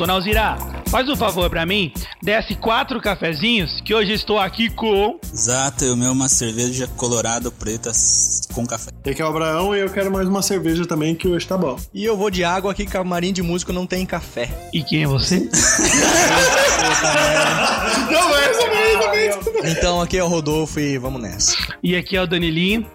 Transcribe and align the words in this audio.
Dona 0.00 0.14
Alzira, 0.14 0.56
faz 0.88 1.06
um 1.10 1.14
favor 1.14 1.50
pra 1.50 1.66
mim, 1.66 1.92
desce 2.22 2.54
quatro 2.54 2.98
cafezinhos, 3.02 3.82
que 3.82 3.94
hoje 3.94 4.14
estou 4.14 4.38
aqui 4.38 4.70
com... 4.70 5.20
Exato, 5.30 5.84
o 5.92 5.94
meu 5.94 6.12
uma 6.12 6.26
cerveja 6.26 6.88
colorado 6.96 7.52
preta 7.52 7.92
com 8.54 8.66
café. 8.66 8.90
Aqui 9.04 9.20
é 9.20 9.24
o 9.26 9.28
Abraão 9.28 9.76
e 9.76 9.80
eu 9.80 9.90
quero 9.90 10.10
mais 10.10 10.26
uma 10.26 10.40
cerveja 10.40 10.86
também, 10.86 11.14
que 11.14 11.28
hoje 11.28 11.46
tá 11.46 11.58
bom. 11.58 11.78
E 11.92 12.02
eu 12.02 12.16
vou 12.16 12.30
de 12.30 12.42
água 12.42 12.72
aqui, 12.72 12.86
camarim 12.86 13.30
de 13.30 13.42
músico 13.42 13.74
não 13.74 13.86
tem 13.86 14.06
café. 14.06 14.48
E 14.72 14.82
quem 14.82 15.02
é 15.02 15.06
você? 15.06 15.40
Não, 18.10 18.36
é 18.36 18.50
exatamente, 18.50 19.78
Então 19.78 20.00
aqui 20.00 20.16
é 20.16 20.24
o 20.24 20.28
Rodolfo 20.28 20.80
e 20.80 20.96
vamos 20.96 21.20
nessa. 21.20 21.54
E 21.82 21.94
aqui 21.94 22.16
é 22.16 22.22
o 22.22 22.26
Danilinho. 22.26 22.86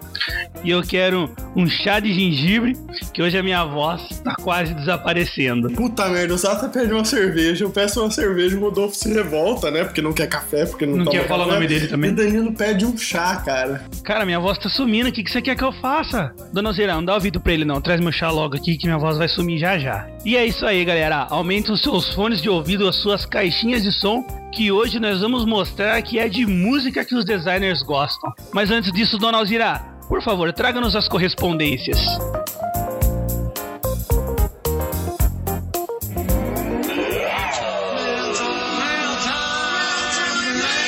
E 0.64 0.70
eu 0.70 0.82
quero 0.82 1.30
um 1.54 1.66
chá 1.68 2.00
de 2.00 2.12
gengibre, 2.12 2.76
que 3.12 3.22
hoje 3.22 3.38
a 3.38 3.42
minha 3.42 3.64
voz 3.64 4.20
tá 4.22 4.34
quase 4.34 4.74
desaparecendo. 4.74 5.70
Puta 5.70 6.08
merda, 6.08 6.34
o 6.34 6.38
Zata 6.38 6.68
pede 6.68 6.92
uma 6.92 7.04
cerveja, 7.04 7.64
eu 7.64 7.70
peço 7.70 8.00
uma 8.00 8.10
cerveja, 8.10 8.56
o 8.56 8.60
Rodolfo 8.60 8.96
se 8.96 9.12
revolta, 9.12 9.70
né? 9.70 9.84
Porque 9.84 10.02
não 10.02 10.12
quer 10.12 10.26
café, 10.26 10.66
porque 10.66 10.84
não, 10.84 10.98
Não 10.98 11.12
quer 11.12 11.26
falar 11.26 11.46
o 11.46 11.50
nome 11.50 11.66
dele 11.66 11.86
também. 11.86 12.10
E 12.10 12.12
o 12.12 12.16
Danilo 12.16 12.52
pede 12.52 12.84
um 12.84 12.96
chá, 12.96 13.36
cara. 13.36 13.84
Cara, 14.02 14.26
minha 14.26 14.40
voz 14.40 14.58
tá 14.58 14.68
sumindo. 14.68 15.08
O 15.08 15.12
que, 15.12 15.22
que 15.22 15.30
você 15.30 15.40
quer 15.40 15.56
que 15.56 15.64
eu 15.64 15.72
faça? 15.72 16.32
Dona 16.52 16.72
Zira, 16.72 16.94
não 16.94 17.04
dá 17.04 17.14
ouvido 17.14 17.40
pra 17.40 17.52
ele 17.52 17.64
não. 17.64 17.80
Traz 17.80 18.00
meu 18.00 18.12
chá 18.12 18.30
logo 18.30 18.56
aqui 18.56 18.76
que 18.76 18.86
minha 18.86 18.98
voz 18.98 19.16
vai 19.16 19.28
sumir 19.28 19.58
já 19.58 19.78
já. 19.78 20.06
E 20.24 20.36
é 20.36 20.44
isso 20.44 20.66
aí, 20.66 20.84
galera. 20.84 21.26
Aumente 21.30 21.70
os 21.70 21.80
seus 21.80 22.12
fones 22.14 22.42
de 22.42 22.48
ouvido, 22.50 22.88
as 22.88 22.96
suas 22.96 23.24
caixinhas 23.24 23.82
de 23.82 23.92
som, 23.92 24.22
que 24.52 24.72
hoje 24.72 24.98
nós 24.98 25.20
vamos 25.20 25.44
mostrar 25.44 26.00
que 26.02 26.18
é 26.18 26.28
de 26.28 26.44
música 26.46 27.04
que 27.04 27.14
os 27.14 27.24
designers 27.24 27.82
gostam. 27.82 28.32
Mas 28.52 28.70
antes 28.70 28.92
disso, 28.92 29.18
Dona 29.18 29.38
Alzira, 29.38 29.95
por 30.08 30.22
favor, 30.22 30.52
traga-nos 30.52 30.94
as 30.94 31.08
correspondências. 31.08 31.98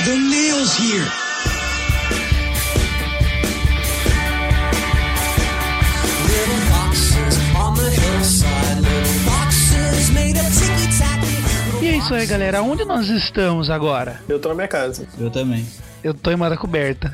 The 0.04 0.16
nail's 0.16 0.76
here. 0.78 1.28
E 11.80 11.86
é 11.86 11.96
isso 11.96 12.14
aí, 12.14 12.26
galera. 12.26 12.62
Onde 12.62 12.84
nós 12.84 13.08
estamos 13.08 13.70
agora? 13.70 14.20
Eu 14.28 14.38
tô 14.38 14.48
na 14.48 14.54
minha 14.54 14.68
casa. 14.68 15.06
Eu 15.18 15.30
também. 15.30 15.66
Eu 16.02 16.14
tô 16.14 16.30
em 16.30 16.36
Mara 16.36 16.56
Coberta. 16.56 17.10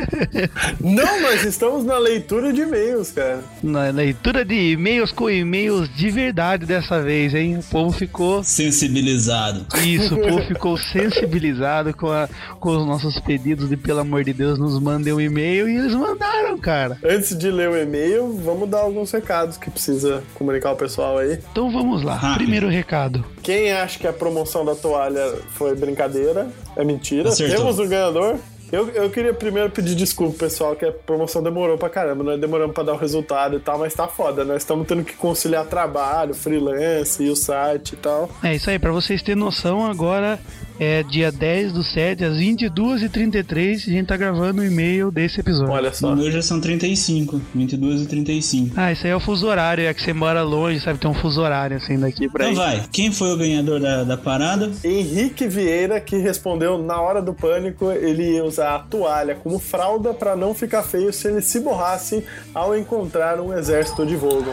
Não, 0.80 1.20
nós 1.20 1.44
estamos 1.44 1.84
na 1.84 1.98
leitura 1.98 2.52
de 2.52 2.62
e-mails, 2.62 3.10
cara. 3.12 3.40
Na 3.62 3.90
leitura 3.90 4.44
de 4.44 4.72
e-mails 4.72 5.12
com 5.12 5.28
e-mails 5.28 5.88
de 5.94 6.10
verdade 6.10 6.64
dessa 6.64 7.00
vez, 7.02 7.34
hein? 7.34 7.58
O 7.58 7.62
povo 7.62 7.92
ficou 7.92 8.42
Sensibilizado. 8.42 9.66
Isso, 9.84 10.14
o 10.14 10.18
povo 10.22 10.42
ficou 10.46 10.76
sensibilizado 10.78 11.94
com, 11.94 12.10
a- 12.10 12.28
com 12.58 12.70
os 12.76 12.86
nossos 12.86 13.20
pedidos 13.20 13.68
de, 13.68 13.76
pelo 13.76 14.00
amor 14.00 14.24
de 14.24 14.32
Deus, 14.32 14.58
nos 14.58 14.80
mandem 14.80 15.12
um 15.12 15.20
e-mail 15.20 15.68
e 15.68 15.76
eles 15.76 15.94
mandaram, 15.94 16.56
cara. 16.58 16.98
Antes 17.04 17.36
de 17.36 17.50
ler 17.50 17.68
o 17.68 17.76
e-mail, 17.76 18.32
vamos 18.42 18.68
dar 18.68 18.78
alguns 18.80 19.10
recados 19.12 19.56
que 19.58 19.70
precisa 19.70 20.22
comunicar 20.34 20.70
ao 20.70 20.76
pessoal 20.76 21.18
aí. 21.18 21.38
Então 21.52 21.70
vamos 21.70 22.02
lá. 22.02 22.14
Rápido. 22.16 22.38
Primeiro 22.38 22.68
recado. 22.68 23.24
Quem 23.42 23.72
acha 23.72 23.98
que 23.98 24.06
a 24.06 24.12
promoção 24.12 24.64
da 24.64 24.74
toalha 24.74 25.34
foi 25.50 25.74
brincadeira, 25.76 26.48
é 26.76 26.84
mentira. 26.84 27.30
Acertou. 27.30 27.56
Temos 27.56 27.78
um 27.78 27.88
ganhador. 27.88 28.36
Eu, 28.70 28.88
eu 28.90 29.08
queria 29.10 29.32
primeiro 29.32 29.70
pedir 29.70 29.94
desculpa, 29.94 30.38
pessoal, 30.40 30.74
que 30.74 30.84
a 30.84 30.90
promoção 30.90 31.40
demorou 31.42 31.78
pra 31.78 31.88
caramba. 31.88 32.24
Nós 32.24 32.40
demoramos 32.40 32.74
pra 32.74 32.82
dar 32.82 32.94
o 32.94 32.96
resultado 32.96 33.56
e 33.56 33.60
tal, 33.60 33.78
mas 33.78 33.94
tá 33.94 34.08
foda. 34.08 34.44
Nós 34.44 34.58
estamos 34.58 34.86
tendo 34.88 35.04
que 35.04 35.14
conciliar 35.14 35.64
trabalho, 35.66 36.34
freelance 36.34 37.22
e 37.22 37.30
o 37.30 37.36
site 37.36 37.92
e 37.92 37.96
tal. 37.96 38.28
É 38.42 38.54
isso 38.54 38.68
aí, 38.68 38.78
pra 38.78 38.90
vocês 38.90 39.22
terem 39.22 39.40
noção, 39.40 39.86
agora 39.86 40.40
é 40.78 41.02
dia 41.02 41.30
10 41.32 41.72
do 41.72 41.82
7, 41.82 42.24
às 42.24 42.36
22h33, 42.36 43.74
a 43.74 43.90
gente 43.90 44.06
tá 44.06 44.16
gravando 44.16 44.62
o 44.62 44.64
e-mail 44.64 45.10
desse 45.10 45.40
episódio. 45.40 45.72
Olha 45.72 45.92
só. 45.92 46.10
No 46.10 46.16
meu 46.22 46.30
já 46.30 46.42
são 46.42 46.60
35, 46.60 47.40
22 47.54 48.02
e 48.02 48.06
35. 48.06 48.74
Ah, 48.76 48.92
isso 48.92 49.06
aí 49.06 49.12
é 49.12 49.16
o 49.16 49.20
fuso 49.20 49.46
horário, 49.46 49.84
é 49.86 49.94
que 49.94 50.02
você 50.02 50.12
mora 50.12 50.42
longe, 50.42 50.80
sabe? 50.80 50.98
Tem 50.98 51.10
um 51.10 51.14
fuso 51.14 51.40
horário 51.40 51.76
assim 51.76 51.98
daqui 51.98 52.28
pra 52.28 52.50
Então 52.50 52.62
aí. 52.62 52.78
vai, 52.78 52.88
quem 52.92 53.10
foi 53.12 53.32
o 53.32 53.36
ganhador 53.36 53.80
da, 53.80 54.04
da 54.04 54.16
parada? 54.16 54.70
Henrique 54.84 55.46
Vieira, 55.48 56.00
que 56.00 56.16
respondeu 56.16 56.78
na 56.78 57.00
hora 57.00 57.22
do 57.22 57.32
pânico, 57.34 57.90
ele 57.90 58.34
ia 58.34 58.44
usar 58.44 58.74
a 58.74 58.78
toalha 58.78 59.34
como 59.34 59.58
fralda 59.58 60.12
pra 60.14 60.36
não 60.36 60.54
ficar 60.54 60.82
feio 60.82 61.12
se 61.12 61.28
ele 61.28 61.40
se 61.42 61.60
borrasse 61.60 62.24
ao 62.54 62.76
encontrar 62.76 63.40
um 63.40 63.56
exército 63.56 64.04
de 64.06 64.16
Vogons. 64.16 64.46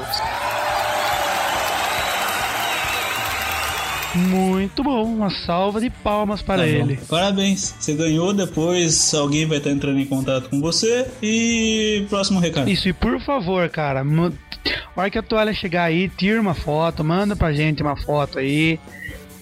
Muito 4.15 4.83
bom, 4.83 5.03
uma 5.03 5.29
salva 5.29 5.81
de 5.81 5.89
palmas 5.89 6.41
para 6.41 6.61
Tá 6.61 6.67
ele. 6.67 6.99
Parabéns, 7.09 7.75
você 7.79 7.95
ganhou. 7.95 8.33
Depois 8.33 9.13
alguém 9.13 9.45
vai 9.45 9.57
estar 9.57 9.71
entrando 9.71 9.99
em 9.99 10.05
contato 10.05 10.49
com 10.49 10.61
você. 10.61 11.07
E 11.21 12.05
próximo 12.09 12.39
recado. 12.39 12.69
Isso, 12.69 12.87
e 12.87 12.93
por 12.93 13.19
favor, 13.21 13.67
cara, 13.69 14.01
a 14.01 14.99
hora 14.99 15.09
que 15.09 15.17
a 15.17 15.23
toalha 15.23 15.53
chegar 15.53 15.85
aí, 15.85 16.07
tira 16.09 16.39
uma 16.39 16.53
foto, 16.53 17.03
manda 17.03 17.35
pra 17.35 17.51
gente 17.51 17.81
uma 17.81 17.95
foto 17.97 18.39
aí. 18.39 18.79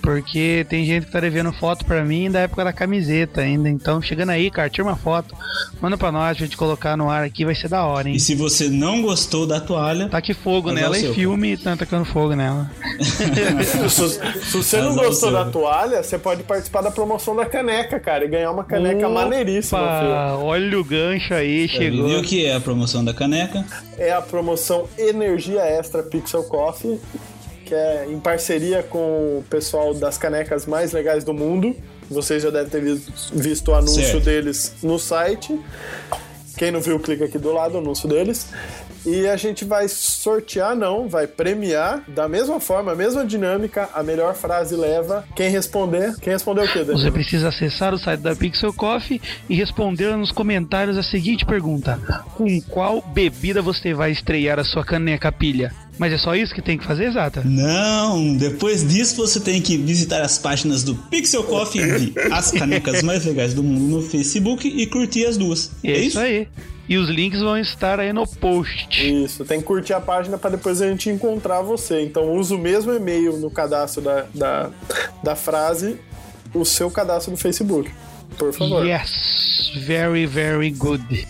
Porque 0.01 0.65
tem 0.69 0.85
gente 0.85 1.05
que 1.05 1.11
tá 1.11 1.19
devendo 1.19 1.53
foto 1.53 1.85
pra 1.85 2.03
mim 2.03 2.29
da 2.31 2.39
época 2.41 2.63
da 2.63 2.73
camiseta 2.73 3.41
ainda. 3.41 3.69
Então, 3.69 4.01
chegando 4.01 4.29
aí, 4.31 4.49
cara, 4.49 4.69
tira 4.69 4.83
uma 4.83 4.95
foto, 4.95 5.35
manda 5.79 5.97
pra 5.97 6.11
nós, 6.11 6.37
pra 6.37 6.45
gente 6.45 6.57
colocar 6.57 6.97
no 6.97 7.09
ar 7.09 7.23
aqui, 7.23 7.45
vai 7.45 7.55
ser 7.55 7.67
da 7.67 7.85
hora, 7.85 8.09
hein? 8.09 8.15
E 8.15 8.19
se 8.19 8.35
você 8.35 8.69
não 8.69 9.01
gostou 9.01 9.45
da 9.45 9.59
toalha, 9.59 10.09
Taque 10.09 10.33
fogo 10.33 10.69
Azar 10.69 10.81
nela 10.81 10.97
e 10.97 11.13
filme 11.13 11.55
tá 11.57 11.75
tacando 11.75 12.05
fogo 12.05 12.35
nela. 12.35 12.69
Se, 13.01 14.09
se 14.09 14.57
você 14.57 14.81
não 14.81 14.95
gostou 14.95 15.31
da 15.31 15.45
toalha, 15.45 16.01
você 16.03 16.17
pode 16.17 16.43
participar 16.43 16.81
da 16.81 16.91
promoção 16.91 17.35
da 17.35 17.45
caneca, 17.45 17.99
cara, 17.99 18.25
e 18.25 18.27
ganhar 18.27 18.51
uma 18.51 18.63
caneca 18.63 19.07
maneiríssima, 19.09 19.79
filho. 19.79 20.11
Opa, 20.11 20.37
olha 20.43 20.79
o 20.79 20.83
gancho 20.83 21.33
aí, 21.33 21.67
chegou. 21.67 22.07
viu 22.07 22.19
o 22.19 22.23
que 22.23 22.45
é 22.45 22.55
a 22.55 22.61
promoção 22.61 23.03
da 23.03 23.13
caneca? 23.13 23.65
É 23.97 24.11
a 24.11 24.21
promoção 24.21 24.87
Energia 24.97 25.61
Extra 25.61 26.03
Pixel 26.03 26.43
Coffee, 26.43 26.99
que 27.71 27.75
é 27.75 28.05
em 28.09 28.19
parceria 28.19 28.83
com 28.83 29.37
o 29.39 29.45
pessoal 29.49 29.93
das 29.93 30.17
canecas 30.17 30.65
mais 30.65 30.91
legais 30.91 31.23
do 31.23 31.33
mundo. 31.33 31.73
Vocês 32.09 32.43
já 32.43 32.49
devem 32.49 32.69
ter 32.69 32.81
visto, 33.31 33.71
o 33.71 33.73
anúncio 33.73 34.03
Certo. 34.03 34.25
deles 34.25 34.73
no 34.83 34.99
site. 34.99 35.57
Quem 36.57 36.69
não 36.69 36.81
viu, 36.81 36.99
clica 36.99 37.23
aqui 37.23 37.37
do 37.37 37.49
lado, 37.53 37.75
o 37.75 37.77
anúncio 37.77 38.09
deles. 38.09 38.47
E 39.05 39.27
a 39.27 39.35
gente 39.35 39.65
vai 39.65 39.87
sortear, 39.87 40.75
não, 40.75 41.07
vai 41.07 41.25
premiar 41.25 42.03
da 42.07 42.27
mesma 42.27 42.59
forma, 42.59 42.91
a 42.91 42.95
mesma 42.95 43.25
dinâmica, 43.25 43.89
a 43.93 44.03
melhor 44.03 44.35
frase 44.35 44.75
leva. 44.75 45.25
Quem 45.35 45.49
responder, 45.49 46.15
quem 46.19 46.33
responder 46.33 46.61
o 46.61 46.67
quê, 46.67 46.79
Danilo? 46.79 46.99
Você 46.99 47.11
precisa 47.11 47.49
acessar 47.49 47.93
o 47.93 47.97
site 47.97 48.19
da 48.19 48.35
Pixel 48.35 48.73
Coffee 48.73 49.21
e 49.49 49.55
responder 49.55 50.15
nos 50.15 50.31
comentários 50.31 50.97
a 50.97 51.03
seguinte 51.03 51.45
pergunta: 51.45 51.99
Com 52.35 52.61
qual 52.61 53.01
bebida 53.01 53.61
você 53.61 53.93
vai 53.93 54.11
estrear 54.11 54.59
a 54.59 54.63
sua 54.63 54.85
caneca 54.85 55.31
pilha? 55.31 55.71
Mas 55.97 56.13
é 56.13 56.17
só 56.17 56.35
isso 56.35 56.53
que 56.53 56.61
tem 56.61 56.77
que 56.77 56.85
fazer, 56.85 57.05
exata? 57.05 57.43
Não, 57.45 58.35
depois 58.35 58.87
disso 58.87 59.17
você 59.17 59.39
tem 59.39 59.61
que 59.61 59.77
visitar 59.77 60.21
as 60.21 60.37
páginas 60.39 60.83
do 60.83 60.95
Pixel 60.95 61.43
Coffee 61.43 62.13
As 62.31 62.49
Canecas 62.51 63.03
Mais 63.03 63.25
Legais 63.25 63.53
do 63.53 63.61
Mundo 63.61 63.97
no 63.97 64.01
Facebook 64.01 64.67
e 64.67 64.87
curtir 64.87 65.25
as 65.25 65.37
duas. 65.37 65.71
É 65.83 65.99
isso 65.99 66.19
aí. 66.19 66.47
E 66.91 66.97
os 66.97 67.07
links 67.07 67.39
vão 67.39 67.57
estar 67.57 68.01
aí 68.01 68.11
no 68.11 68.27
post. 68.27 69.23
Isso, 69.23 69.45
tem 69.45 69.61
que 69.61 69.65
curtir 69.65 69.93
a 69.93 70.01
página 70.01 70.37
para 70.37 70.49
depois 70.49 70.81
a 70.81 70.89
gente 70.89 71.09
encontrar 71.09 71.61
você. 71.61 72.01
Então 72.01 72.33
usa 72.33 72.53
o 72.53 72.57
mesmo 72.57 72.91
e-mail 72.91 73.37
no 73.37 73.49
cadastro 73.49 74.01
da, 74.01 74.25
da, 74.35 74.69
da 75.23 75.33
frase, 75.33 75.97
o 76.53 76.65
seu 76.65 76.91
cadastro 76.91 77.31
no 77.31 77.37
Facebook. 77.37 77.89
Por 78.37 78.51
favor. 78.51 78.85
Yes, 78.85 79.71
very, 79.87 80.25
very 80.25 80.69
good. 80.69 81.25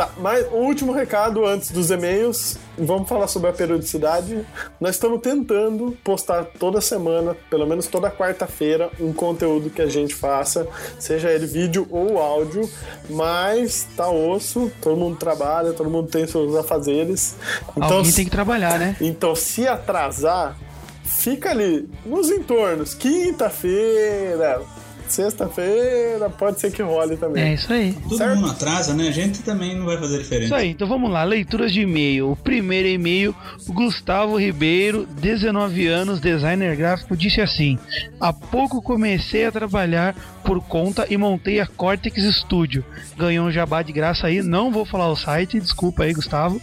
Tá, 0.00 0.08
mas 0.16 0.46
o 0.50 0.56
último 0.56 0.92
recado 0.92 1.44
antes 1.44 1.70
dos 1.70 1.90
e-mails, 1.90 2.56
vamos 2.78 3.06
falar 3.06 3.28
sobre 3.28 3.50
a 3.50 3.52
periodicidade. 3.52 4.46
Nós 4.80 4.94
estamos 4.94 5.20
tentando 5.20 5.94
postar 6.02 6.46
toda 6.58 6.80
semana, 6.80 7.36
pelo 7.50 7.66
menos 7.66 7.86
toda 7.86 8.10
quarta-feira, 8.10 8.88
um 8.98 9.12
conteúdo 9.12 9.68
que 9.68 9.82
a 9.82 9.86
gente 9.86 10.14
faça, 10.14 10.66
seja 10.98 11.30
ele 11.30 11.44
vídeo 11.44 11.86
ou 11.90 12.18
áudio, 12.18 12.66
mas 13.10 13.86
tá 13.94 14.08
osso, 14.08 14.72
todo 14.80 14.96
mundo 14.96 15.18
trabalha, 15.18 15.74
todo 15.74 15.90
mundo 15.90 16.08
tem 16.08 16.26
seus 16.26 16.56
afazeres. 16.56 17.34
Então, 17.76 17.98
Alguém 17.98 18.12
tem 18.12 18.24
que 18.24 18.30
trabalhar, 18.30 18.78
né? 18.78 18.96
então, 19.02 19.34
se 19.34 19.68
atrasar, 19.68 20.56
fica 21.04 21.50
ali 21.50 21.86
nos 22.06 22.30
entornos. 22.30 22.94
Quinta-feira, 22.94 24.62
sexta-feira 25.12 26.28
pode 26.30 26.60
ser 26.60 26.72
que 26.72 26.82
role 26.82 27.16
também. 27.16 27.42
É 27.44 27.54
isso 27.54 27.72
aí. 27.72 27.92
Todo 27.92 28.16
Certo. 28.16 28.36
mundo 28.36 28.50
atrasa, 28.50 28.94
né? 28.94 29.08
A 29.08 29.12
gente 29.12 29.42
também 29.42 29.76
não 29.76 29.86
vai 29.86 29.98
fazer 29.98 30.18
diferença. 30.18 30.44
Isso 30.46 30.54
aí, 30.54 30.70
então 30.70 30.86
vamos 30.88 31.10
lá, 31.10 31.24
leituras 31.24 31.72
de 31.72 31.80
e-mail. 31.82 32.30
O 32.32 32.36
primeiro 32.36 32.88
e-mail, 32.88 33.34
o 33.68 33.72
Gustavo 33.72 34.36
Ribeiro, 34.38 35.06
19 35.06 35.86
anos, 35.86 36.20
designer 36.20 36.76
gráfico, 36.76 37.16
disse 37.16 37.40
assim: 37.40 37.78
Há 38.20 38.32
pouco 38.32 38.82
comecei 38.82 39.44
a 39.46 39.52
trabalhar 39.52 40.14
por 40.44 40.60
conta 40.60 41.06
e 41.08 41.16
montei 41.16 41.60
a 41.60 41.66
Cortex 41.66 42.22
Studio. 42.36 42.84
Ganhou 43.16 43.46
um 43.46 43.52
jabá 43.52 43.82
de 43.82 43.92
graça 43.92 44.26
aí, 44.26 44.42
não 44.42 44.70
vou 44.72 44.84
falar 44.84 45.08
o 45.08 45.16
site, 45.16 45.60
desculpa 45.60 46.04
aí, 46.04 46.12
Gustavo. 46.12 46.60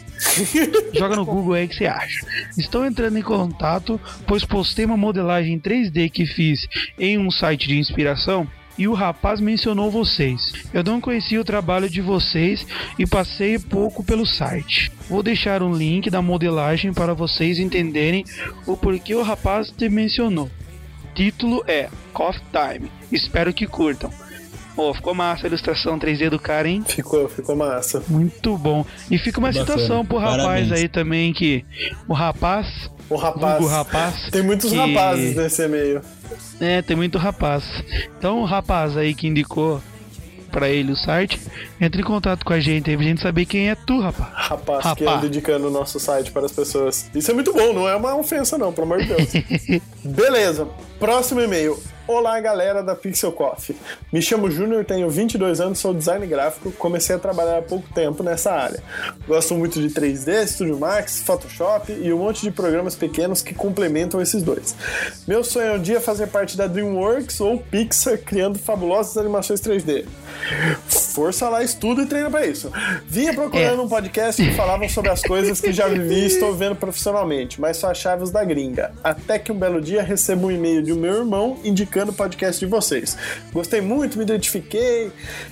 Joga 0.94 1.15
no 1.15 1.25
Google 1.25 1.53
aí 1.53 1.67
que 1.67 1.75
você 1.75 1.85
acha. 1.85 2.25
Estou 2.57 2.85
entrando 2.85 3.17
em 3.17 3.21
contato, 3.21 3.99
pois 4.25 4.44
postei 4.44 4.85
uma 4.85 4.97
modelagem 4.97 5.53
em 5.53 5.59
3D 5.59 6.09
que 6.09 6.25
fiz 6.25 6.67
em 6.99 7.17
um 7.17 7.29
site 7.31 7.67
de 7.67 7.77
inspiração 7.77 8.36
e 8.77 8.88
o 8.88 8.94
rapaz 8.94 9.39
mencionou 9.39 9.89
vocês. 9.89 10.39
Eu 10.74 10.83
não 10.83 11.01
conhecia 11.01 11.39
o 11.41 11.44
trabalho 11.44 11.89
de 11.89 12.01
vocês 12.01 12.65
e 12.97 13.06
passei 13.07 13.57
pouco 13.57 14.03
pelo 14.03 14.25
site. 14.25 14.91
Vou 15.09 15.24
deixar 15.24 15.63
um 15.63 15.74
link 15.74 16.09
da 16.09 16.21
modelagem 16.21 16.94
para 16.94 17.13
vocês 17.13 17.59
entenderem 17.59 18.24
o 18.65 18.77
porquê 18.77 19.15
o 19.15 19.24
rapaz 19.24 19.71
te 19.71 19.89
mencionou. 19.89 20.50
Título 21.15 21.63
é 21.68 21.89
Coffee 22.13 22.41
Time. 22.51 22.91
Espero 23.12 23.51
que 23.53 23.65
curtam. 23.65 24.12
Pô, 24.75 24.94
ficou 24.94 25.15
massa 25.15 25.47
a 25.47 25.50
ilustração 25.50 25.97
3D 25.97 26.30
do 26.30 26.38
cara, 26.38 26.69
hein? 26.69 26.83
Ficou, 26.85 27.27
ficou 27.27 27.56
massa. 27.56 28.03
Muito 28.07 28.56
bom. 28.56 28.85
E 29.09 29.18
fica 29.18 29.39
uma 29.39 29.47
Bacana. 29.51 29.65
situação 29.65 30.06
pro 30.06 30.19
rapaz 30.19 30.44
Parabéns. 30.44 30.71
aí 30.71 30.88
também 30.88 31.33
que 31.33 31.65
o 32.07 32.13
rapaz, 32.13 32.68
O 33.09 33.15
rapaz. 33.15 33.65
rapaz, 33.71 34.30
Tem 34.30 34.44
muitos 34.44 34.69
que- 34.69 34.77
rapazes 34.77 35.35
nesse 35.35 35.63
e-mail. 35.63 36.01
É, 36.59 36.81
tem 36.81 36.95
muito 36.95 37.18
rapaz. 37.18 37.63
Então 38.18 38.41
o 38.41 38.45
rapaz 38.45 38.97
aí 38.97 39.13
que 39.13 39.27
indicou 39.27 39.81
pra 40.51 40.69
ele 40.69 40.91
o 40.91 40.95
site, 40.95 41.39
entre 41.79 42.01
em 42.01 42.06
contato 42.06 42.44
com 42.44 42.53
a 42.53 42.59
gente 42.59 42.89
aí 42.89 42.95
pra 42.97 43.06
gente 43.06 43.21
saber 43.21 43.45
quem 43.45 43.69
é 43.69 43.75
tu, 43.75 44.00
rapaz. 44.00 44.29
Rapaz, 44.33 44.81
que 44.81 45.03
Rapaz. 45.03 45.18
anda 45.18 45.27
indicando 45.27 45.68
o 45.68 45.69
nosso 45.71 46.00
site 46.00 46.31
para 46.31 46.45
as 46.45 46.51
pessoas. 46.51 47.09
Isso 47.13 47.29
é 47.29 47.33
muito 47.33 47.53
bom, 47.53 47.74
não 47.74 47.88
é 47.88 47.95
uma 47.95 48.15
ofensa 48.15 48.57
não, 48.57 48.74
pelo 48.74 48.85
amor 48.85 49.03
de 49.03 49.13
Deus. 49.13 49.81
Beleza, 50.03 50.68
próximo 51.00 51.41
e-mail. 51.41 51.77
Olá, 52.07 52.39
galera 52.39 52.81
da 52.81 52.95
Pixel 52.95 53.33
Coffee. 53.33 53.75
Me 54.13 54.21
chamo 54.21 54.50
Júnior, 54.50 54.86
tenho 54.86 55.09
22 55.09 55.59
anos, 55.59 55.80
sou 55.80 55.94
design 55.94 56.25
gráfico, 56.25 56.71
comecei 56.71 57.13
a 57.13 57.19
trabalhar 57.19 57.57
há 57.57 57.62
pouco 57.62 57.86
tempo 57.94 58.24
nessa 58.24 58.50
área. 58.54 58.81
Gosto 59.27 59.54
muito 59.56 59.81
de 59.81 59.89
3D, 59.89 60.48
Studio 60.48 60.80
Max, 60.80 61.21
Photoshop 61.21 61.92
e 61.92 62.13
um 62.13 62.19
monte 62.19 62.44
de 62.44 62.51
programas 62.51 62.95
pequenos 62.95 63.42
que 63.42 63.54
complementam 63.54 64.21
esses 64.21 64.42
dois. 64.42 64.74
Meu 65.27 65.44
sonho 65.44 65.68
é 65.68 65.74
um 65.74 65.81
dia 65.81 66.00
fazer 66.00 66.27
parte 66.27 66.56
da 66.56 66.65
DreamWorks 66.65 67.42
ou 67.42 67.57
Pixar, 67.59 68.18
criando 68.19 68.57
fabulosas 68.57 69.18
animações 69.18 69.59
3D. 69.59 70.06
Força 70.88 71.50
lá, 71.50 71.62
estuda 71.62 72.04
e 72.04 72.06
treina 72.06 72.30
pra 72.30 72.45
isso. 72.45 72.71
Vinha 73.06 73.33
procurando 73.33 73.81
É. 73.81 73.83
um 73.83 73.89
podcast 73.89 74.42
que 74.42 74.54
falavam 74.54 74.88
sobre 74.88 75.09
as 75.09 75.21
coisas 75.24 75.59
que 75.59 75.74
já 75.74 75.88
vivi 75.89 76.21
e 76.21 76.25
estou 76.27 76.54
vendo 76.56 76.75
profissionalmente, 76.75 77.59
mas 77.59 77.75
só 77.77 77.89
achava 77.92 78.24
os 78.24 78.31
da 78.31 78.45
gringa. 78.45 78.94
Até 79.04 79.38
que 79.39 79.51
um 79.51 79.57
belo 79.57 79.81
dia 79.81 80.01
recebo 80.04 80.48
um 80.48 80.51
e-mail 80.51 80.81
de 80.81 80.94
um 80.94 80.95
meu 80.95 81.15
irmão 81.18 81.57
indicando 81.65 81.96
o 82.05 82.13
podcast 82.13 82.59
de 82.59 82.69
vocês. 82.69 83.17
Gostei 83.51 83.81
muito, 83.81 84.17
me 84.17 84.23
identifiquei 84.23 85.11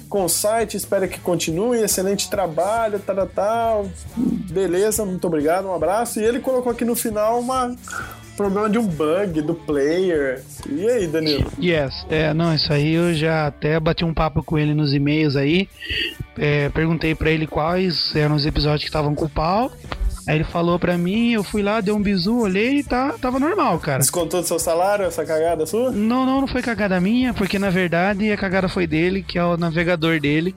com 0.10 0.26
o 0.26 0.30
site, 0.30 0.78
espero 0.78 1.08
que 1.08 1.20
continue. 1.20 1.82
Excelente 1.82 2.30
trabalho, 2.30 3.00
tal, 3.00 3.28
tal. 3.28 3.90
Beleza, 4.16 5.06
muito 5.06 5.26
obrigado, 5.26 5.68
um 5.68 5.74
abraço. 5.74 6.20
E 6.20 6.24
ele 6.24 6.40
colocou 6.40 6.72
aqui 6.72 6.86
no 6.86 6.96
final 6.96 7.40
uma 7.40 7.76
problema 8.36 8.70
de 8.70 8.78
um 8.78 8.86
bug 8.86 9.42
do 9.42 9.56
player. 9.56 10.44
E 10.70 10.88
aí, 10.88 11.08
Danilo? 11.08 11.52
Yes, 11.62 12.06
é, 12.10 12.34
não, 12.34 12.54
isso 12.54 12.72
aí 12.72 12.94
eu 12.94 13.14
já 13.14 13.48
até 13.48 13.80
bati 13.80 14.04
um 14.04 14.14
papo 14.14 14.44
com 14.44 14.58
ele 14.58 14.74
nos 14.74 14.94
e-mails 14.94 15.36
aí. 15.36 15.70
É, 16.38 16.70
perguntei 16.70 17.16
pra 17.16 17.32
ele 17.32 17.48
quais 17.48 18.14
eram 18.16 18.36
os 18.36 18.46
episódios 18.46 18.82
que 18.82 18.90
estavam 18.90 19.16
com 19.16 19.26
o 19.26 19.30
pau. 19.30 19.72
Aí 20.28 20.38
ele 20.38 20.44
falou 20.44 20.80
pra 20.80 20.98
mim, 20.98 21.34
eu 21.34 21.44
fui 21.44 21.62
lá, 21.62 21.82
dei 21.82 21.94
um 21.94 22.02
bisu, 22.02 22.40
olhei 22.40 22.80
e 22.80 22.84
tá, 22.84 23.14
tava 23.22 23.40
normal, 23.40 23.80
cara. 23.80 24.00
Descontou 24.00 24.42
do 24.42 24.48
seu 24.48 24.58
salário 24.58 25.06
essa 25.06 25.24
cagada 25.24 25.66
sua? 25.66 25.92
Não, 25.92 26.26
não, 26.26 26.42
não 26.42 26.48
foi 26.48 26.62
cagada 26.62 27.00
minha, 27.00 27.34
porque 27.34 27.60
na 27.60 27.70
verdade 27.70 28.32
a 28.32 28.38
cagada 28.38 28.68
foi 28.68 28.88
dele, 28.88 29.22
que 29.22 29.38
é 29.38 29.44
o 29.44 29.56
navegador 29.56 30.20
dele. 30.20 30.56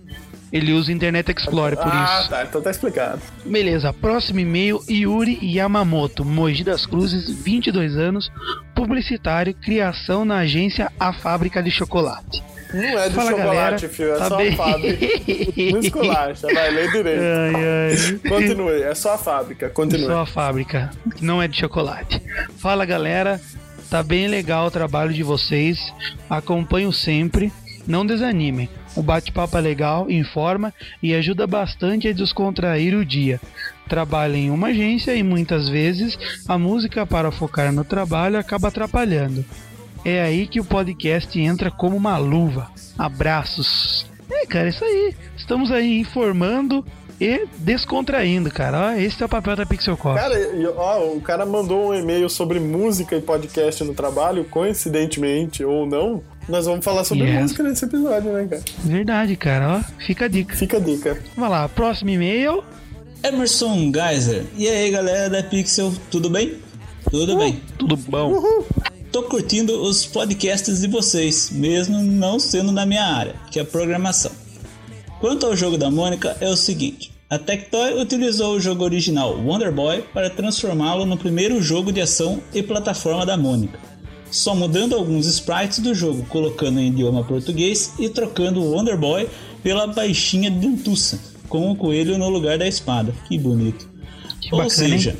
Ele 0.50 0.72
usa 0.72 0.90
o 0.90 0.94
Internet 0.94 1.30
Explorer, 1.30 1.76
por 1.76 1.92
ah, 1.92 2.20
isso. 2.20 2.30
tá, 2.30 2.44
então 2.44 2.62
tá 2.62 2.70
explicado. 2.70 3.20
Beleza, 3.44 3.92
próximo 3.92 4.40
e-mail, 4.40 4.82
Yuri 4.88 5.38
Yamamoto, 5.42 6.24
Mogi 6.24 6.64
das 6.64 6.86
Cruzes, 6.86 7.30
22 7.30 7.96
anos, 7.96 8.32
publicitário, 8.74 9.52
criação 9.52 10.24
na 10.24 10.38
agência 10.38 10.90
A 10.98 11.12
Fábrica 11.12 11.62
de 11.62 11.70
Chocolate. 11.70 12.42
Não 12.72 12.98
é 12.98 13.08
de 13.08 13.14
Fala, 13.14 13.30
chocolate, 13.30 13.54
galera. 13.54 13.78
filho, 13.88 14.12
é 14.14 14.18
Tá 14.18 14.28
só 14.28 14.36
bem. 14.36 14.52
a 14.52 14.56
fábrica. 14.56 15.06
Não 15.72 15.80
esculacha, 15.80 16.46
vai, 16.52 16.70
lê 16.70 16.88
direito. 16.90 17.22
Ai, 17.22 17.54
ai. 17.54 18.28
Continue, 18.28 18.82
é 18.82 18.94
só 18.94 19.14
a 19.14 19.18
fábrica, 19.18 19.70
continue. 19.70 20.06
Só 20.06 20.20
a 20.20 20.26
fábrica, 20.26 20.90
não 21.20 21.42
é 21.42 21.48
de 21.48 21.56
chocolate. 21.58 22.20
Fala 22.58 22.84
galera, 22.84 23.40
tá 23.90 24.02
bem 24.02 24.28
legal 24.28 24.66
o 24.66 24.70
trabalho 24.70 25.12
de 25.12 25.22
vocês, 25.22 25.78
acompanho 26.28 26.92
sempre, 26.92 27.52
não 27.86 28.04
desanimem. 28.04 28.68
O 28.96 29.02
bate-papo 29.02 29.56
é 29.56 29.60
legal, 29.60 30.10
informa 30.10 30.74
e 31.02 31.14
ajuda 31.14 31.46
bastante 31.46 32.08
a 32.08 32.12
descontrair 32.12 32.94
o 32.96 33.04
dia. 33.04 33.40
Trabalho 33.88 34.34
em 34.34 34.50
uma 34.50 34.68
agência 34.68 35.14
e 35.14 35.22
muitas 35.22 35.68
vezes 35.68 36.18
a 36.46 36.58
música 36.58 37.06
para 37.06 37.30
focar 37.30 37.72
no 37.72 37.84
trabalho 37.84 38.38
acaba 38.38 38.68
atrapalhando. 38.68 39.44
É 40.08 40.22
aí 40.22 40.46
que 40.46 40.60
o 40.60 40.64
podcast 40.64 41.38
entra 41.40 41.70
como 41.70 41.96
uma 41.96 42.16
luva. 42.16 42.70
Abraços. 42.96 44.06
É, 44.30 44.46
cara, 44.46 44.68
isso 44.68 44.84
aí. 44.84 45.14
Estamos 45.36 45.70
aí 45.70 45.98
informando 45.98 46.84
e 47.20 47.46
descontraindo, 47.58 48.50
cara. 48.50 48.78
Ó, 48.78 48.92
esse 48.92 49.22
é 49.22 49.26
o 49.26 49.28
papel 49.28 49.56
da 49.56 49.66
Pixel 49.66 49.96
Coffee. 49.96 50.22
Cara, 50.22 50.74
ó, 50.76 51.04
o 51.14 51.20
cara 51.20 51.44
mandou 51.44 51.90
um 51.90 51.94
e-mail 51.94 52.28
sobre 52.28 52.60
música 52.60 53.16
e 53.16 53.20
podcast 53.20 53.82
no 53.84 53.92
trabalho, 53.94 54.44
coincidentemente 54.44 55.64
ou 55.64 55.86
não. 55.86 56.22
Nós 56.48 56.64
vamos 56.64 56.84
falar 56.84 57.04
sobre 57.04 57.24
Yes. 57.24 57.42
música 57.42 57.62
nesse 57.62 57.84
episódio, 57.84 58.32
né, 58.32 58.46
cara? 58.48 58.62
Verdade, 58.78 59.36
cara. 59.36 59.78
Ó, 59.78 60.02
fica 60.02 60.24
a 60.24 60.28
dica. 60.28 60.56
Fica 60.56 60.76
a 60.78 60.80
dica. 60.80 61.18
Vamos 61.36 61.50
lá, 61.50 61.68
próximo 61.68 62.08
e-mail. 62.10 62.64
Emerson 63.22 63.92
Geyser. 63.92 64.44
E 64.56 64.66
aí, 64.68 64.90
galera 64.90 65.28
da 65.28 65.42
Pixel, 65.42 65.92
tudo 66.10 66.30
bem? 66.30 66.56
Tudo 67.10 67.36
bem. 67.36 67.60
Tudo 67.78 67.96
bom? 67.96 68.64
Tô 69.10 69.22
curtindo 69.22 69.80
os 69.82 70.04
podcasts 70.04 70.80
de 70.82 70.86
vocês, 70.86 71.50
mesmo 71.50 72.02
não 72.02 72.38
sendo 72.38 72.70
na 72.70 72.84
minha 72.84 73.04
área, 73.04 73.34
que 73.50 73.58
é 73.58 73.64
programação. 73.64 74.30
Quanto 75.18 75.46
ao 75.46 75.56
jogo 75.56 75.78
da 75.78 75.90
Mônica, 75.90 76.36
é 76.40 76.48
o 76.48 76.56
seguinte: 76.56 77.10
a 77.30 77.38
Tectoy 77.38 78.00
utilizou 78.00 78.54
o 78.54 78.60
jogo 78.60 78.84
original 78.84 79.34
Wonder 79.38 79.72
Boy 79.72 80.02
para 80.12 80.28
transformá-lo 80.28 81.06
no 81.06 81.16
primeiro 81.16 81.60
jogo 81.62 81.90
de 81.90 82.02
ação 82.02 82.42
e 82.52 82.62
plataforma 82.62 83.24
da 83.24 83.36
Mônica, 83.36 83.78
só 84.30 84.54
mudando 84.54 84.94
alguns 84.94 85.26
sprites 85.26 85.78
do 85.78 85.94
jogo, 85.94 86.26
colocando 86.26 86.78
em 86.78 86.88
idioma 86.88 87.24
português 87.24 87.94
e 87.98 88.10
trocando 88.10 88.60
o 88.60 88.72
Wonder 88.72 88.98
Boy 88.98 89.26
pela 89.62 89.86
baixinha 89.86 90.50
dentuça, 90.50 91.18
com 91.48 91.72
o 91.72 91.76
coelho 91.76 92.18
no 92.18 92.28
lugar 92.28 92.58
da 92.58 92.68
espada. 92.68 93.14
Que 93.26 93.38
bonito. 93.38 93.88
Que 94.40 94.54
Ou 94.54 94.62
bacana, 94.62 94.94
hein? 94.94 95.16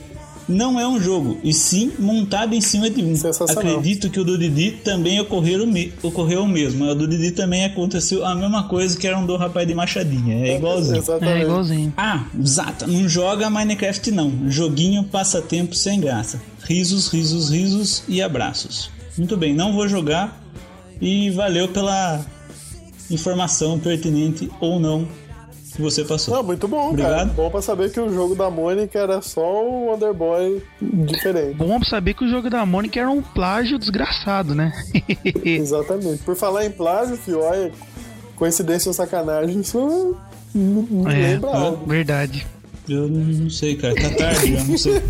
Não 0.48 0.80
é 0.80 0.88
um 0.88 0.98
jogo, 1.00 1.38
e 1.44 1.52
sim 1.52 1.92
montado 1.98 2.54
em 2.54 2.60
cima 2.60 2.88
de 2.88 3.02
um. 3.02 3.12
Acredito 3.48 4.08
que 4.08 4.18
o 4.18 4.24
do 4.24 4.38
Didi 4.38 4.70
também 4.82 5.20
ocorreu, 5.20 5.64
o 5.64 5.66
me- 5.66 5.92
ocorreu 6.02 6.42
o 6.44 6.48
mesmo. 6.48 6.84
O 6.86 6.94
do 6.94 7.06
Didi 7.06 7.32
também 7.32 7.64
aconteceu 7.64 8.24
a 8.24 8.34
mesma 8.34 8.64
coisa 8.68 8.96
que 8.98 9.06
era 9.06 9.18
um 9.18 9.26
do 9.26 9.36
rapaz 9.36 9.66
de 9.68 9.74
machadinha. 9.74 10.34
É 10.46 10.56
igualzinho. 10.56 10.94
É 10.96 10.98
Exatamente. 10.98 11.42
igualzinho. 11.42 11.92
Ah, 11.96 12.24
Zata, 12.46 12.86
não 12.86 13.08
joga 13.08 13.50
Minecraft 13.50 14.10
não. 14.10 14.48
Joguinho 14.50 15.04
passatempo 15.04 15.74
sem 15.74 16.00
graça. 16.00 16.40
Risos, 16.64 17.08
risos, 17.08 17.50
risos 17.50 18.02
e 18.08 18.22
abraços. 18.22 18.90
Muito 19.16 19.36
bem, 19.36 19.54
não 19.54 19.72
vou 19.72 19.86
jogar. 19.88 20.42
E 21.00 21.30
valeu 21.30 21.68
pela 21.68 22.24
informação 23.10 23.78
pertinente 23.78 24.50
ou 24.60 24.78
não 24.80 25.06
que 25.78 25.82
você 25.82 26.04
passou. 26.04 26.34
Não, 26.34 26.42
muito 26.42 26.66
bom, 26.66 26.88
Obrigado. 26.88 27.10
cara. 27.12 27.24
Bom 27.26 27.48
pra 27.50 27.62
saber 27.62 27.92
que 27.92 28.00
o 28.00 28.12
jogo 28.12 28.34
da 28.34 28.50
Mônica 28.50 28.98
era 28.98 29.22
só 29.22 29.64
o 29.64 29.86
Wonder 29.86 30.12
Boy 30.12 30.60
diferente. 30.82 31.54
Bom 31.54 31.80
saber 31.84 32.14
que 32.14 32.24
o 32.24 32.28
jogo 32.28 32.50
da 32.50 32.66
Mônica 32.66 32.98
era 32.98 33.08
um 33.08 33.22
plágio 33.22 33.78
desgraçado, 33.78 34.54
né? 34.56 34.72
Exatamente. 35.44 36.18
Por 36.24 36.34
falar 36.34 36.66
em 36.66 36.70
plágio, 36.70 37.16
fio, 37.16 37.40
olha, 37.40 37.70
coincidência 38.34 38.88
ou 38.88 38.92
sacanagem, 38.92 39.60
isso 39.60 40.16
me 40.52 41.12
é, 41.12 41.32
lembra 41.32 41.50
algo. 41.50 41.86
verdade. 41.86 42.44
Eu 42.88 43.08
não 43.08 43.50
sei, 43.50 43.76
cara. 43.76 43.94
Tá 43.94 44.10
tarde, 44.10 44.54
eu 44.54 44.64
não 44.64 44.78
sei. 44.78 45.02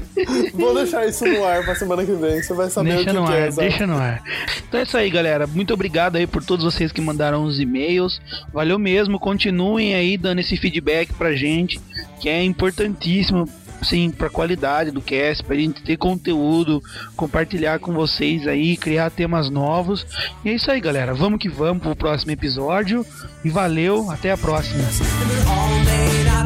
Vou 0.54 0.74
deixar 0.74 1.06
isso 1.06 1.24
no 1.26 1.44
ar 1.44 1.64
pra 1.64 1.74
semana 1.74 2.04
que 2.04 2.12
vem, 2.12 2.42
você 2.42 2.54
vai 2.54 2.70
saber 2.70 2.94
Deixa 2.94 3.02
o 3.10 3.12
que, 3.14 3.20
no 3.20 3.26
que 3.26 3.32
ar, 3.32 3.38
é, 3.38 3.50
sabe? 3.50 3.68
deixa 3.68 3.86
no 3.86 3.96
ar. 3.96 4.22
Então 4.66 4.80
é 4.80 4.82
isso 4.82 4.96
aí, 4.96 5.10
galera. 5.10 5.46
Muito 5.46 5.74
obrigado 5.74 6.16
aí 6.16 6.26
por 6.26 6.42
todos 6.42 6.64
vocês 6.64 6.90
que 6.92 7.00
mandaram 7.00 7.44
os 7.44 7.60
e-mails. 7.60 8.20
Valeu 8.52 8.78
mesmo. 8.78 9.18
Continuem 9.18 9.94
aí 9.94 10.16
dando 10.16 10.40
esse 10.40 10.56
feedback 10.56 11.12
pra 11.12 11.34
gente, 11.34 11.80
que 12.20 12.28
é 12.28 12.42
importantíssimo. 12.42 13.48
sim, 13.82 14.10
pra 14.10 14.30
qualidade 14.30 14.90
do 14.90 15.02
cast, 15.02 15.44
pra 15.44 15.54
gente 15.54 15.82
ter 15.82 15.96
conteúdo, 15.98 16.82
compartilhar 17.14 17.78
com 17.78 17.92
vocês 17.92 18.48
aí, 18.48 18.76
criar 18.76 19.10
temas 19.10 19.50
novos. 19.50 20.06
E 20.44 20.48
é 20.48 20.54
isso 20.54 20.70
aí, 20.70 20.80
galera. 20.80 21.12
Vamos 21.14 21.38
que 21.38 21.48
vamos 21.48 21.82
pro 21.82 21.94
próximo 21.94 22.32
episódio. 22.32 23.04
E 23.44 23.50
valeu, 23.50 24.10
até 24.10 24.30
a 24.32 24.36
próxima. 24.36 24.82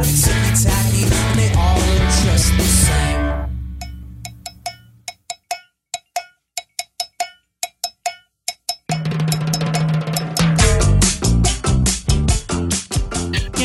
Of 0.00 0.30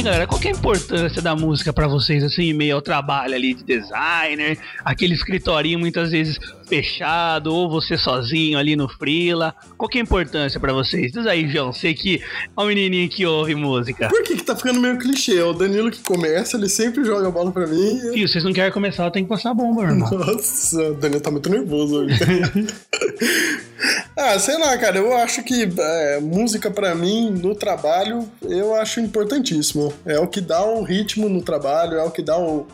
galera, 0.06 0.28
qual 0.28 0.40
é 0.44 0.48
a 0.50 0.52
importância 0.52 1.20
da 1.20 1.36
música 1.36 1.74
pra 1.74 1.88
vocês, 1.88 2.24
assim, 2.24 2.44
em 2.44 2.54
meio 2.54 2.76
ao 2.76 2.82
trabalho 2.82 3.34
ali 3.34 3.56
de 3.56 3.64
designer, 3.64 4.56
aquele 4.84 5.16
escritorinho 5.16 5.80
muitas 5.80 6.12
vezes 6.12 6.38
fechado, 6.68 7.54
ou 7.54 7.70
você 7.70 7.98
sozinho 7.98 8.58
ali 8.58 8.76
no 8.76 8.88
Freela? 8.88 9.56
Qual 9.78 9.90
que 9.90 9.98
é 9.98 10.02
a 10.02 10.04
importância 10.04 10.60
pra 10.60 10.74
vocês? 10.74 11.12
Diz 11.12 11.26
aí, 11.28 11.48
João, 11.50 11.72
você 11.72 11.94
que 11.94 12.22
é 12.58 12.62
um 12.62 12.66
menininho 12.66 13.10
que 13.10 13.26
ouve 13.26 13.56
música. 13.56 14.08
Por 14.10 14.24
que 14.24 14.36
que 14.36 14.44
tá 14.44 14.56
ficando 14.56 14.80
meio 14.80 14.98
clichê? 14.98 15.38
É 15.38 15.44
o 15.44 15.54
Danilo 15.54 15.92
que 15.92 16.02
começa, 16.02 16.58
ele 16.58 16.70
sempre 16.70 17.04
joga 17.04 17.28
a 17.28 17.32
bola 17.32 17.52
pra 17.52 17.68
mim. 17.68 18.00
Fio, 18.14 18.28
vocês 18.28 18.44
não 18.44 18.54
querem 18.54 18.72
começar, 18.72 19.06
eu 19.06 19.12
tenho 19.12 19.26
que 19.26 19.30
passar 19.30 19.52
a 19.52 19.54
bomba, 19.54 19.84
irmão. 19.84 20.10
Nossa, 20.10 20.92
o 20.92 20.94
Danilo 20.96 21.22
tá 21.22 21.32
muito 21.32 21.50
nervoso 21.50 22.02
hoje. 22.02 22.20
ah, 24.18 24.40
sei 24.40 24.58
lá, 24.58 24.78
cara, 24.78 24.98
eu 24.98 25.16
acho 25.18 25.44
que 25.44 25.70
é, 25.78 26.20
música 26.20 26.72
pra 26.72 26.96
mim, 26.96 27.32
no 27.32 27.56
trabalho, 27.56 28.28
eu 28.42 28.76
acho 28.76 29.00
importantíssimo. 29.00 29.94
É 30.06 30.20
o 30.20 30.28
que 30.28 30.42
dá 30.42 30.64
o 30.64 30.84
ritmo 30.84 31.30
no 31.30 31.42
trabalho, 31.42 31.96
é 31.98 32.04
o 32.04 32.12
que 32.12 32.22
dá 32.22 32.38
o, 32.38 32.68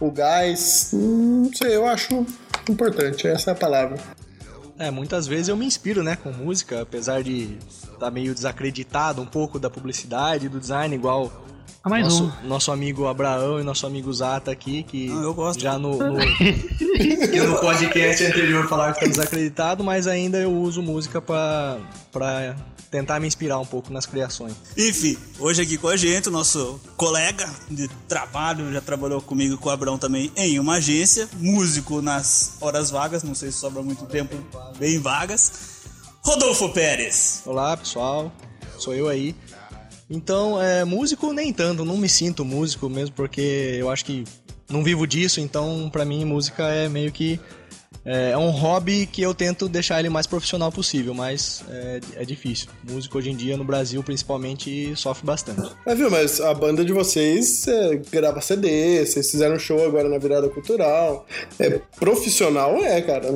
o 0.00 0.10
gás. 0.10 0.90
Hum, 0.92 1.44
Não 1.44 1.54
sei, 1.54 1.76
eu 1.76 1.86
acho 1.86 2.26
importante, 2.72 3.26
essa 3.26 3.50
é 3.50 3.52
a 3.52 3.56
palavra. 3.56 3.96
É, 4.78 4.90
muitas 4.90 5.26
vezes 5.26 5.48
eu 5.48 5.56
me 5.56 5.66
inspiro, 5.66 6.02
né, 6.04 6.16
com 6.16 6.30
música, 6.32 6.82
apesar 6.82 7.22
de 7.22 7.58
estar 7.92 8.10
meio 8.12 8.32
desacreditado 8.32 9.20
um 9.20 9.26
pouco 9.26 9.58
da 9.58 9.68
publicidade, 9.68 10.48
do 10.48 10.60
design, 10.60 10.94
igual 10.94 11.32
Ah, 11.82 11.88
mais 11.88 12.04
nosso, 12.04 12.24
um. 12.44 12.46
nosso 12.46 12.70
amigo 12.70 13.06
Abraão 13.08 13.58
e 13.58 13.64
nosso 13.64 13.86
amigo 13.86 14.12
Zata 14.12 14.52
aqui, 14.52 14.84
que 14.84 15.08
Ah, 15.10 15.14
eu 15.22 15.34
gosto. 15.34 15.60
já 15.60 15.76
no, 15.78 15.98
no, 15.98 16.16
que 16.96 17.40
no 17.40 17.58
podcast 17.58 18.24
anterior 18.24 18.68
falaram 18.68 18.94
que 18.94 19.00
tá 19.00 19.06
desacreditado, 19.06 19.82
mas 19.82 20.06
ainda 20.06 20.38
eu 20.38 20.52
uso 20.52 20.80
música 20.80 21.20
pra, 21.20 21.78
pra 22.12 22.54
tentar 22.90 23.20
me 23.20 23.26
inspirar 23.26 23.58
um 23.58 23.66
pouco 23.66 23.92
nas 23.92 24.06
criações. 24.06 24.54
Enfim, 24.76 25.16
hoje 25.38 25.62
aqui 25.62 25.76
com 25.76 25.88
a 25.88 25.96
gente, 25.96 26.28
o 26.28 26.32
nosso 26.32 26.80
colega 26.96 27.48
de 27.70 27.88
trabalho, 28.08 28.72
já 28.72 28.80
trabalhou 28.80 29.20
comigo 29.20 29.54
e 29.54 29.56
com 29.56 29.68
o 29.68 29.72
Abrão 29.72 29.98
também 29.98 30.32
em 30.36 30.58
uma 30.58 30.74
agência, 30.74 31.28
músico 31.34 32.00
nas 32.00 32.56
horas 32.60 32.90
vagas, 32.90 33.22
não 33.22 33.34
sei 33.34 33.50
se 33.50 33.58
sobra 33.58 33.82
muito 33.82 34.06
tempo, 34.06 34.36
bem 34.78 34.98
vagas. 34.98 35.52
Rodolfo 36.22 36.68
Pérez. 36.70 37.42
Olá, 37.46 37.76
pessoal. 37.76 38.32
Sou 38.78 38.94
eu 38.94 39.08
aí. 39.08 39.34
Então, 40.10 40.60
é, 40.60 40.84
músico 40.84 41.32
nem 41.32 41.52
tanto, 41.52 41.84
não 41.84 41.96
me 41.96 42.08
sinto 42.08 42.44
músico 42.44 42.88
mesmo 42.88 43.14
porque 43.14 43.76
eu 43.78 43.90
acho 43.90 44.04
que 44.04 44.24
não 44.68 44.82
vivo 44.82 45.06
disso, 45.06 45.40
então 45.40 45.88
pra 45.90 46.04
mim 46.04 46.24
música 46.24 46.64
é 46.64 46.88
meio 46.88 47.12
que 47.12 47.40
é, 48.04 48.30
é 48.30 48.38
um 48.38 48.50
hobby 48.50 49.06
que 49.06 49.20
eu 49.22 49.34
tento 49.34 49.68
deixar 49.68 49.98
ele 50.00 50.08
mais 50.08 50.26
profissional 50.26 50.70
possível, 50.72 51.12
mas 51.14 51.62
é, 51.68 52.00
é 52.16 52.24
difícil. 52.24 52.68
Músico 52.88 53.18
hoje 53.18 53.30
em 53.30 53.36
dia 53.36 53.56
no 53.56 53.64
Brasil 53.64 54.02
principalmente 54.02 54.94
sofre 54.96 55.26
bastante. 55.26 55.70
É, 55.84 55.94
viu, 55.94 56.10
mas 56.10 56.40
a 56.40 56.54
banda 56.54 56.84
de 56.84 56.92
vocês 56.92 57.66
é, 57.68 57.96
grava 58.10 58.40
CD, 58.40 59.04
vocês 59.04 59.30
fizeram 59.30 59.56
um 59.56 59.58
show 59.58 59.84
agora 59.84 60.08
na 60.08 60.18
virada 60.18 60.48
cultural. 60.48 61.26
É 61.58 61.78
profissional, 61.98 62.76
é, 62.78 63.00
cara. 63.02 63.26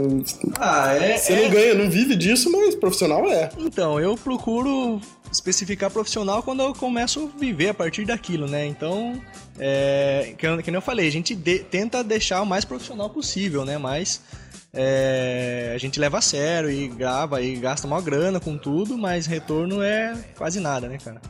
Ah, 0.58 0.94
é, 0.94 1.16
Você 1.18 1.36
não 1.42 1.50
ganha, 1.50 1.74
não 1.74 1.90
vive 1.90 2.16
disso, 2.16 2.50
mas 2.50 2.74
profissional 2.74 3.30
é. 3.30 3.50
Então, 3.58 4.00
eu 4.00 4.16
procuro 4.16 5.00
especificar 5.30 5.90
profissional 5.90 6.42
quando 6.42 6.62
eu 6.62 6.74
começo 6.74 7.30
a 7.34 7.38
viver 7.38 7.68
a 7.70 7.74
partir 7.74 8.04
daquilo, 8.04 8.46
né? 8.46 8.66
Então, 8.66 9.20
é, 9.58 10.34
que, 10.36 10.46
eu- 10.46 10.58
que 10.62 10.70
nem 10.70 10.76
eu 10.76 10.82
falei, 10.82 11.08
a 11.08 11.10
gente 11.12 11.34
de- 11.34 11.60
tenta 11.60 12.02
deixar 12.04 12.42
o 12.42 12.46
mais 12.46 12.64
profissional 12.64 13.08
possível, 13.10 13.64
né? 13.64 13.78
Mas 13.78 14.20
é, 14.74 15.72
a 15.74 15.78
gente 15.78 16.00
leva 16.00 16.18
a 16.18 16.22
sério 16.22 16.70
e 16.70 16.88
grava 16.88 17.42
e 17.42 17.56
gasta 17.56 17.86
uma 17.86 18.00
grana 18.00 18.40
com 18.40 18.56
tudo, 18.56 18.96
mas 18.96 19.26
retorno 19.26 19.82
é 19.82 20.14
quase 20.36 20.60
nada, 20.60 20.88
né, 20.88 20.96
cara? 21.02 21.20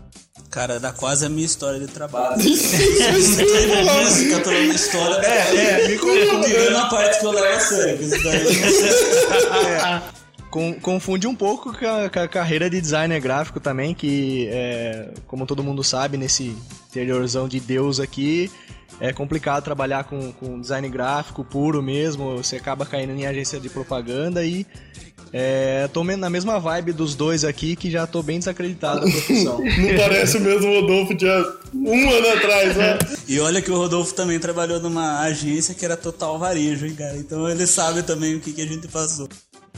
Cara, 0.51 0.79
dá 0.79 0.93
quase 0.93 1.25
a 1.25 1.29
minha 1.31 1.47
história 1.47 1.81
de 1.81 1.87
trabalho. 1.89 2.37
música, 2.37 4.41
toda 4.41 4.59
uma 4.59 4.75
história. 4.75 5.27
É, 5.27 5.85
é, 5.85 5.89
me 5.89 5.99
Tirando 6.45 6.77
a 6.77 6.87
parte 6.89 7.21
que 7.21 7.27
eu 7.27 7.31
levo 7.31 7.57
a 7.57 7.61
sério. 7.61 8.11
daí- 8.23 10.03
Com- 10.53 10.75
confunde 10.75 11.27
um 11.27 11.35
pouco 11.35 11.73
com 11.73 11.87
a, 11.87 12.11
com 12.11 12.21
a 12.21 12.29
carreira 12.29 12.69
de 12.69 12.79
designer 12.79 13.19
gráfico 13.23 13.59
também, 13.59 13.95
que, 13.95 14.49
é, 14.53 15.09
como 15.27 15.47
todo 15.47 15.65
mundo 15.65 15.83
sabe, 15.83 16.19
nesse 16.19 16.55
interiorzão 16.91 17.49
de 17.49 17.59
Deus 17.59 17.99
aqui, 17.99 18.51
é 19.03 19.13
complicado 19.13 19.65
trabalhar 19.65 20.05
com, 20.05 20.31
com 20.31 20.61
design 20.61 20.89
gráfico 20.89 21.43
puro 21.43 21.83
mesmo, 21.83 22.37
você 22.37 22.55
acaba 22.55 22.87
caindo 22.87 23.13
em 23.13 23.27
agência 23.27 23.59
de 23.59 23.69
propaganda 23.69 24.45
e 24.45 24.65
é, 25.33 25.89
tô 25.89 26.05
na 26.05 26.31
mesma 26.31 26.61
vibe 26.61 26.93
dos 26.93 27.17
dois 27.17 27.45
aqui, 27.45 27.75
que 27.75 27.91
já 27.91 28.07
tô 28.07 28.23
bem 28.23 28.39
desacreditado 28.39 29.01
da 29.01 29.11
profissão. 29.11 29.59
Não 29.59 29.97
parece 29.97 30.37
o 30.37 30.41
mesmo 30.41 30.73
Rodolfo 30.73 31.15
de 31.17 31.27
um 31.27 32.11
ano 32.11 32.29
atrás, 32.29 32.77
né? 32.77 32.99
E 33.27 33.41
olha 33.41 33.61
que 33.61 33.71
o 33.71 33.77
Rodolfo 33.77 34.15
também 34.15 34.39
trabalhou 34.39 34.79
numa 34.79 35.21
agência 35.21 35.75
que 35.75 35.85
era 35.85 35.97
total 35.97 36.39
varejo, 36.39 36.87
hein, 36.87 36.95
cara? 36.95 37.17
Então 37.17 37.49
ele 37.49 37.67
sabe 37.67 38.05
também 38.05 38.37
o 38.37 38.41
que, 38.41 38.53
que 38.53 38.63
a 38.63 38.67
gente 38.67 38.87
passou. 38.87 39.29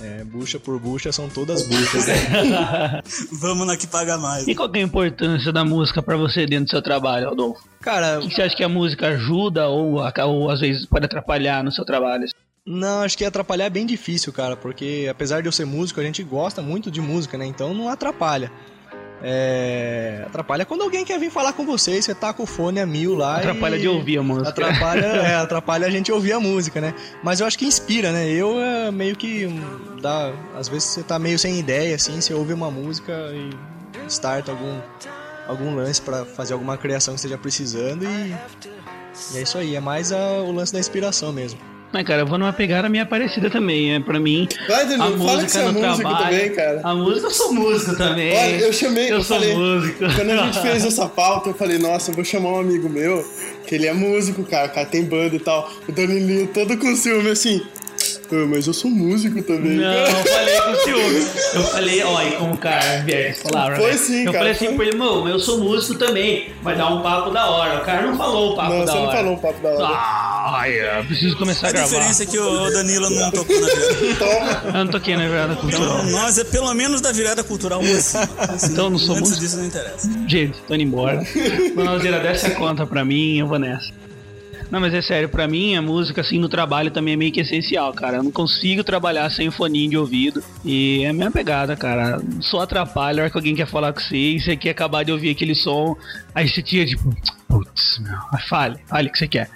É, 0.02 0.24
bucha 0.24 0.58
por 0.58 0.78
bucha 0.80 1.12
são 1.12 1.28
todas 1.28 1.66
buchas, 1.68 2.06
né? 2.08 3.00
Vamos 3.32 3.66
na 3.66 3.76
que 3.76 3.86
paga 3.86 4.18
mais. 4.18 4.46
E 4.46 4.54
qual 4.54 4.68
que 4.68 4.78
é 4.78 4.82
a 4.82 4.84
importância 4.84 5.52
da 5.52 5.64
música 5.64 6.02
pra 6.02 6.16
você 6.16 6.46
dentro 6.46 6.64
do 6.66 6.70
seu 6.70 6.82
trabalho, 6.82 7.28
Rodolfo? 7.28 7.62
Cara, 7.80 8.18
O 8.18 8.28
que 8.28 8.34
você 8.34 8.42
acha 8.42 8.56
que 8.56 8.64
a 8.64 8.68
música 8.68 9.08
ajuda 9.08 9.68
ou, 9.68 10.00
ou 10.02 10.50
às 10.50 10.60
vezes 10.60 10.84
pode 10.86 11.06
atrapalhar 11.06 11.62
no 11.62 11.70
seu 11.70 11.84
trabalho? 11.84 12.24
Não, 12.66 13.02
acho 13.02 13.16
que 13.16 13.24
atrapalhar 13.24 13.66
é 13.66 13.70
bem 13.70 13.84
difícil, 13.84 14.32
cara, 14.32 14.56
porque 14.56 15.06
apesar 15.10 15.42
de 15.42 15.48
eu 15.48 15.52
ser 15.52 15.66
músico, 15.66 16.00
a 16.00 16.02
gente 16.02 16.22
gosta 16.22 16.62
muito 16.62 16.90
de 16.90 17.00
música, 17.00 17.36
né? 17.36 17.46
Então 17.46 17.74
não 17.74 17.88
atrapalha. 17.88 18.50
É... 19.26 20.22
Atrapalha 20.26 20.66
quando 20.66 20.82
alguém 20.82 21.02
quer 21.02 21.18
vir 21.18 21.30
falar 21.30 21.54
com 21.54 21.64
você 21.64 21.96
e 21.98 22.02
você 22.02 22.14
tá 22.14 22.30
com 22.34 22.42
o 22.42 22.46
fone 22.46 22.78
a 22.78 22.84
mil 22.84 23.14
lá. 23.14 23.38
Atrapalha 23.38 23.78
de 23.78 23.88
ouvir 23.88 24.18
a 24.18 24.22
música. 24.22 24.50
Atrapalha, 24.50 25.00
é, 25.24 25.34
atrapalha 25.36 25.86
a 25.86 25.90
gente 25.90 26.12
ouvir 26.12 26.32
a 26.34 26.40
música, 26.40 26.78
né? 26.78 26.94
Mas 27.22 27.40
eu 27.40 27.46
acho 27.46 27.58
que 27.58 27.64
inspira, 27.64 28.12
né? 28.12 28.28
Eu 28.28 28.60
é, 28.60 28.90
meio 28.90 29.16
que 29.16 29.48
dá. 30.02 30.30
Às 30.54 30.68
vezes 30.68 30.84
você 30.90 31.02
tá 31.02 31.18
meio 31.18 31.38
sem 31.38 31.58
ideia, 31.58 31.96
assim, 31.96 32.20
você 32.20 32.34
ouve 32.34 32.52
uma 32.52 32.70
música 32.70 33.12
e 33.32 33.50
starta 34.10 34.50
algum, 34.52 34.78
algum 35.48 35.74
lance 35.74 36.02
pra 36.02 36.26
fazer 36.26 36.52
alguma 36.52 36.76
criação 36.76 37.14
que 37.14 37.18
esteja 37.20 37.38
precisando 37.38 38.04
e. 38.04 38.34
E 39.32 39.38
é 39.38 39.42
isso 39.42 39.56
aí, 39.56 39.74
é 39.76 39.80
mais 39.80 40.12
a- 40.12 40.42
o 40.42 40.52
lance 40.52 40.72
da 40.72 40.78
inspiração 40.80 41.32
mesmo. 41.32 41.58
Mas, 41.94 42.04
cara, 42.04 42.22
eu 42.22 42.26
vou 42.26 42.36
numa 42.36 42.52
pegada 42.52 42.88
meio 42.88 43.06
parecida 43.06 43.48
também. 43.48 43.94
É, 43.94 44.00
pra 44.00 44.18
mim, 44.18 44.48
Vai, 44.66 44.80
a 44.82 44.84
Danilo, 44.84 45.16
fala 45.24 45.44
que 45.44 45.50
você 45.52 45.58
música 45.62 45.86
é 45.86 45.88
músico 45.88 46.02
trabalho. 46.08 46.24
também, 46.24 46.50
cara. 46.52 46.80
A 46.82 46.94
música, 46.94 47.26
eu 47.28 47.30
sou 47.30 47.52
músico 47.54 47.96
também. 47.96 48.36
Olha, 48.36 48.56
eu 48.56 48.72
chamei, 48.72 49.10
eu, 49.12 49.16
Eu 49.18 49.22
sou 49.22 49.36
falei, 49.38 49.54
músico. 49.54 49.98
quando 50.16 50.30
a 50.30 50.36
gente 50.38 50.60
fez 50.60 50.84
essa 50.84 51.06
pauta, 51.06 51.50
eu 51.50 51.54
falei, 51.54 51.78
nossa, 51.78 52.10
eu 52.10 52.14
vou 52.16 52.24
chamar 52.24 52.50
um 52.50 52.58
amigo 52.58 52.88
meu, 52.88 53.24
que 53.64 53.76
ele 53.76 53.86
é 53.86 53.92
músico, 53.92 54.42
cara, 54.42 54.68
cara 54.68 54.86
tem 54.86 55.04
banda 55.04 55.36
e 55.36 55.38
tal. 55.38 55.70
O 55.88 55.92
Danilinho 55.92 56.48
todo 56.48 56.76
com 56.76 56.96
ciúme, 56.96 57.30
assim, 57.30 57.62
"Ah, 58.32 58.46
mas 58.48 58.66
eu 58.66 58.72
sou 58.74 58.90
músico 58.90 59.42
também. 59.42 59.76
Não, 59.76 59.84
cara." 59.92 60.10
eu 60.10 60.24
falei 60.24 60.60
com 60.60 60.70
o 60.70 60.76
ciúme. 60.76 61.26
Eu 61.54 61.62
falei, 61.64 62.02
ó, 62.02 62.22
e 62.22 62.30
como 62.32 62.54
o 62.54 62.58
cara 62.58 63.02
vier 63.04 63.30
essa 63.30 63.48
palavra. 63.48 63.76
Foi 63.76 63.90
né? 63.92 63.96
sim, 63.96 64.20
Eu 64.24 64.32
cara, 64.32 64.38
falei 64.38 64.52
assim 64.52 64.76
pra 64.76 64.86
ele, 64.86 64.96
mano, 64.96 65.28
eu 65.28 65.38
sou 65.38 65.58
músico 65.60 65.94
também. 65.96 66.50
Vai 66.62 66.76
dar 66.76 66.88
um 66.92 67.02
papo 67.02 67.30
da 67.30 67.46
hora. 67.50 67.78
O 67.80 67.84
cara 67.84 68.02
não 68.06 68.16
falou 68.16 68.52
o 68.52 68.56
papo 68.56 68.70
Não, 68.70 68.84
da 68.84 68.92
você 68.92 68.98
hora. 68.98 69.06
não 69.06 69.12
falou 69.12 69.32
um 69.34 69.38
papo 69.38 69.62
da 69.62 69.68
hora. 69.70 70.24
Ai, 70.46 70.98
eu 70.98 71.04
preciso 71.06 71.36
começar 71.38 71.68
a, 71.68 71.70
A 71.70 71.72
gravar. 71.72 71.86
diferença 71.88 72.22
é 72.22 72.26
que 72.26 72.38
o 72.38 72.70
Danilo 72.70 73.08
não 73.10 73.30
tocou 73.30 73.60
na 73.60 73.66
virada. 73.66 74.14
Toma. 74.18 74.62
Eu 74.78 74.84
não 74.84 74.86
toquei 74.88 75.16
na 75.16 75.26
virada 75.26 75.56
cultural. 75.56 75.98
Então, 76.00 76.10
nós 76.10 76.38
é 76.38 76.44
pelo 76.44 76.74
menos 76.74 77.00
da 77.00 77.12
virada 77.12 77.42
cultural 77.42 77.80
um 77.80 77.96
assim. 77.96 78.18
Assim, 78.38 78.72
Então 78.72 78.84
eu 78.86 78.90
não 78.90 78.98
sou 78.98 79.16
Antes 79.16 79.30
músico? 79.30 79.40
disso 79.46 79.56
não 79.58 79.64
interessa. 79.66 80.10
Gente, 80.28 80.58
tô 80.68 80.74
indo 80.74 80.82
embora. 80.84 81.22
Manozeira, 81.74 82.20
desce 82.20 82.46
a 82.46 82.50
conta 82.56 82.86
pra 82.86 83.04
mim, 83.04 83.38
eu 83.38 83.46
vou 83.46 83.58
nessa. 83.58 83.90
Não, 84.74 84.80
mas 84.80 84.92
é 84.92 85.00
sério, 85.00 85.28
pra 85.28 85.46
mim 85.46 85.76
a 85.76 85.80
música 85.80 86.20
assim 86.20 86.36
no 86.36 86.48
trabalho 86.48 86.90
também 86.90 87.14
é 87.14 87.16
meio 87.16 87.30
que 87.30 87.38
essencial, 87.40 87.92
cara. 87.94 88.16
Eu 88.16 88.24
não 88.24 88.32
consigo 88.32 88.82
trabalhar 88.82 89.30
sem 89.30 89.48
foninho 89.48 89.88
de 89.90 89.96
ouvido. 89.96 90.42
E 90.64 91.04
é 91.04 91.10
a 91.10 91.12
minha 91.12 91.30
pegada, 91.30 91.76
cara. 91.76 92.20
Só 92.40 92.62
atrapalha 92.62 93.20
a 93.20 93.22
hora 93.22 93.30
que 93.30 93.36
alguém 93.38 93.54
quer 93.54 93.68
falar 93.68 93.92
com 93.92 94.00
você 94.00 94.16
e 94.16 94.40
você 94.40 94.56
quer 94.56 94.70
acabar 94.70 95.04
de 95.04 95.12
ouvir 95.12 95.30
aquele 95.30 95.54
som. 95.54 95.96
Aí 96.34 96.48
você 96.48 96.60
tira 96.60 96.84
tipo, 96.84 97.08
putz, 97.46 98.00
meu, 98.00 98.18
fale, 98.48 98.80
fale 98.88 99.08
o 99.10 99.12
que 99.12 99.18
você 99.18 99.28
quer. 99.28 99.48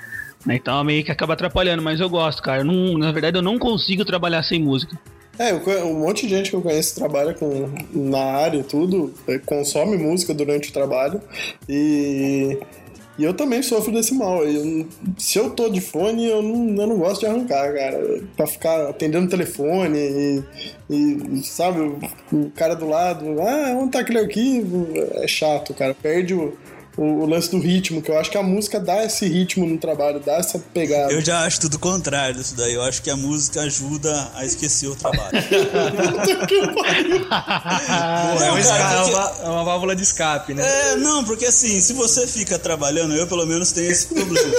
Né, 0.47 0.55
Então 0.55 0.85
meio 0.85 1.03
que 1.03 1.11
acaba 1.11 1.33
atrapalhando, 1.33 1.83
mas 1.83 1.99
eu 1.99 2.09
gosto, 2.09 2.41
cara. 2.41 2.61
Eu 2.61 2.65
não- 2.65 2.97
na 2.97 3.11
verdade 3.11 3.37
eu 3.37 3.43
não 3.43 3.59
consigo 3.59 4.05
trabalhar 4.05 4.45
sem 4.45 4.63
música. 4.63 4.97
É, 5.37 5.53
um 5.83 5.95
monte 5.99 6.29
de 6.29 6.35
gente 6.37 6.51
que 6.51 6.55
eu 6.57 6.63
conheço 6.63 6.95
trabalha 6.95 7.35
com, 7.35 7.69
na 7.93 8.19
área 8.25 8.59
e 8.59 8.63
tudo, 8.63 9.13
eh, 9.27 9.39
consome 9.39 9.97
música 9.97 10.33
durante 10.33 10.71
o 10.71 10.73
trabalho 10.73 11.21
e 11.69 12.57
E 13.19 13.25
eu 13.25 13.35
também 13.35 13.63
sofro 13.63 13.93
desse 13.93 14.15
mal. 14.15 14.45
Eu 14.45 14.87
se 15.19 15.39
eu 15.39 15.51
tô 15.51 15.69
de 15.69 15.81
fone, 15.81 16.25
eu 16.25 16.41
não, 16.41 16.83
eu 16.83 16.87
não 16.87 16.99
gosto 16.99 17.21
de 17.21 17.27
arrancar, 17.27 17.75
cara. 17.75 18.21
Pra 18.37 18.47
ficar 18.47 18.89
atendendo 18.89 19.27
o 19.27 19.31
telefone 19.31 19.99
e, 19.99 20.45
e, 20.89 21.43
sabe, 21.43 21.81
o 22.33 22.51
cara 22.55 22.75
do 22.75 22.87
lado, 22.89 23.27
ah, 23.41 23.77
onde 23.77 23.91
tá 23.91 24.01
aquele 24.01 24.21
aqui? 24.21 24.65
É 25.15 25.27
chato, 25.27 25.75
cara. 25.75 25.95
Perde 25.95 26.35
o, 26.35 26.57
o, 26.99 27.23
o 27.23 27.27
lance 27.27 27.49
do 27.51 27.59
ritmo, 27.61 28.03
que 28.03 28.11
eu 28.11 28.19
acho 28.19 28.31
que 28.31 28.37
a 28.37 28.43
música 28.43 28.79
dá 28.81 29.05
esse 29.05 29.27
ritmo 29.27 29.65
no 29.67 29.79
trabalho, 29.79 30.21
dá 30.21 30.35
essa 30.35 30.59
pegada. 30.59 31.13
Eu 31.13 31.21
já 31.25 31.45
acho 31.47 31.61
tudo 31.61 31.75
o 31.75 31.79
contrário 31.79 32.35
disso 32.35 32.55
daí. 32.57 32.75
Eu 32.75 32.83
acho 32.83 33.01
que 33.01 33.09
a 33.09 33.17
música 33.17 33.63
ajuda 33.63 34.31
a 34.35 34.45
esquecer 34.45 34.89
o 34.89 34.97
trabalho. 34.97 35.31
Pô, 36.69 38.43
é, 38.43 38.51
um 38.51 38.55
Não, 38.55 38.59
esca- 38.59 38.77
cara, 38.79 38.95
é 38.95 39.03
porque- 39.03 39.15
uma, 39.15 39.33
é 39.43 39.49
uma 39.49 39.65
válvula 39.65 39.97
de 39.97 40.03
escape, 40.03 40.55
né? 40.55 40.63
É, 40.93 40.97
não, 40.97 41.25
porque 41.25 41.47
assim, 41.47 41.81
se 41.81 41.93
você 41.93 42.27
fica 42.27 42.59
trabalhando, 42.59 43.15
eu 43.15 43.27
pelo 43.27 43.47
menos 43.47 43.73
tenho 43.73 43.91
esse 43.91 44.07
problema. 44.07 44.55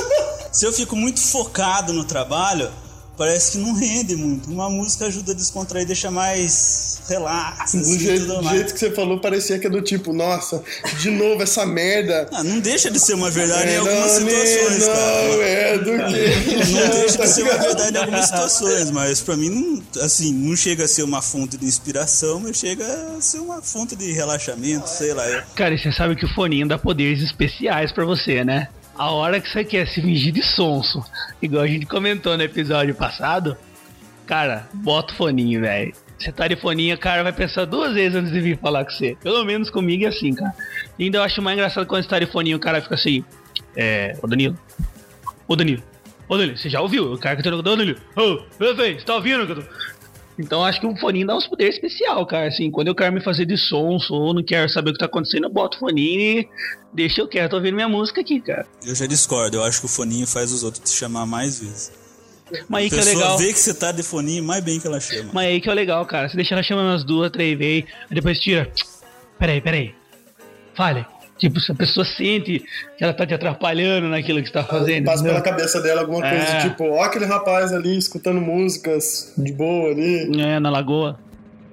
se 0.51 0.65
eu 0.65 0.73
fico 0.73 0.95
muito 0.95 1.19
focado 1.21 1.93
no 1.93 2.03
trabalho, 2.03 2.69
parece 3.17 3.51
que 3.53 3.57
não 3.57 3.73
rende 3.73 4.15
muito. 4.15 4.49
Uma 4.49 4.69
música 4.69 5.05
ajuda 5.07 5.31
a 5.33 5.35
descontrair, 5.35 5.85
deixa 5.85 6.09
mais 6.09 6.88
relax, 7.09 7.71
Do 7.73 7.79
assim, 7.79 7.99
jeito, 7.99 8.25
tudo 8.27 8.41
do 8.41 8.49
jeito 8.49 8.73
que 8.73 8.79
você 8.79 8.91
falou, 8.91 9.19
parecia 9.19 9.59
que 9.59 9.67
é 9.67 9.69
do 9.69 9.81
tipo, 9.81 10.13
nossa, 10.13 10.63
de 10.99 11.09
novo 11.11 11.41
essa 11.43 11.65
merda. 11.65 12.27
Ah, 12.31 12.43
não 12.43 12.59
deixa 12.59 12.89
de 12.89 12.99
ser 12.99 13.15
uma 13.15 13.29
verdade 13.29 13.69
em 13.69 13.73
É, 13.73 13.77
algumas 13.77 14.19
não, 14.19 14.29
situações, 14.29 14.79
não, 14.79 14.93
cara. 14.93 15.43
é 15.43 15.77
do 15.77 15.83
que. 15.91 16.71
Não 16.71 16.89
deixa 16.91 17.17
de 17.17 17.27
ser 17.27 17.43
uma 17.43 17.57
verdade 17.57 17.93
em 17.95 17.99
algumas 17.99 18.25
situações, 18.25 18.91
mas 18.91 19.19
pra 19.21 19.35
mim, 19.35 19.49
não, 19.49 20.03
assim, 20.03 20.33
não 20.33 20.55
chega 20.55 20.85
a 20.85 20.87
ser 20.87 21.03
uma 21.03 21.21
fonte 21.21 21.57
de 21.57 21.65
inspiração, 21.65 22.39
mas 22.39 22.57
chega 22.57 22.85
a 23.17 23.21
ser 23.21 23.39
uma 23.39 23.61
fonte 23.61 23.95
de 23.95 24.11
relaxamento, 24.11 24.87
sei 24.87 25.13
lá. 25.13 25.27
Eu- 25.27 25.43
Cara, 25.55 25.73
e 25.73 25.77
você 25.77 25.91
sabe 25.91 26.15
que 26.15 26.25
o 26.25 26.33
foninho 26.33 26.67
dá 26.67 26.77
poderes 26.77 27.21
especiais 27.21 27.91
pra 27.91 28.05
você, 28.05 28.43
né? 28.43 28.67
A 28.97 29.11
hora 29.11 29.39
que 29.39 29.49
você 29.49 29.63
quer 29.63 29.87
se 29.87 30.01
fingir 30.01 30.33
de 30.33 30.43
sonso, 30.43 31.01
igual 31.41 31.63
a 31.63 31.67
gente 31.67 31.85
comentou 31.85 32.35
no 32.35 32.43
episódio 32.43 32.93
passado, 32.93 33.55
cara, 34.27 34.67
bota 34.73 35.13
o 35.13 35.15
foninho, 35.15 35.61
velho. 35.61 35.93
Você 36.19 36.33
tá 36.33 36.47
de 36.47 36.55
foninho, 36.57 36.95
o 36.95 36.99
cara 36.99 37.23
vai 37.23 37.31
pensar 37.31 37.63
duas 37.65 37.93
vezes 37.93 38.15
antes 38.15 38.31
de 38.31 38.41
vir 38.41 38.59
falar 38.59 38.83
com 38.83 38.91
você. 38.91 39.15
Pelo 39.23 39.45
menos 39.45 39.69
comigo 39.69 40.03
é 40.03 40.07
assim, 40.07 40.33
cara. 40.33 40.53
E 40.97 41.05
ainda 41.05 41.19
eu 41.19 41.23
acho 41.23 41.41
mais 41.41 41.57
engraçado 41.57 41.87
quando 41.87 42.03
você 42.03 42.09
tá 42.09 42.19
de 42.19 42.25
foninho, 42.25 42.57
o 42.57 42.59
cara 42.59 42.81
fica 42.81 42.95
assim, 42.95 43.23
é, 43.75 44.17
ô 44.21 44.27
Danilo, 44.27 44.57
ô 45.47 45.55
Danilo, 45.55 45.81
ô 46.27 46.37
Danilo, 46.37 46.57
você 46.57 46.69
já 46.69 46.81
ouviu? 46.81 47.13
O 47.13 47.17
cara 47.17 47.37
que 47.37 47.43
tá 47.43 47.55
ô 47.55 47.61
Danilo, 47.61 47.97
ô, 48.17 48.41
meu 48.59 48.75
velho, 48.75 48.99
você 48.99 49.05
tá 49.05 49.15
ouvindo? 49.15 49.45
que 49.45 49.53
eu 49.53 49.63
tô-" 49.63 49.99
Então 50.37 50.63
acho 50.63 50.79
que 50.79 50.87
o 50.87 50.95
foninho 50.95 51.27
dá 51.27 51.35
uns 51.35 51.47
poderes 51.47 51.75
especial, 51.75 52.25
cara. 52.25 52.47
Assim, 52.47 52.71
quando 52.71 52.87
eu 52.87 52.95
quero 52.95 53.13
me 53.13 53.21
fazer 53.21 53.45
de 53.45 53.57
sonso 53.57 54.13
ou 54.13 54.33
não 54.33 54.41
quero 54.41 54.69
saber 54.69 54.91
o 54.91 54.93
que 54.93 54.99
tá 54.99 55.05
acontecendo, 55.05 55.45
eu 55.45 55.49
boto 55.49 55.75
o 55.77 55.79
foninho 55.81 56.39
e 56.39 56.49
deixa 56.93 57.19
eu 57.21 57.27
quieto 57.27 57.53
ouvindo 57.53 57.75
minha 57.75 57.89
música 57.89 58.21
aqui, 58.21 58.39
cara. 58.39 58.65
Eu 58.85 58.95
já 58.95 59.05
discordo, 59.05 59.57
eu 59.57 59.63
acho 59.63 59.81
que 59.81 59.85
o 59.85 59.89
foninho 59.89 60.25
faz 60.25 60.53
os 60.53 60.63
outros 60.63 60.89
te 60.89 60.97
chamar 60.97 61.25
mais 61.25 61.59
vezes. 61.59 61.91
Mas 62.67 62.83
aí 62.83 62.89
que 62.89 62.95
é 62.95 62.97
pessoa 62.99 63.15
legal. 63.15 63.37
vê 63.37 63.53
que 63.53 63.59
você 63.59 63.73
tá 63.73 63.91
de 63.91 64.03
foninho, 64.03 64.43
mais 64.43 64.63
bem 64.63 64.79
que 64.79 64.87
ela 64.87 64.99
chama. 64.99 65.29
Mas 65.33 65.47
aí 65.47 65.61
que 65.61 65.69
é 65.69 65.71
o 65.71 65.75
legal, 65.75 66.05
cara. 66.05 66.27
Você 66.29 66.35
deixa 66.35 66.53
ela 66.55 66.63
chamando 66.63 66.87
umas 66.87 67.03
duas, 67.03 67.29
três 67.31 67.57
vezes, 67.57 67.85
aí 68.09 68.15
depois 68.15 68.39
tira. 68.39 68.69
Peraí, 69.37 69.61
peraí. 69.61 69.93
Fale. 70.75 71.05
Tipo, 71.37 71.57
se 71.61 71.71
a 71.71 71.75
pessoa 71.75 72.05
sente 72.05 72.61
que 72.97 73.03
ela 73.03 73.13
tá 73.13 73.25
te 73.25 73.33
atrapalhando 73.33 74.09
naquilo 74.09 74.41
que 74.41 74.47
você 74.47 74.53
tá 74.53 74.63
fazendo. 74.63 75.05
Passa 75.05 75.23
entendeu? 75.23 75.41
pela 75.41 75.55
cabeça 75.55 75.81
dela 75.81 76.01
alguma 76.01 76.19
coisa 76.21 76.35
É. 76.43 76.61
tipo, 76.69 76.83
ó 76.83 77.01
aquele 77.03 77.23
rapaz 77.25 77.71
ali 77.71 77.97
escutando 77.97 78.41
músicas 78.41 79.33
de 79.37 79.53
boa 79.53 79.91
ali. 79.91 80.41
É, 80.41 80.59
na 80.59 80.69
lagoa. 80.69 81.17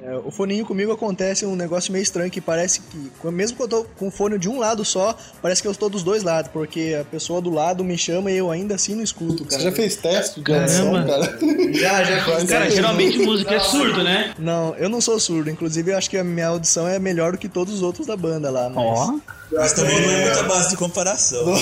É, 0.06 0.14
o 0.24 0.30
foninho 0.30 0.64
comigo 0.64 0.92
acontece 0.92 1.44
um 1.44 1.56
negócio 1.56 1.92
meio 1.92 2.04
estranho 2.04 2.30
que 2.30 2.40
parece 2.40 2.80
que, 2.80 3.26
mesmo 3.26 3.56
que 3.56 3.62
eu 3.64 3.66
tô 3.66 3.84
com 3.98 4.06
o 4.06 4.10
fone 4.10 4.38
de 4.38 4.48
um 4.48 4.56
lado 4.56 4.84
só, 4.84 5.16
parece 5.42 5.60
que 5.60 5.66
eu 5.66 5.72
estou 5.72 5.90
dos 5.90 6.04
dois 6.04 6.22
lados, 6.22 6.48
porque 6.52 6.96
a 7.00 7.04
pessoa 7.04 7.40
do 7.40 7.50
lado 7.50 7.82
me 7.82 7.98
chama 7.98 8.30
e 8.30 8.36
eu 8.36 8.48
ainda 8.48 8.76
assim 8.76 8.94
não 8.94 9.02
escuto, 9.02 9.44
cara. 9.44 9.60
Você 9.60 9.68
já 9.68 9.72
fez 9.72 9.96
teste 9.96 10.38
de 10.38 10.44
Caramba. 10.44 11.00
audição, 11.00 11.06
cara? 11.06 11.72
Já, 11.72 12.04
já 12.04 12.24
fiz. 12.24 12.48
Cara, 12.48 12.70
geralmente 12.70 13.18
música 13.18 13.52
é 13.52 13.58
surdo, 13.58 14.04
né? 14.04 14.32
Não, 14.38 14.76
eu 14.76 14.88
não 14.88 15.00
sou 15.00 15.18
surdo. 15.18 15.50
Inclusive, 15.50 15.90
eu 15.90 15.98
acho 15.98 16.08
que 16.08 16.16
a 16.16 16.22
minha 16.22 16.46
audição 16.46 16.86
é 16.86 17.00
melhor 17.00 17.32
do 17.32 17.38
que 17.38 17.48
todos 17.48 17.74
os 17.74 17.82
outros 17.82 18.06
da 18.06 18.16
banda 18.16 18.48
lá. 18.48 18.70
Mas... 18.70 18.84
Ó. 18.84 19.14
Mas 19.52 19.72
também 19.72 20.00
não 20.00 20.10
é 20.10 20.24
muita 20.24 20.42
base 20.42 20.70
de 20.70 20.76
comparação. 20.76 21.46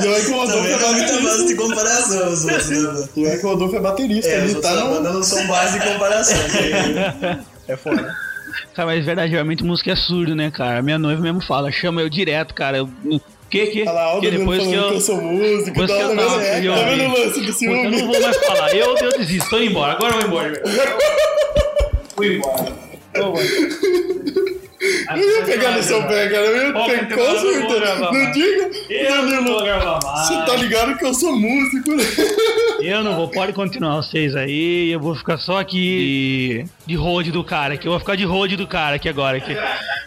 E 0.00 0.06
o 0.06 0.36
Rodolfo 0.36 0.56
também 0.56 0.72
é 0.72 0.78
não 0.78 0.88
é 0.88 0.92
muita 0.92 1.20
base 1.20 1.46
de 1.46 1.54
comparação 1.54 2.32
os 2.32 2.44
outros, 2.44 2.68
né? 2.68 3.08
E 3.16 3.26
olha 3.26 3.38
que 3.38 3.46
o 3.46 3.48
Rodolfo 3.48 3.76
é 3.76 3.80
baterista, 3.80 4.28
É, 4.28 4.44
ele 4.44 4.54
tá 4.56 4.74
banda 4.74 5.12
não 5.12 5.22
são 5.22 5.46
base 5.46 5.78
de 5.78 5.86
comparação. 5.86 6.36
É 7.68 7.76
foda. 7.76 8.14
Cara, 8.74 8.86
mas 8.86 9.04
verdade, 9.04 9.30
geralmente 9.30 9.62
música 9.64 9.92
é 9.92 9.96
surdo, 9.96 10.34
né, 10.34 10.50
cara? 10.50 10.82
Minha 10.82 10.98
noiva 10.98 11.22
mesmo 11.22 11.40
fala, 11.40 11.70
chama 11.70 12.00
eu 12.00 12.08
direto, 12.08 12.54
cara. 12.54 12.78
Eu, 12.78 12.90
que, 13.50 13.66
que? 13.66 13.82
O 13.82 14.20
que 14.20 14.30
depois 14.30 14.62
que 14.62 14.64
falando 14.64 14.88
que 14.88 14.90
eu, 14.90 14.94
eu. 14.94 15.00
sou 15.00 15.20
músico, 15.20 15.64
depois 15.64 15.90
tá, 15.90 15.96
que 15.96 16.02
eu 16.02 16.40
É, 16.40 16.66
eu 16.66 16.74
tá 16.74 16.82
vendo 16.84 17.04
o 17.04 17.08
lance 17.10 17.40
do 17.40 17.46
Puta, 17.46 17.48
eu 17.48 17.52
ciúme? 17.54 17.90
não 17.90 18.06
vou 18.06 18.20
mais 18.20 18.36
falar. 18.36 18.74
Eu, 18.76 18.96
eu 18.96 19.18
desisto, 19.18 19.50
tô 19.50 19.56
indo 19.56 19.70
embora. 19.70 19.92
Agora 19.94 20.14
eu 20.14 20.20
vou 20.20 20.28
embora. 20.28 20.62
Fui 22.14 22.36
embora. 22.36 22.72
Tô, 23.12 23.32
mano. 23.32 24.59
Eu 24.80 25.36
ia 25.38 25.44
pegar 25.44 25.72
no 25.76 25.82
seu 25.82 26.02
pé, 26.06 26.28
cara. 26.28 26.46
Eu 26.46 26.66
ia 26.68 26.72
Pô, 26.72 26.86
pegar 26.86 27.06
tem 27.06 27.18
com 27.18 27.38
certeza. 27.38 27.94
Não 27.96 28.12
mais. 28.12 28.32
diga, 28.32 28.70
Eu 28.88 29.22
não 29.26 29.44
vou 29.44 29.58
Danilo. 29.58 29.64
gravar 29.64 30.00
mais. 30.02 30.28
Você 30.28 30.34
tá 30.46 30.56
ligado 30.56 30.96
que 30.96 31.04
eu 31.04 31.12
sou 31.14 31.36
músico, 31.36 31.94
né? 31.94 32.04
Eu 32.80 33.04
não 33.04 33.14
vou, 33.14 33.28
pode 33.28 33.52
continuar 33.52 33.96
vocês 33.96 34.34
aí. 34.34 34.90
Eu 34.90 34.98
vou 35.00 35.14
ficar 35.14 35.36
só 35.36 35.58
aqui 35.58 36.64
de, 36.86 36.94
de 36.94 36.96
road 36.96 37.30
do 37.30 37.44
cara 37.44 37.74
aqui. 37.74 37.86
Eu 37.86 37.92
vou 37.92 38.00
ficar 38.00 38.16
de 38.16 38.24
road 38.24 38.56
do 38.56 38.66
cara 38.66 38.96
aqui 38.96 39.08
agora. 39.08 39.36
Aqui. 39.36 39.54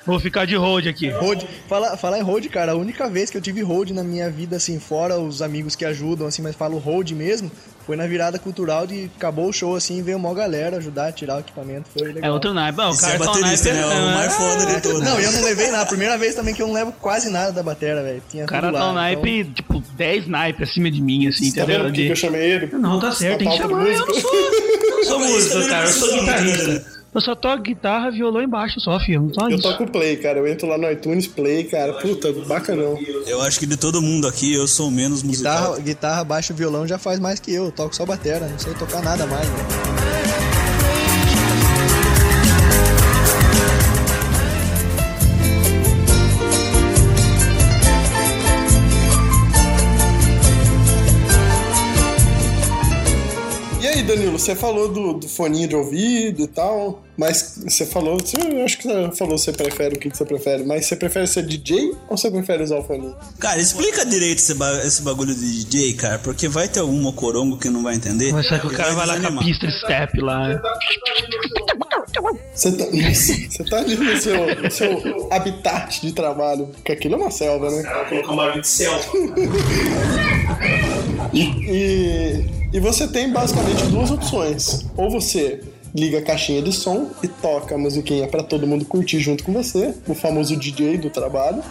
Vou 0.05 0.19
ficar 0.19 0.45
de 0.45 0.55
road 0.55 0.89
aqui. 0.89 1.09
Road, 1.09 1.47
fala, 1.69 1.95
falar 1.95 2.17
em 2.17 2.23
road, 2.23 2.49
cara, 2.49 2.71
a 2.73 2.75
única 2.75 3.07
vez 3.07 3.29
que 3.29 3.37
eu 3.37 3.41
tive 3.41 3.61
road 3.61 3.93
na 3.93 4.03
minha 4.03 4.29
vida, 4.29 4.57
assim, 4.57 4.79
fora 4.79 5.17
os 5.19 5.41
amigos 5.41 5.75
que 5.75 5.85
ajudam, 5.85 6.27
assim, 6.27 6.41
mas 6.41 6.55
falo 6.55 6.77
road 6.77 7.13
mesmo, 7.15 7.49
foi 7.85 7.95
na 7.95 8.07
virada 8.07 8.39
cultural 8.39 8.87
de 8.87 9.09
acabou 9.17 9.49
o 9.49 9.53
show, 9.53 9.75
assim, 9.75 10.01
veio 10.01 10.17
uma 10.17 10.33
galera 10.33 10.77
ajudar 10.77 11.07
a 11.07 11.11
tirar 11.11 11.37
o 11.37 11.39
equipamento, 11.39 11.89
foi 11.97 12.07
legal. 12.13 12.29
É 12.29 12.33
outro 12.33 12.53
naipe. 12.53 12.79
Ah, 12.81 12.89
o 12.89 12.97
cara 12.97 13.15
é 13.15 13.17
tá 13.17 13.25
baterista, 13.25 13.73
naipe. 13.73 13.87
né? 13.89 13.95
O 14.01 14.13
mais 14.15 14.33
foda 14.35 14.65
de 14.65 14.81
todos. 14.81 15.01
Não, 15.01 15.19
e 15.19 15.23
eu 15.23 15.31
não 15.31 15.43
levei 15.43 15.71
nada. 15.71 15.85
Primeira 15.85 16.17
vez 16.17 16.35
também 16.35 16.53
que 16.53 16.61
eu 16.61 16.67
não 16.67 16.73
levo 16.73 16.91
quase 16.93 17.29
nada 17.29 17.51
da 17.51 17.61
batera, 17.63 18.01
velho. 18.03 18.21
Tinha 18.29 18.45
O 18.45 18.47
cara 18.47 18.71
tá 18.71 18.79
lá, 18.79 18.91
um 18.91 18.93
naipe, 18.93 19.43
tipo, 19.53 19.81
10 19.95 20.27
naipes 20.27 20.69
acima 20.69 20.89
de 20.89 21.01
mim, 21.01 21.27
assim, 21.27 21.51
Tá 21.51 21.63
entendeu? 21.63 21.85
que 21.85 21.91
De- 21.91 22.05
que 22.05 22.11
eu 22.11 22.15
chamei 22.15 22.41
ele? 22.51 22.69
Não, 22.73 22.99
tá 22.99 23.11
certo, 23.11 23.39
tem 23.39 23.49
que 23.49 23.57
Tá 23.57 23.63
chamar. 23.63 23.85
Eu 23.85 24.05
não 24.07 24.13
sou, 24.15 24.33
eu 24.33 24.97
não 24.97 25.03
sou 25.03 25.19
músico, 25.25 25.67
cara. 25.69 25.85
Eu 25.87 25.91
não 25.91 25.99
sou 25.99 26.19
guitarrista. 26.19 27.02
Né? 27.13 27.19
Eu 27.19 27.21
só 27.21 27.35
toco 27.35 27.63
guitarra, 27.63 28.09
violão 28.11 28.41
e 28.41 28.47
baixo 28.47 28.79
só, 28.79 28.99
filho. 28.99 29.29
Só 29.33 29.47
Eu 29.49 29.57
isso. 29.57 29.61
toco 29.69 29.89
play, 29.91 30.17
cara. 30.17 30.39
Eu 30.39 30.47
entro 30.47 30.67
lá 30.67 30.77
no 30.77 30.89
iTunes 30.91 31.27
Play, 31.27 31.65
cara. 31.65 31.93
Puta, 31.93 32.31
bacanão. 32.47 32.97
Eu 33.27 33.41
acho 33.41 33.59
que 33.59 33.65
de 33.65 33.77
todo 33.77 34.01
mundo 34.01 34.27
aqui, 34.27 34.53
eu 34.53 34.67
sou 34.67 34.89
menos 34.89 35.21
musical. 35.23 35.61
Guitarra, 35.73 35.79
guitarra, 35.81 36.23
baixo, 36.23 36.53
violão 36.53 36.87
já 36.87 36.97
faz 36.97 37.19
mais 37.19 37.39
que 37.39 37.53
eu. 37.53 37.65
Eu 37.65 37.71
toco 37.71 37.95
só 37.95 38.05
batera, 38.05 38.47
não 38.47 38.59
sei 38.59 38.73
tocar 38.73 39.01
nada 39.01 39.25
mais, 39.27 39.47
velho. 39.47 40.02
Danilo, 54.15 54.37
você 54.39 54.55
falou 54.55 54.87
do, 54.89 55.13
do 55.13 55.27
foninho 55.27 55.67
de 55.67 55.75
ouvido 55.75 56.41
e 56.43 56.47
tal, 56.47 57.03
mas 57.17 57.59
você 57.67 57.85
falou, 57.85 58.19
você, 58.19 58.37
eu 58.37 58.63
acho 58.65 58.77
que 58.77 58.83
você 58.83 59.11
falou 59.17 59.35
que 59.35 59.41
você 59.41 59.51
prefere 59.53 59.95
o 59.95 59.99
que 59.99 60.09
que 60.09 60.17
você 60.17 60.25
prefere, 60.25 60.63
mas 60.63 60.85
você 60.85 60.95
prefere 60.95 61.27
ser 61.27 61.43
DJ 61.43 61.91
ou 62.09 62.17
você 62.17 62.29
prefere 62.31 62.63
usar 62.63 62.77
o 62.77 62.83
foninho? 62.83 63.15
Cara, 63.39 63.59
explica 63.59 64.05
direito 64.05 64.39
esse, 64.39 64.53
ba- 64.53 64.81
esse 64.85 65.01
bagulho 65.01 65.33
de 65.33 65.63
DJ, 65.63 65.93
cara, 65.93 66.19
porque 66.19 66.47
vai 66.47 66.67
ter 66.67 66.79
algum 66.79 66.99
mocorongo 67.01 67.57
que 67.57 67.69
não 67.69 67.81
vai 67.83 67.95
entender. 67.95 68.31
Mas 68.31 68.47
só 68.47 68.57
que 68.59 68.67
o 68.67 68.71
cara 68.71 68.93
vai 68.93 69.05
lá 69.07 69.19
com 69.19 69.39
a 69.39 69.43
pista 69.43 69.69
step 69.71 70.19
lá. 70.21 70.61
Você 72.53 72.71
tá, 72.71 72.85
você 72.85 73.63
tá 73.69 73.77
ali 73.77 73.95
no 73.95 74.17
seu, 74.21 74.61
no 74.61 74.71
seu 74.71 75.27
habitat 75.31 76.01
de 76.01 76.11
trabalho, 76.13 76.67
porque 76.67 76.91
aquilo 76.91 77.15
é 77.15 77.17
uma 77.17 77.31
selva, 77.31 77.69
né? 77.71 77.83
Colocar 78.09 78.31
um 78.31 78.35
barulho 78.35 78.61
de 78.61 78.67
selva. 78.67 79.03
E, 81.33 81.41
e 81.41 82.62
você 82.79 83.07
tem 83.07 83.31
basicamente 83.31 83.85
duas 83.85 84.09
opções. 84.09 84.85
Ou 84.97 85.09
você 85.09 85.61
liga 85.93 86.19
a 86.19 86.21
caixinha 86.21 86.61
de 86.61 86.71
som 86.71 87.11
e 87.21 87.27
toca 87.27 87.75
a 87.75 87.77
musiquinha 87.77 88.27
pra 88.27 88.41
todo 88.41 88.65
mundo 88.65 88.83
curtir 88.85 89.19
junto 89.19 89.43
com 89.43 89.53
você, 89.53 89.93
o 90.07 90.15
famoso 90.15 90.55
DJ 90.55 90.97
do 90.97 91.09
trabalho. 91.09 91.63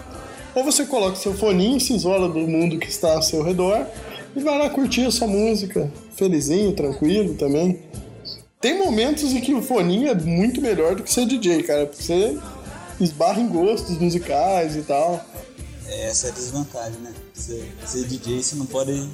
Ou 0.55 0.63
você 0.65 0.85
coloca 0.85 1.17
seu 1.17 1.35
foninho, 1.35 1.81
se 1.81 1.95
isola 1.95 2.29
do 2.29 2.41
mundo 2.41 2.79
que 2.79 2.89
está 2.89 3.15
ao 3.15 3.23
seu 3.23 3.43
redor 3.43 3.87
e 4.37 4.41
vai 4.41 4.59
lá 4.59 4.71
curtir 4.71 5.05
a 5.05 5.11
sua 5.11 5.27
música, 5.27 5.91
felizinho, 6.15 6.73
tranquilo 6.73 7.35
também. 7.35 7.81
Tem 8.61 8.79
momentos 8.79 9.33
em 9.33 9.41
que 9.41 9.53
o 9.53 9.61
foninho 9.61 10.09
é 10.09 10.15
muito 10.15 10.61
melhor 10.61 10.95
do 10.95 11.03
que 11.03 11.13
ser 11.13 11.27
DJ, 11.27 11.65
cara, 11.65 11.87
porque 11.87 12.03
você 12.03 12.39
esbarra 13.01 13.41
em 13.41 13.49
gostos 13.49 13.99
musicais 13.99 14.77
e 14.77 14.83
tal. 14.83 15.25
Essa 15.89 16.29
é 16.29 16.31
a 16.31 16.33
desvantagem, 16.33 17.01
né? 17.01 17.13
Ser, 17.35 17.69
ser 17.85 18.05
DJ, 18.05 18.43
você 18.43 18.55
não 18.55 18.67
pode 18.67 19.09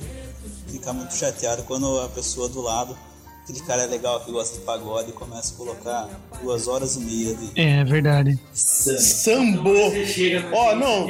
ficar 0.73 0.93
muito 0.93 1.15
chateado 1.15 1.63
quando 1.65 2.01
a 2.01 2.09
pessoa 2.09 2.49
do 2.49 2.61
lado, 2.61 2.97
aquele 3.45 3.61
cara 3.61 3.83
é 3.83 3.87
legal 3.87 4.21
que 4.21 4.31
gosta 4.33 4.59
de 4.59 4.65
pagode, 4.65 5.13
começa 5.13 5.55
a 5.55 5.57
colocar 5.57 6.09
duas 6.43 6.69
horas 6.69 6.97
e 6.97 7.01
meia 7.01 7.35
de 7.35 7.61
É 7.61 7.85
verdade. 7.85 8.39
samba. 8.53 9.01
Sambo! 9.01 9.71
Ó, 10.53 10.75
não, 10.77 11.09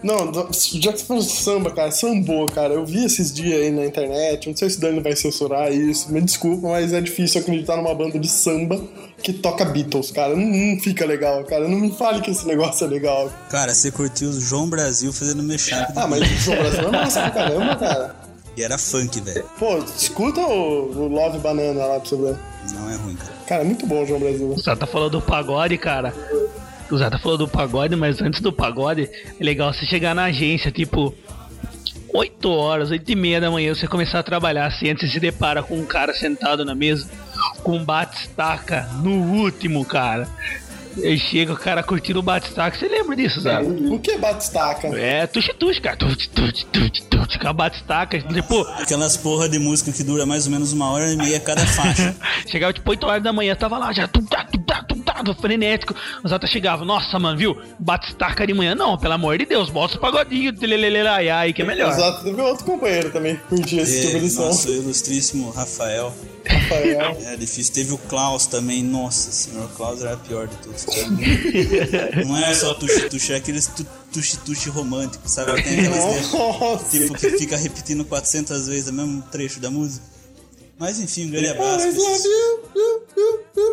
Não, 0.00 0.32
já 0.52 0.92
que 0.92 1.00
você 1.00 1.04
falou 1.04 1.22
de 1.24 1.28
samba, 1.32 1.70
cara, 1.72 1.90
sambô, 1.90 2.46
cara, 2.46 2.72
eu 2.74 2.86
vi 2.86 3.04
esses 3.04 3.32
dias 3.34 3.60
aí 3.62 3.70
na 3.72 3.84
internet, 3.84 4.48
não 4.48 4.56
sei 4.56 4.70
se 4.70 4.78
o 4.78 4.80
Dani 4.80 5.00
vai 5.00 5.16
censurar 5.16 5.72
isso, 5.72 6.12
me 6.12 6.20
desculpa, 6.20 6.68
mas 6.68 6.92
é 6.92 7.00
difícil 7.00 7.40
acreditar 7.40 7.76
numa 7.76 7.92
banda 7.96 8.16
de 8.16 8.28
samba 8.28 8.80
que 9.20 9.32
toca 9.32 9.64
Beatles, 9.64 10.12
cara, 10.12 10.36
não, 10.36 10.46
não 10.46 10.80
fica 10.80 11.04
legal, 11.04 11.42
cara, 11.42 11.66
não 11.66 11.80
me 11.80 11.90
fale 11.90 12.20
que 12.20 12.30
esse 12.30 12.46
negócio 12.46 12.84
é 12.86 12.88
legal. 12.88 13.28
Cara, 13.50 13.74
você 13.74 13.90
curtiu 13.90 14.28
o 14.30 14.40
João 14.40 14.68
Brasil 14.70 15.12
fazendo 15.12 15.42
de 15.42 15.74
Ah, 15.96 16.06
mas 16.06 16.20
o 16.22 16.24
João 16.36 16.56
Brasil 16.58 16.80
é 16.86 16.90
massa 16.92 17.20
pra 17.22 17.30
caramba, 17.32 17.74
cara. 17.76 18.27
E 18.58 18.62
era 18.64 18.76
funk, 18.76 19.20
velho. 19.20 19.44
Pô, 19.56 19.78
escuta 19.78 20.40
o, 20.40 20.90
o 20.90 21.06
Love 21.06 21.38
Banana 21.38 21.84
lá 21.84 22.00
pra 22.00 22.08
você 22.08 22.16
ver. 22.16 22.36
Não 22.74 22.90
é 22.90 22.96
ruim, 22.96 23.14
cara. 23.14 23.32
Cara, 23.46 23.62
é 23.62 23.64
muito 23.64 23.86
bom 23.86 24.02
o 24.02 24.06
João 24.06 24.18
Brasil. 24.18 24.48
O 24.48 24.60
Zé 24.60 24.74
tá 24.74 24.84
falando 24.84 25.12
do 25.12 25.22
pagode, 25.22 25.78
cara. 25.78 26.12
O 26.90 26.98
Zé 26.98 27.08
tá 27.08 27.20
falando 27.20 27.46
do 27.46 27.48
pagode, 27.48 27.94
mas 27.94 28.20
antes 28.20 28.40
do 28.40 28.52
pagode, 28.52 29.08
é 29.38 29.44
legal 29.44 29.72
você 29.72 29.86
chegar 29.86 30.12
na 30.12 30.24
agência, 30.24 30.72
tipo, 30.72 31.14
8 32.12 32.50
horas, 32.50 32.90
8 32.90 33.08
e 33.08 33.14
meia 33.14 33.40
da 33.40 33.48
manhã, 33.48 33.72
você 33.72 33.86
começar 33.86 34.18
a 34.18 34.22
trabalhar 34.24 34.66
assim, 34.66 34.90
antes 34.90 35.06
você 35.06 35.14
se 35.14 35.20
depara 35.20 35.62
com 35.62 35.76
um 35.76 35.86
cara 35.86 36.12
sentado 36.12 36.64
na 36.64 36.74
mesa, 36.74 37.08
com 37.62 37.76
um 37.76 37.84
bate-estaca 37.84 38.88
no 39.04 39.12
último, 39.40 39.84
cara. 39.84 40.26
Aí 40.96 41.18
chega 41.18 41.52
o 41.52 41.56
cara 41.56 41.82
curtindo 41.82 42.18
o 42.18 42.22
bate-estaca. 42.22 42.76
Você 42.76 42.88
lembra 42.88 43.14
disso, 43.16 43.40
Zé? 43.40 43.60
O 43.60 43.98
que 43.98 44.16
bate-estaca? 44.18 44.88
É, 44.88 45.26
tuxi-tuxi, 45.26 45.80
cara. 45.80 45.96
Tuxi-tuxi, 45.96 46.66
tuxi-tuxi, 46.66 47.38
com 47.38 47.48
a 47.48 47.52
bate-estaca. 47.52 48.20
Tipo, 48.20 48.62
Aquelas 48.80 49.16
porra 49.16 49.48
de 49.48 49.58
música 49.58 49.92
que 49.92 50.02
dura 50.02 50.24
mais 50.26 50.46
ou 50.46 50.52
menos 50.52 50.72
uma 50.72 50.90
hora 50.90 51.12
e 51.12 51.16
meia 51.16 51.38
cada 51.40 51.66
faixa. 51.66 52.14
Chegava 52.46 52.72
tipo 52.72 52.90
8 52.90 53.06
horas 53.06 53.22
da 53.22 53.32
manhã, 53.32 53.54
tava 53.54 53.78
lá 53.78 53.92
já, 53.92 54.08
tum, 54.08 54.24
tá, 54.24 54.44
tum, 54.44 54.60
tá, 54.62 54.82
tum, 54.82 55.00
tá, 55.00 55.22
frenético. 55.40 55.94
Os 56.24 56.32
outros 56.32 56.50
chegavam, 56.50 56.86
nossa, 56.86 57.18
mano, 57.18 57.36
viu? 57.38 57.56
Bate-estaca 57.78 58.46
de 58.46 58.54
manhã. 58.54 58.74
Não, 58.74 58.96
pelo 58.96 59.14
amor 59.14 59.38
de 59.38 59.46
Deus, 59.46 59.70
bota 59.70 59.96
o 59.96 60.00
pagodinho, 60.00 60.52
telelelelaiai, 60.52 61.52
que 61.52 61.62
é 61.62 61.64
melhor. 61.64 61.90
Exato, 61.92 62.24
teve 62.24 62.40
outro 62.40 62.64
companheiro 62.64 63.10
também 63.10 63.36
que 63.36 63.42
curtia 63.42 63.82
esse 63.82 64.06
tipo 64.06 64.20
de 64.20 64.30
som. 64.30 64.46
nosso 64.46 64.68
ilustríssimo 64.68 65.50
Rafael. 65.50 66.12
Rafael. 66.48 67.16
É 67.24 67.36
difícil. 67.36 67.72
Teve 67.72 67.92
o 67.92 67.98
Klaus 67.98 68.46
também. 68.46 68.82
Nossa 68.82 69.30
senhora, 69.30 69.66
o 69.66 69.68
Klaus 69.70 70.00
era 70.00 70.14
a 70.14 70.16
pior 70.16 70.46
de 70.48 70.56
todos. 70.56 70.86
Não 72.26 72.36
é 72.36 72.54
só 72.54 72.74
tuxi-tuxi, 72.74 73.32
é 73.32 73.36
aqueles 73.36 73.66
tu- 73.68 73.86
tuxi-tuxi 74.12 74.68
românticos, 74.68 75.32
sabe? 75.32 75.62
Tem 75.62 75.80
aquelas 75.80 76.32
Nossa. 76.32 76.84
tipo 76.90 77.14
que 77.14 77.30
fica 77.38 77.56
repetindo 77.56 78.04
400 78.04 78.66
vezes 78.66 78.88
o 78.88 78.92
mesmo 78.92 79.22
trecho 79.30 79.60
da 79.60 79.70
música. 79.70 80.04
Mas 80.78 81.00
enfim, 81.00 81.26
um 81.26 81.30
grande 81.30 81.48
abraço. 81.48 81.86
Love 81.86 82.28
you. 82.28 83.68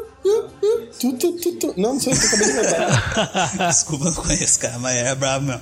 Tu, 1.00 1.14
tu, 1.18 1.32
tu, 1.34 1.52
tu. 1.58 1.74
Não, 1.78 1.94
não 1.94 2.00
sei 2.00 2.16
se 2.16 2.24
eu 2.24 2.28
acabei 2.30 2.48
de 2.48 2.54
lembrar. 2.54 3.68
Desculpa, 3.70 4.06
não 4.06 4.14
conheço, 4.16 4.60
cara, 4.60 4.80
mas 4.80 4.96
é 4.98 5.14
brabo 5.16 5.46
mesmo. 5.46 5.62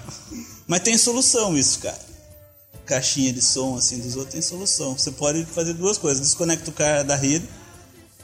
Mas 0.68 0.80
tem 0.82 0.98
solução 0.98 1.58
isso, 1.58 1.80
cara. 1.80 2.00
Caixinha 2.86 3.32
de 3.32 3.42
som 3.42 3.76
assim 3.78 4.00
dos 4.00 4.16
outros 4.16 4.34
tem 4.34 4.42
solução. 4.42 4.98
Você 4.98 5.12
pode 5.12 5.46
fazer 5.46 5.74
duas 5.74 5.98
coisas: 5.98 6.20
desconecta 6.20 6.70
o 6.70 6.74
cara 6.74 7.02
da 7.04 7.16
rede, 7.16 7.46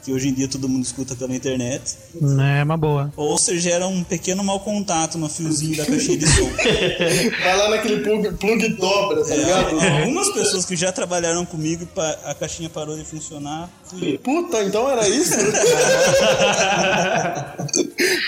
que 0.04 0.12
hoje 0.12 0.28
em 0.28 0.34
dia 0.34 0.48
todo 0.48 0.68
mundo 0.68 0.82
escuta 0.84 1.14
pela 1.16 1.34
internet, 1.34 1.82
É 2.58 2.62
uma 2.62 2.76
boa. 2.76 3.12
ou 3.16 3.38
você 3.38 3.58
gera 3.58 3.86
um 3.86 4.02
pequeno 4.04 4.42
mau 4.44 4.60
contato 4.60 5.16
no 5.18 5.28
fiozinho 5.30 5.76
da 5.76 5.84
caixinha 5.86 6.18
de 6.18 6.26
som. 6.26 6.48
Vai 7.42 7.56
lá 7.56 7.70
naquele 7.70 8.02
plug, 8.02 8.32
plug 8.36 8.68
dobra, 8.76 9.24
tá 9.24 9.34
ligado? 9.34 9.78
É, 9.80 10.00
algumas 10.02 10.30
pessoas 10.32 10.64
que 10.66 10.76
já 10.76 10.90
trabalharam 10.92 11.44
comigo, 11.46 11.86
pa- 11.86 12.18
a 12.24 12.34
caixinha 12.34 12.68
parou 12.70 12.96
de 12.96 13.04
funcionar. 13.04 13.68
Fui. 13.84 14.18
Puta, 14.18 14.62
então 14.62 14.88
era 14.90 15.08
isso? 15.08 15.36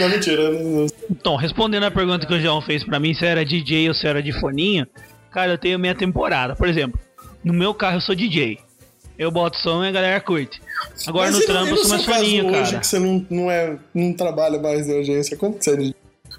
não, 0.01 0.09
mentira. 0.09 0.51
não- 0.51 0.87
Então, 1.11 1.37
respondendo 1.37 1.85
a 1.85 1.91
pergunta 1.91 2.27
que 2.27 2.35
o 2.35 2.41
João 2.41 2.61
fez 2.63 2.85
pra 2.85 2.99
mim, 3.01 3.15
se 3.15 3.25
era 3.25 3.45
DJ 3.45 3.89
ou 3.89 3.95
se 3.95 4.07
era 4.07 4.23
de 4.23 4.33
foninho, 4.41 4.87
cara, 5.33 5.53
eu 5.53 5.59
tenho 5.59 5.79
minha 5.79 5.95
temporada. 5.95 6.55
Por 6.55 6.69
exemplo, 6.69 6.99
no 7.43 7.53
meu 7.53 7.75
carro 7.75 7.97
eu 7.97 8.01
sou 8.01 8.15
DJ. 8.15 8.59
Eu 9.19 9.31
boto 9.31 9.59
som 9.59 9.85
e 9.85 9.89
a 9.89 9.93
galera 9.93 10.21
curte. 10.21 10.61
Agora 11.07 11.31
Mas 11.31 11.41
no 11.41 11.47
trampo 11.47 11.71
eu 11.71 11.77
sou 11.77 11.89
mais 11.89 12.07
caso 12.07 12.19
foninho, 12.19 12.47
hoje 12.47 12.71
cara. 12.71 12.79
que 12.79 12.87
você 12.87 12.99
não, 12.99 13.27
não, 13.29 13.51
é, 13.51 13.79
não 13.95 14.13
trabalha 14.15 14.61
mais 14.61 14.89
em 14.89 15.01
agência, 15.01 15.37
como 15.37 15.59
que 15.59 15.65
você 15.65 15.91
é. 15.91 15.95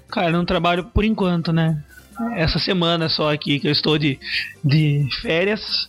Cara, 0.08 0.28
eu 0.28 0.32
não 0.32 0.44
trabalho 0.44 0.84
por 0.84 1.04
enquanto, 1.04 1.52
né? 1.52 1.82
Essa 2.36 2.58
semana 2.58 3.08
só 3.08 3.32
aqui 3.32 3.58
que 3.58 3.66
eu 3.66 3.72
estou 3.72 3.98
de, 3.98 4.18
de 4.64 5.08
férias. 5.22 5.88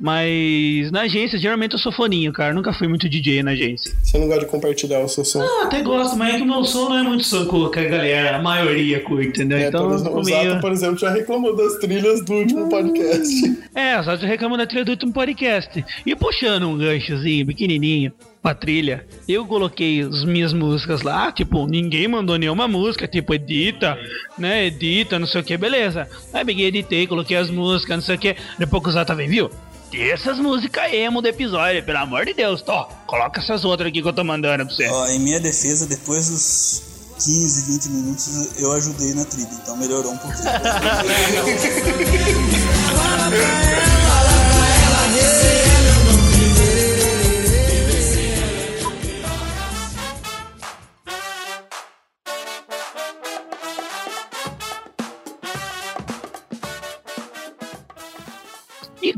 Mas 0.00 0.90
na 0.90 1.02
agência, 1.02 1.38
geralmente 1.38 1.74
eu 1.74 1.78
sou 1.78 1.92
foninho, 1.92 2.32
cara. 2.32 2.54
Nunca 2.54 2.72
fui 2.72 2.88
muito 2.88 3.06
DJ 3.06 3.42
na 3.42 3.50
agência. 3.50 3.94
Você 4.02 4.18
não 4.18 4.26
gosta 4.26 4.46
de 4.46 4.50
compartilhar 4.50 5.00
o 5.00 5.08
seu 5.08 5.26
som? 5.26 5.42
Ah, 5.42 5.64
até 5.64 5.82
gosto, 5.82 6.16
mas 6.16 6.34
é 6.34 6.36
que 6.38 6.42
o 6.42 6.46
meu 6.46 6.64
som 6.64 6.88
não 6.88 6.98
é 6.98 7.02
muito 7.02 7.22
som 7.24 7.40
que 7.68 7.78
a 7.78 7.84
galera, 7.84 8.36
a 8.36 8.42
maioria 8.42 9.00
curte, 9.00 9.28
entendeu? 9.28 9.58
É, 9.58 9.68
então, 9.68 9.88
por 9.88 9.94
o 9.94 9.98
Zato, 9.98 10.24
meio... 10.24 10.60
por 10.60 10.72
exemplo, 10.72 10.98
já 10.98 11.10
reclamou 11.10 11.54
das 11.54 11.74
trilhas 11.74 12.24
do 12.24 12.32
último 12.32 12.68
podcast. 12.70 13.58
É, 13.74 14.02
só 14.02 14.14
reclamando 14.14 14.62
da 14.62 14.66
trilha 14.66 14.84
do 14.84 14.92
último 14.92 15.12
podcast. 15.12 15.84
E 16.06 16.16
puxando 16.16 16.68
um 16.68 16.78
ganchozinho 16.78 17.46
pequenininho 17.46 18.12
pra 18.42 18.54
trilha, 18.54 19.06
eu 19.28 19.44
coloquei 19.46 20.00
as 20.00 20.24
minhas 20.24 20.54
músicas 20.54 21.02
lá, 21.02 21.30
tipo, 21.30 21.66
ninguém 21.66 22.08
mandou 22.08 22.38
nenhuma 22.38 22.66
música, 22.66 23.06
tipo, 23.06 23.34
edita, 23.34 23.98
né, 24.38 24.66
edita, 24.66 25.18
não 25.18 25.26
sei 25.26 25.42
o 25.42 25.44
que, 25.44 25.56
beleza. 25.58 26.08
Aí 26.32 26.44
peguei, 26.44 26.66
editei, 26.66 27.06
coloquei 27.06 27.36
as 27.36 27.50
músicas, 27.50 27.96
não 27.96 28.02
sei 28.02 28.16
o 28.16 28.18
que. 28.18 28.36
Depois 28.58 28.82
que 28.82 28.88
o 28.88 28.92
Zata 28.92 29.14
vem, 29.14 29.28
viu? 29.28 29.50
Essas 29.92 30.38
músicas 30.38 30.92
emo 30.92 31.20
do 31.20 31.28
episódio, 31.28 31.84
pelo 31.84 31.98
amor 31.98 32.24
de 32.24 32.32
Deus, 32.32 32.62
Tó, 32.62 32.88
coloca 33.06 33.40
essas 33.40 33.64
outras 33.64 33.88
aqui 33.88 34.00
que 34.00 34.08
eu 34.08 34.12
tô 34.12 34.22
mandando 34.22 34.64
pra 34.64 34.74
você. 34.74 34.88
Ó, 34.88 35.08
em 35.08 35.18
minha 35.18 35.40
defesa, 35.40 35.86
depois 35.86 36.28
dos 36.28 36.82
15, 37.24 37.72
20 37.72 37.88
minutos, 37.88 38.48
eu 38.58 38.72
ajudei 38.72 39.12
na 39.14 39.24
trilha, 39.24 39.48
então 39.62 39.76
melhorou 39.76 40.12
um 40.12 40.18
pouquinho. 40.18 40.44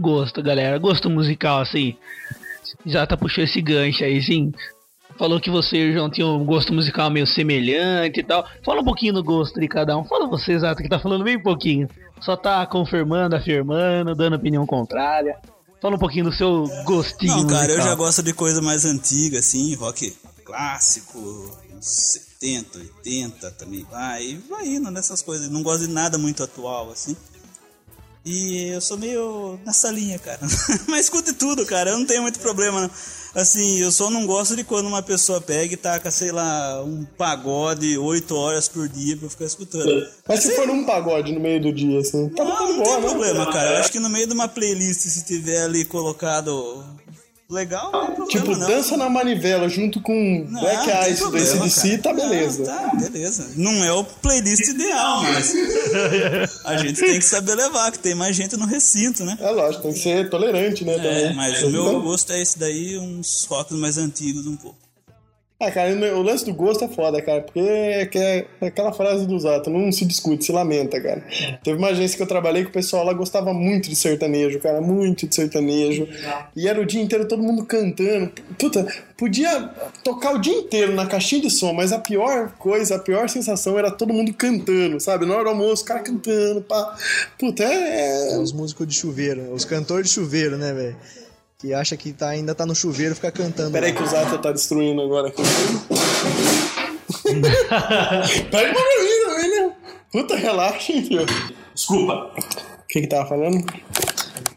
gosto, 0.02 0.42
galera, 0.42 0.76
gosto 0.78 1.08
musical, 1.08 1.60
assim. 1.60 1.96
Já 2.84 3.06
tá 3.06 3.16
puxando 3.16 3.44
esse 3.44 3.62
gancho 3.62 4.04
aí, 4.04 4.20
sim. 4.20 4.52
Falou 5.18 5.40
que 5.40 5.50
você 5.50 5.76
e 5.76 5.90
o 5.90 5.92
João 5.92 6.10
tinham 6.10 6.40
um 6.40 6.44
gosto 6.44 6.72
musical 6.72 7.10
meio 7.10 7.26
semelhante 7.26 8.20
e 8.20 8.22
tal. 8.22 8.46
Fala 8.64 8.80
um 8.80 8.84
pouquinho 8.84 9.12
do 9.14 9.22
gosto 9.22 9.60
de 9.60 9.68
cada 9.68 9.96
um. 9.96 10.04
Fala 10.04 10.26
você, 10.26 10.52
Exato, 10.52 10.82
que 10.82 10.88
tá 10.88 10.98
falando 10.98 11.24
bem 11.24 11.40
pouquinho. 11.40 11.88
Só 12.20 12.36
tá 12.36 12.66
confirmando, 12.66 13.36
afirmando, 13.36 14.14
dando 14.14 14.36
opinião 14.36 14.66
contrária. 14.66 15.38
Fala 15.80 15.96
um 15.96 15.98
pouquinho 15.98 16.26
do 16.26 16.32
seu 16.32 16.64
gostinho 16.84 17.36
Não, 17.36 17.46
cara, 17.46 17.64
eu 17.64 17.76
musical. 17.76 17.88
já 17.88 17.94
gosto 17.94 18.22
de 18.22 18.32
coisa 18.32 18.62
mais 18.62 18.84
antiga, 18.84 19.38
assim, 19.38 19.74
rock 19.74 20.14
clássico, 20.44 21.18
uns 21.76 21.84
70, 22.40 22.78
80 22.78 23.50
também 23.52 23.84
vai, 23.90 24.38
vai 24.48 24.66
indo 24.66 24.90
nessas 24.90 25.22
coisas. 25.22 25.50
Não 25.50 25.62
gosto 25.62 25.86
de 25.86 25.92
nada 25.92 26.16
muito 26.18 26.42
atual, 26.42 26.90
assim. 26.90 27.16
E 28.24 28.68
eu 28.68 28.80
sou 28.80 28.96
meio 28.96 29.58
nessa 29.66 29.90
linha, 29.90 30.18
cara. 30.18 30.38
Mas 30.86 31.06
escute 31.06 31.32
tudo, 31.32 31.66
cara, 31.66 31.90
eu 31.90 31.98
não 31.98 32.06
tenho 32.06 32.22
muito 32.22 32.38
problema, 32.38 32.82
não. 32.82 32.90
Assim, 33.34 33.78
eu 33.78 33.90
só 33.90 34.10
não 34.10 34.26
gosto 34.26 34.54
de 34.54 34.62
quando 34.62 34.86
uma 34.86 35.02
pessoa 35.02 35.40
pega 35.40 35.72
e 35.72 35.76
taca, 35.76 36.10
sei 36.10 36.30
lá, 36.30 36.82
um 36.84 37.04
pagode 37.16 37.96
8 37.96 38.36
horas 38.36 38.68
por 38.68 38.86
dia 38.88 39.16
pra 39.16 39.26
eu 39.26 39.30
ficar 39.30 39.46
escutando. 39.46 40.06
Mas 40.28 40.40
se 40.40 40.52
for 40.54 40.68
um 40.68 40.84
pagode 40.84 41.32
no 41.32 41.40
meio 41.40 41.60
do 41.60 41.72
dia, 41.72 41.98
assim, 42.00 42.28
tá 42.28 42.44
Não, 42.44 42.52
tá 42.54 42.60
não 42.60 42.74
boa, 42.76 42.84
tem 42.84 43.00
né? 43.00 43.08
problema, 43.08 43.50
cara. 43.52 43.70
Eu 43.72 43.76
acho 43.78 43.90
que 43.90 43.98
no 43.98 44.10
meio 44.10 44.26
de 44.26 44.34
uma 44.34 44.48
playlist, 44.48 45.00
se 45.00 45.24
tiver 45.24 45.62
ali 45.64 45.84
colocado 45.84 46.84
legal, 47.52 47.90
não 47.92 48.06
tem 48.06 48.14
problema, 48.14 48.28
Tipo, 48.40 48.56
não. 48.56 48.66
dança 48.66 48.96
na 48.96 49.08
manivela 49.08 49.68
junto 49.68 50.00
com 50.00 50.46
Não, 50.48 50.60
Black 50.60 50.88
Eyes 50.90 51.18
do 51.20 51.36
ACDC, 51.36 51.98
tá 51.98 52.12
beleza. 52.12 52.58
Não, 52.64 52.90
tá, 52.90 52.96
beleza. 52.96 53.50
Não 53.56 53.84
é 53.84 53.92
o 53.92 54.02
playlist 54.04 54.66
ideal, 54.68 55.22
mas 55.22 55.52
a 56.64 56.76
gente 56.78 57.00
tem 57.00 57.18
que 57.18 57.24
saber 57.24 57.54
levar, 57.54 57.92
que 57.92 57.98
tem 57.98 58.14
mais 58.14 58.34
gente 58.34 58.56
no 58.56 58.66
recinto, 58.66 59.24
né? 59.24 59.36
É 59.40 59.50
lógico, 59.50 59.82
tem 59.84 59.92
que 59.92 59.98
ser 60.00 60.30
tolerante, 60.30 60.84
né? 60.84 60.94
É, 60.94 60.96
também. 60.96 61.34
mas 61.36 61.62
o 61.62 61.70
meu 61.70 61.86
Então- 61.88 62.00
gosto 62.00 62.32
é 62.32 62.40
esse 62.40 62.58
daí, 62.58 62.98
uns 62.98 63.44
rocks 63.44 63.76
mais 63.76 63.98
antigos 63.98 64.46
um 64.46 64.56
pouco. 64.56 64.76
Ah, 65.64 65.70
cara, 65.70 65.94
o 66.16 66.22
lance 66.22 66.44
do 66.44 66.52
gosto 66.52 66.84
é 66.84 66.88
foda, 66.88 67.22
cara, 67.22 67.40
porque 67.40 67.60
é, 67.60 68.08
é 68.60 68.66
aquela 68.66 68.92
frase 68.92 69.26
do 69.28 69.38
Zato, 69.38 69.70
não 69.70 69.92
se 69.92 70.04
discute, 70.04 70.44
se 70.44 70.50
lamenta, 70.50 71.00
cara. 71.00 71.22
Teve 71.62 71.78
uma 71.78 71.90
agência 71.90 72.16
que 72.16 72.22
eu 72.22 72.26
trabalhei 72.26 72.64
que 72.64 72.70
o 72.70 72.72
pessoal 72.72 73.04
lá 73.04 73.12
gostava 73.12 73.54
muito 73.54 73.88
de 73.88 73.94
sertanejo, 73.94 74.58
cara, 74.58 74.80
muito 74.80 75.24
de 75.28 75.32
sertanejo. 75.32 76.08
E 76.56 76.66
era 76.66 76.80
o 76.80 76.84
dia 76.84 77.00
inteiro 77.00 77.28
todo 77.28 77.40
mundo 77.44 77.64
cantando. 77.64 78.32
Puta, 78.58 78.84
podia 79.16 79.70
tocar 80.02 80.34
o 80.34 80.38
dia 80.40 80.52
inteiro 80.58 80.92
na 80.96 81.06
caixinha 81.06 81.42
de 81.42 81.50
som, 81.50 81.72
mas 81.72 81.92
a 81.92 81.98
pior 82.00 82.50
coisa, 82.58 82.96
a 82.96 82.98
pior 82.98 83.28
sensação 83.28 83.78
era 83.78 83.88
todo 83.88 84.12
mundo 84.12 84.34
cantando, 84.34 84.98
sabe? 84.98 85.26
Na 85.26 85.34
hora 85.34 85.44
do 85.44 85.50
almoço, 85.50 85.84
o 85.84 85.86
cara 85.86 86.00
cantando, 86.00 86.62
pá. 86.62 86.96
Puta, 87.38 87.62
é. 87.62 88.32
é- 88.32 88.38
Os 88.38 88.52
músicos 88.52 88.84
de 88.88 88.94
chuveiro, 88.94 89.52
os 89.54 89.64
cantores 89.64 90.08
de 90.08 90.14
chuveiro, 90.14 90.56
né, 90.58 90.72
velho? 90.72 90.96
Que 91.62 91.72
acha 91.72 91.96
que 91.96 92.12
tá, 92.12 92.30
ainda 92.30 92.56
tá 92.56 92.66
no 92.66 92.74
chuveiro 92.74 93.12
e 93.12 93.14
fica 93.14 93.30
cantando. 93.30 93.70
Peraí 93.70 93.92
que 93.92 94.02
o 94.02 94.06
Zato 94.06 94.36
tá 94.38 94.50
destruindo 94.50 95.00
agora 95.00 95.28
aqui. 95.28 95.40
Pega 98.50 98.72
mim 98.72 99.24
também, 99.26 99.50
né? 99.68 99.72
Puta, 100.10 100.34
relaxa, 100.36 100.92
hein, 100.92 101.04
filho. 101.04 101.24
Desculpa. 101.72 102.32
O 102.36 102.86
que 102.88 103.02
que 103.02 103.06
tava 103.06 103.28
falando? 103.28 103.64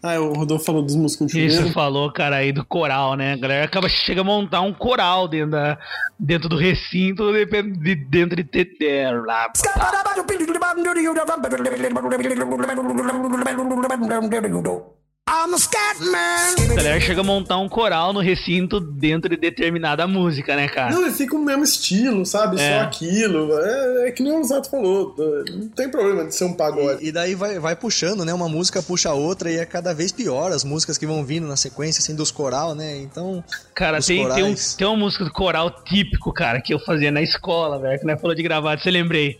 Ah, 0.01 0.19
o 0.19 0.33
Rodolfo 0.33 0.65
falou 0.65 0.81
dos 0.81 0.95
músicos 0.95 1.27
de 1.27 1.45
Isso 1.45 1.71
falou, 1.73 2.11
cara, 2.11 2.37
aí 2.37 2.51
do 2.51 2.65
coral, 2.65 3.15
né? 3.15 3.33
A 3.33 3.37
galera 3.37 3.65
acaba 3.65 3.87
chega 3.87 4.21
a 4.21 4.23
montar 4.23 4.61
um 4.61 4.73
coral 4.73 5.27
dentro, 5.27 5.51
da, 5.51 5.77
dentro 6.19 6.49
do 6.49 6.57
recinto, 6.57 7.31
de, 7.31 7.45
de- 7.45 7.95
dentro 7.95 8.35
de 8.35 8.43
TT. 8.43 9.11
Lá. 9.25 9.51
I'm 15.27 15.55
a 15.55 16.75
galera 16.75 16.99
chega 16.99 17.21
a 17.21 17.23
montar 17.23 17.57
um 17.57 17.67
coral 17.67 18.13
no 18.13 18.19
recinto 18.19 18.79
dentro 18.79 19.27
de 19.27 19.37
determinada 19.37 20.05
música, 20.05 20.55
né, 20.55 20.67
cara? 20.67 20.93
Não, 20.93 21.01
ele 21.01 21.13
fica 21.13 21.35
o 21.35 21.39
mesmo 21.39 21.63
estilo, 21.63 22.23
sabe? 22.27 22.61
É. 22.61 22.77
Só 22.77 22.85
aquilo. 22.85 23.57
É, 23.59 24.07
é 24.07 24.11
que 24.11 24.21
nem 24.21 24.39
o 24.39 24.43
Zato 24.43 24.69
falou. 24.69 25.15
Não 25.51 25.69
tem 25.69 25.89
problema 25.89 26.25
de 26.25 26.35
ser 26.35 26.43
um 26.43 26.53
pagode. 26.53 27.03
E 27.03 27.11
daí 27.11 27.33
vai, 27.33 27.57
vai 27.57 27.75
puxando, 27.75 28.23
né? 28.23 28.33
Uma 28.35 28.47
música 28.47 28.83
puxa 28.83 29.09
a 29.09 29.13
outra 29.13 29.49
e 29.49 29.57
é 29.57 29.65
cada 29.65 29.95
vez 29.95 30.11
pior 30.11 30.51
as 30.51 30.63
músicas 30.63 30.95
que 30.95 31.07
vão 31.07 31.25
vindo 31.25 31.47
na 31.47 31.55
sequência, 31.55 32.01
assim, 32.01 32.15
dos 32.15 32.29
coral, 32.29 32.75
né? 32.75 32.95
Então. 32.97 33.43
Cara, 33.73 33.99
tem, 34.01 34.17
tem, 34.17 34.43
um, 34.43 34.49
corais. 34.49 34.75
tem 34.75 34.85
uma 34.85 34.97
música 34.97 35.23
do 35.23 35.31
coral 35.31 35.71
típico, 35.71 36.31
cara, 36.31 36.61
que 36.61 36.71
eu 36.71 36.79
fazia 36.79 37.09
na 37.09 37.23
escola, 37.23 37.79
velho, 37.79 37.99
que 37.99 38.05
nós 38.05 38.21
falou 38.21 38.35
de 38.35 38.43
gravado, 38.43 38.79
você 38.79 38.91
lembrei. 38.91 39.39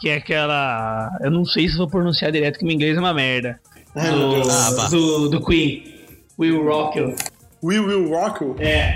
Que 0.00 0.08
é 0.08 0.14
aquela. 0.16 1.10
Eu 1.20 1.30
não 1.30 1.44
sei 1.44 1.68
se 1.68 1.76
vou 1.76 1.86
pronunciar 1.86 2.32
direto, 2.32 2.58
que 2.58 2.64
meu 2.64 2.74
inglês 2.74 2.96
é 2.96 3.00
uma 3.00 3.12
merda. 3.12 3.60
Meu 3.94 4.42
Do. 4.42 4.50
Ah, 4.50 4.88
do, 4.88 5.28
do 5.28 5.44
Queen. 5.44 5.82
Will 6.38 6.64
Rock 6.64 6.98
You. 6.98 7.16
We 7.62 7.80
Will 7.80 8.08
Rock 8.08 8.42
You. 8.42 8.56
É. 8.58 8.94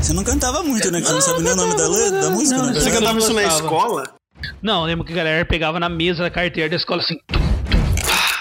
Você 0.00 0.12
não 0.12 0.22
cantava 0.22 0.62
muito, 0.62 0.90
né? 0.90 1.00
Que 1.00 1.06
você 1.06 1.12
não 1.12 1.20
sabe 1.20 1.42
nem 1.42 1.52
o 1.52 1.56
nome 1.56 1.76
da, 1.76 1.88
letra, 1.88 2.20
da 2.20 2.30
música, 2.30 2.58
não, 2.58 2.66
né? 2.66 2.74
você 2.74 2.80
Você 2.80 2.90
cantava 2.92 3.18
isso 3.18 3.32
na 3.32 3.42
escola? 3.42 4.04
Não, 4.62 4.82
eu 4.82 4.86
lembro 4.86 5.04
que 5.04 5.12
a 5.12 5.16
galera 5.16 5.44
pegava 5.44 5.80
na 5.80 5.88
mesa 5.88 6.22
da 6.22 6.30
carteira 6.30 6.68
da 6.70 6.76
escola 6.76 7.02
assim. 7.02 7.18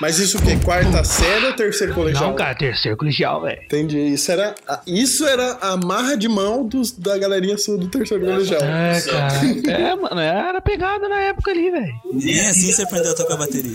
Mas 0.02 0.20
isso 0.20 0.38
o 0.38 0.42
quê? 0.42 0.58
Quarta 0.64 1.04
série 1.04 1.46
ou 1.46 1.54
terceiro 1.54 1.94
colegial? 1.94 2.30
Não, 2.30 2.36
cara, 2.36 2.54
terceiro 2.56 2.98
colegial, 2.98 3.42
velho. 3.42 3.62
Entendi. 3.64 3.98
Isso 4.00 4.32
era, 4.32 4.54
a- 4.68 4.82
isso 4.86 5.26
era 5.26 5.58
a 5.62 5.78
marra 5.78 6.16
de 6.18 6.28
mão 6.28 6.66
dos, 6.66 6.92
da 6.92 7.18
galerinha 7.18 7.58
sua 7.58 7.78
do 7.78 7.88
terceiro 7.88 8.26
colegial. 8.26 8.62
É, 8.62 9.02
cara. 9.02 9.34
É, 9.72 9.96
mano, 9.96 10.20
era 10.20 10.62
pegada 10.62 11.08
na 11.08 11.20
época 11.22 11.52
ali, 11.52 11.72
velho. 11.72 11.94
Nem 12.14 12.40
assim 12.42 12.72
você 12.72 12.84
aprendeu 12.84 13.12
a 13.12 13.16
tocar 13.16 13.38
bateria. 13.38 13.74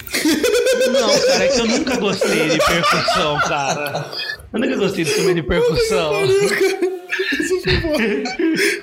Não, 0.93 1.21
cara, 1.27 1.45
é 1.45 1.49
que 1.49 1.61
eu 1.61 1.67
nunca 1.67 1.97
gostei 1.97 2.49
de 2.51 2.59
percussão, 2.59 3.39
cara. 3.49 4.11
Eu 4.53 4.61
nunca 4.61 4.77
gostei 4.77 5.05
de 5.05 5.11
instrumento 5.11 5.37
de 5.37 5.43
percussão. 5.43 6.13
Isso 6.25 7.61
foi 7.63 7.77
boa. 7.79 7.97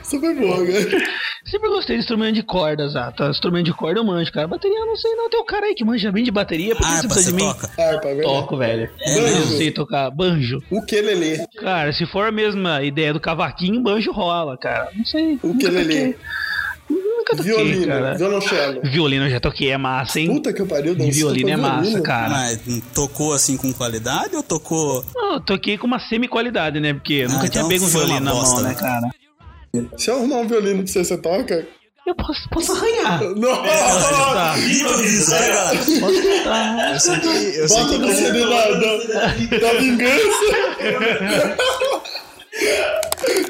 Isso 0.02 0.19
foi 0.19 0.34
boa, 0.36 0.58
cara. 0.65 1.08
Sempre 1.49 1.69
gostei 1.69 1.95
de 1.95 2.01
instrumento 2.01 2.36
de 2.36 2.43
cordas, 2.43 2.95
ah, 2.95 3.12
tá? 3.12 3.29
Instrumento 3.29 3.65
de 3.65 3.73
corda 3.73 3.99
eu 3.99 4.03
manjo, 4.03 4.31
cara. 4.33 4.47
Bateria 4.47 4.77
eu 4.79 4.86
não 4.86 4.95
sei, 4.97 5.15
não. 5.15 5.29
Tem 5.29 5.39
um 5.39 5.45
cara 5.45 5.65
aí 5.67 5.73
que 5.75 5.86
manja 5.86 6.12
bem 6.12 6.23
de 6.23 6.31
bateria, 6.31 6.75
por 6.75 6.86
que 6.86 6.93
você 6.97 7.07
precisa 7.07 7.31
de 7.31 7.36
mim? 7.38 7.47
toca? 7.47 7.67
Harpa, 7.67 8.07
é 8.10 8.15
verdade. 8.15 8.21
Toco, 8.36 8.57
velho. 8.57 8.89
É 8.99 9.17
eu 9.17 9.21
não 9.21 9.29
mesmo? 9.39 9.57
sei 9.57 9.71
tocar 9.71 10.10
banjo. 10.12 10.62
O 10.69 10.81
quelele. 10.81 11.45
Cara, 11.57 11.93
se 11.93 12.05
for 12.05 12.27
a 12.27 12.31
mesma 12.31 12.83
ideia 12.83 13.13
do 13.13 13.19
cavaquinho, 13.19 13.81
banjo 13.81 14.12
rola, 14.12 14.57
cara. 14.57 14.89
Não 14.95 15.05
sei. 15.05 15.39
O 15.41 15.57
quelele. 15.57 16.13
toquei. 16.13 16.17
Nunca 16.89 17.36
toquei, 17.36 17.53
Violino. 17.53 17.88
cara. 17.88 18.13
Violoncelo. 18.15 18.81
Violino 18.83 19.25
eu 19.25 19.29
já 19.29 19.39
toquei, 19.39 19.71
é 19.71 19.77
massa, 19.77 20.19
hein? 20.19 20.27
Puta 20.27 20.53
que 20.53 20.63
pariu, 20.65 20.95
você 20.95 21.12
violino 21.12 21.49
é 21.49 21.55
massa, 21.57 21.81
violino? 21.81 22.03
cara. 22.03 22.29
Mas 22.29 22.60
tocou 22.93 23.33
assim 23.33 23.57
com 23.57 23.71
qualidade 23.73 24.36
ou 24.36 24.43
tocou. 24.43 25.03
Não, 25.15 25.33
eu 25.36 25.39
toquei 25.41 25.77
com 25.77 25.88
uma 25.88 25.99
semi-qualidade, 25.99 26.79
né? 26.79 26.93
Porque 26.93 27.13
eu 27.13 27.29
Ah, 27.29 27.33
nunca 27.33 27.49
tinha 27.49 27.60
então 27.62 27.69
pego 27.69 27.83
um 27.86 27.88
violino 27.88 28.19
na 28.21 28.33
mão, 28.33 28.62
né, 28.62 28.69
né? 28.69 28.75
cara? 28.75 29.07
Se 29.97 30.10
eu 30.10 30.15
arrumar 30.15 30.38
um 30.38 30.47
violino 30.47 30.84
pra 30.84 30.88
você, 30.88 31.03
você 31.03 31.17
toca? 31.17 31.67
Eu 32.06 32.15
posso, 32.15 32.49
posso 32.49 32.71
arranhar. 32.71 33.21
Não! 33.36 33.63
Posso 35.99 36.21
tentar. 36.21 36.93
Eu 36.93 36.99
sei 36.99 37.19
que. 37.19 37.27
Eu 37.58 37.67
Bota 37.67 37.97
no 37.97 38.13
CD 38.13 38.39
da, 38.39 38.71
da, 38.71 38.97
da 39.58 39.73
vingança. 39.80 40.23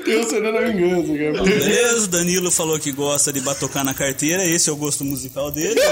Tem 0.08 0.20
o 0.22 0.24
CD 0.24 0.52
da 0.54 0.62
vingança, 0.62 1.18
cara. 1.18 1.44
Beleza, 1.44 2.06
o 2.06 2.08
Danilo 2.08 2.50
falou 2.50 2.80
que 2.80 2.94
gosta 2.94 3.34
de 3.34 3.42
batocar 3.42 3.84
na 3.84 3.94
carteira, 3.94 4.42
esse 4.46 4.70
é 4.70 4.74
o 4.74 4.78
gosto 4.78 5.04
musical 5.04 5.52
dele. 5.52 5.80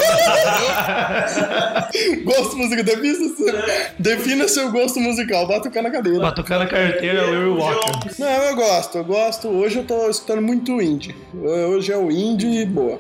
Gosto 2.24 2.58
musical, 2.58 2.84
defina, 2.84 3.66
defina 4.00 4.48
seu 4.48 4.72
gosto 4.72 5.00
musical, 5.00 5.48
bota 5.48 5.70
o 5.70 5.72
cara 5.72 5.88
na 5.90 5.94
cadeira. 5.94 6.20
Pra 6.20 6.32
tocar 6.32 6.60
na 6.60 6.68
carteira, 6.68 7.26
Will 7.30 7.56
Walker. 7.56 8.10
Não, 8.18 8.28
eu 8.28 8.56
gosto, 8.56 8.98
eu 8.98 9.04
gosto. 9.04 9.48
Hoje 9.48 9.80
eu 9.80 9.84
tô 9.86 10.10
escutando 10.10 10.42
muito 10.42 10.82
indie. 10.82 11.16
Hoje 11.34 11.92
é 11.92 11.98
o 11.98 12.12
indie 12.12 12.62
e 12.62 12.66
boa. 12.66 13.00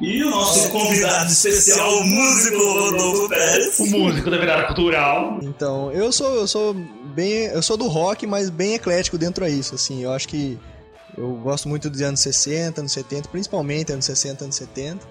E 0.00 0.22
o 0.22 0.30
nosso 0.30 0.70
convidado 0.70 1.30
especial, 1.30 1.98
o 1.98 2.04
músico 2.04 2.56
Rodolfo 2.56 3.28
Pérez. 3.28 3.78
O 3.80 3.86
músico 3.86 4.30
da 4.30 4.38
virada 4.38 4.66
cultural. 4.66 5.40
Então, 5.42 5.90
eu 5.90 6.12
sou, 6.12 6.34
eu 6.36 6.46
sou 6.46 6.72
bem. 7.14 7.46
Eu 7.46 7.62
sou 7.62 7.76
do 7.76 7.88
rock, 7.88 8.26
mas 8.26 8.48
bem 8.48 8.74
eclético 8.74 9.18
dentro 9.18 9.44
a 9.44 9.48
isso. 9.48 9.74
Assim, 9.74 10.02
eu 10.02 10.12
acho 10.12 10.28
que 10.28 10.58
eu 11.16 11.32
gosto 11.42 11.68
muito 11.68 11.90
dos 11.90 12.00
anos 12.00 12.20
60, 12.20 12.80
anos 12.80 12.92
70, 12.92 13.28
principalmente 13.28 13.92
anos 13.92 14.04
60, 14.04 14.44
anos 14.44 14.56
70. 14.56 15.04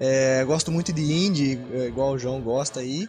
É, 0.00 0.44
gosto 0.44 0.72
muito 0.72 0.92
de 0.92 1.02
indie, 1.02 1.60
é, 1.72 1.86
igual 1.86 2.12
o 2.12 2.18
João 2.18 2.40
gosta 2.40 2.80
aí. 2.80 3.06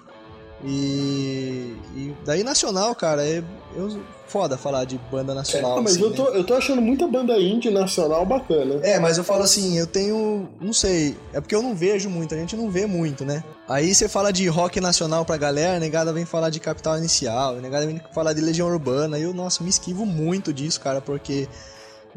E, 0.65 1.75
e 1.95 2.15
daí 2.25 2.43
nacional, 2.43 2.95
cara, 2.95 3.23
é 3.23 3.43
eu, 3.75 4.01
foda 4.28 4.58
falar 4.58 4.84
de 4.86 4.99
banda 5.12 5.36
nacional. 5.36 5.78
Ah, 5.78 5.82
mas 5.82 5.93
assim, 5.93 6.01
eu 6.01 6.10
né? 6.10 6.15
tô, 6.15 6.28
eu 6.30 6.43
tô 6.43 6.56
achando 6.56 6.82
muita 6.82 7.08
banda 7.08 7.38
indie 7.39 7.69
nacional 7.69 8.25
bacana. 8.25 8.80
É, 8.82 8.99
mas 8.99 9.17
eu 9.17 9.23
falo 9.23 9.43
assim, 9.43 9.78
eu 9.78 9.86
tenho. 9.86 10.49
Não 10.60 10.73
sei. 10.73 11.15
É 11.32 11.39
porque 11.39 11.54
eu 11.54 11.62
não 11.62 11.75
vejo 11.75 12.10
muito, 12.10 12.34
a 12.34 12.38
gente 12.38 12.56
não 12.56 12.71
vê 12.71 12.88
muito, 12.88 13.23
né? 13.23 13.43
Aí 13.69 13.93
você 13.93 14.10
fala 14.10 14.34
de 14.34 14.47
rock 14.47 14.82
nacional 14.82 15.23
pra 15.23 15.38
galera, 15.38 15.78
a 15.78 15.80
negada 15.80 16.12
vem 16.12 16.25
falar 16.25 16.49
de 16.49 16.60
Capital 16.60 16.97
Inicial, 16.97 17.58
a 17.58 17.62
negada 17.62 17.86
vem 17.86 18.01
falar 18.12 18.34
de 18.34 18.41
Legião 18.41 18.67
Urbana. 18.67 19.19
E 19.19 19.23
eu, 19.23 19.34
nossa, 19.34 19.63
me 19.63 19.69
esquivo 19.69 20.06
muito 20.06 20.51
disso, 20.51 20.82
cara, 20.82 20.99
porque. 20.99 21.47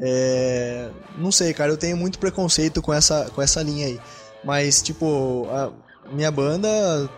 É, 0.01 0.89
não 1.19 1.33
sei, 1.33 1.53
cara, 1.53 1.73
eu 1.73 1.77
tenho 1.77 1.97
muito 1.97 2.21
preconceito 2.21 2.81
com 2.81 2.95
essa, 2.95 3.29
com 3.35 3.43
essa 3.43 3.61
linha 3.63 3.89
aí. 3.89 4.01
Mas, 4.45 4.81
tipo, 4.81 5.49
a 5.51 5.73
minha 6.11 6.31
banda 6.31 6.69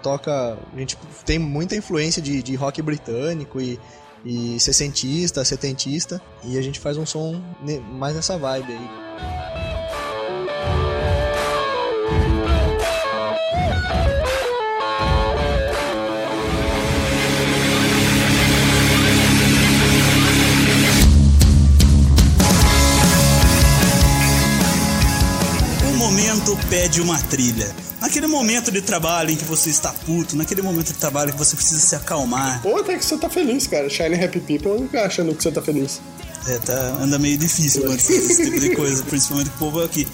toca. 0.03 0.59
A 0.73 0.79
gente 0.79 0.97
tem 1.25 1.39
muita 1.39 1.77
influência 1.77 2.21
de, 2.21 2.43
de 2.43 2.55
rock 2.55 2.81
britânico 2.83 3.61
e, 3.61 3.79
e 4.25 4.59
sessentista, 4.61 5.45
setentista. 5.45 6.21
E 6.45 6.59
a 6.59 6.63
gente 6.63 6.79
faz 6.79 6.97
um 6.97 7.07
som 7.07 7.41
mais 7.91 8.15
nessa 8.15 8.37
vibe 8.39 8.73
aí. 8.73 9.70
Momento 26.21 26.55
pede 26.69 27.01
uma 27.01 27.19
trilha. 27.19 27.75
Naquele 27.99 28.27
momento 28.27 28.71
de 28.71 28.83
trabalho 28.83 29.31
em 29.31 29.37
que 29.37 29.45
você 29.45 29.71
está 29.71 29.91
puto, 29.91 30.37
naquele 30.37 30.61
momento 30.61 30.89
de 30.89 30.99
trabalho 30.99 31.33
que 31.33 31.39
você 31.39 31.57
precisa 31.57 31.81
se 31.81 31.97
acalmar. 31.97 32.61
Ou 32.63 32.77
até 32.77 32.99
que 32.99 33.05
você 33.05 33.17
tá 33.17 33.31
feliz, 33.31 33.67
cara. 33.67 33.89
Shiny 33.89 34.23
Happy 34.23 34.39
People 34.41 34.73
não 34.73 34.83
fica 34.83 35.07
achando 35.07 35.35
que 35.35 35.43
você 35.43 35.51
tá 35.51 35.63
feliz. 35.63 35.99
É, 36.47 36.59
tá, 36.59 36.99
anda 37.01 37.19
meio 37.19 37.39
difícil 37.39 37.83
quando 37.83 37.99
esse 37.99 38.45
tipo 38.45 38.61
de 38.61 38.71
coisa, 38.77 39.03
principalmente 39.05 39.49
com 39.51 39.57
o 39.57 39.59
povo 39.59 39.83
aqui. 39.83 40.07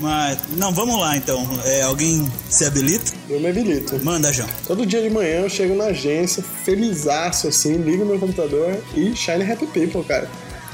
Mas, 0.00 0.38
não, 0.56 0.72
vamos 0.72 0.98
lá 0.98 1.18
então. 1.18 1.46
É, 1.66 1.82
alguém 1.82 2.26
se 2.48 2.64
habilita? 2.64 3.12
Eu 3.28 3.38
me 3.38 3.48
habilito. 3.48 4.00
Manda, 4.02 4.32
João. 4.32 4.48
Todo 4.66 4.86
dia 4.86 5.02
de 5.02 5.10
manhã 5.10 5.42
eu 5.42 5.50
chego 5.50 5.74
na 5.74 5.84
agência, 5.84 6.42
felizaço 6.64 7.48
assim, 7.48 7.76
ligo 7.76 8.06
meu 8.06 8.18
computador 8.18 8.82
e 8.96 9.14
Shiny 9.14 9.50
Happy 9.50 9.66
People, 9.66 10.02
cara. 10.02 10.30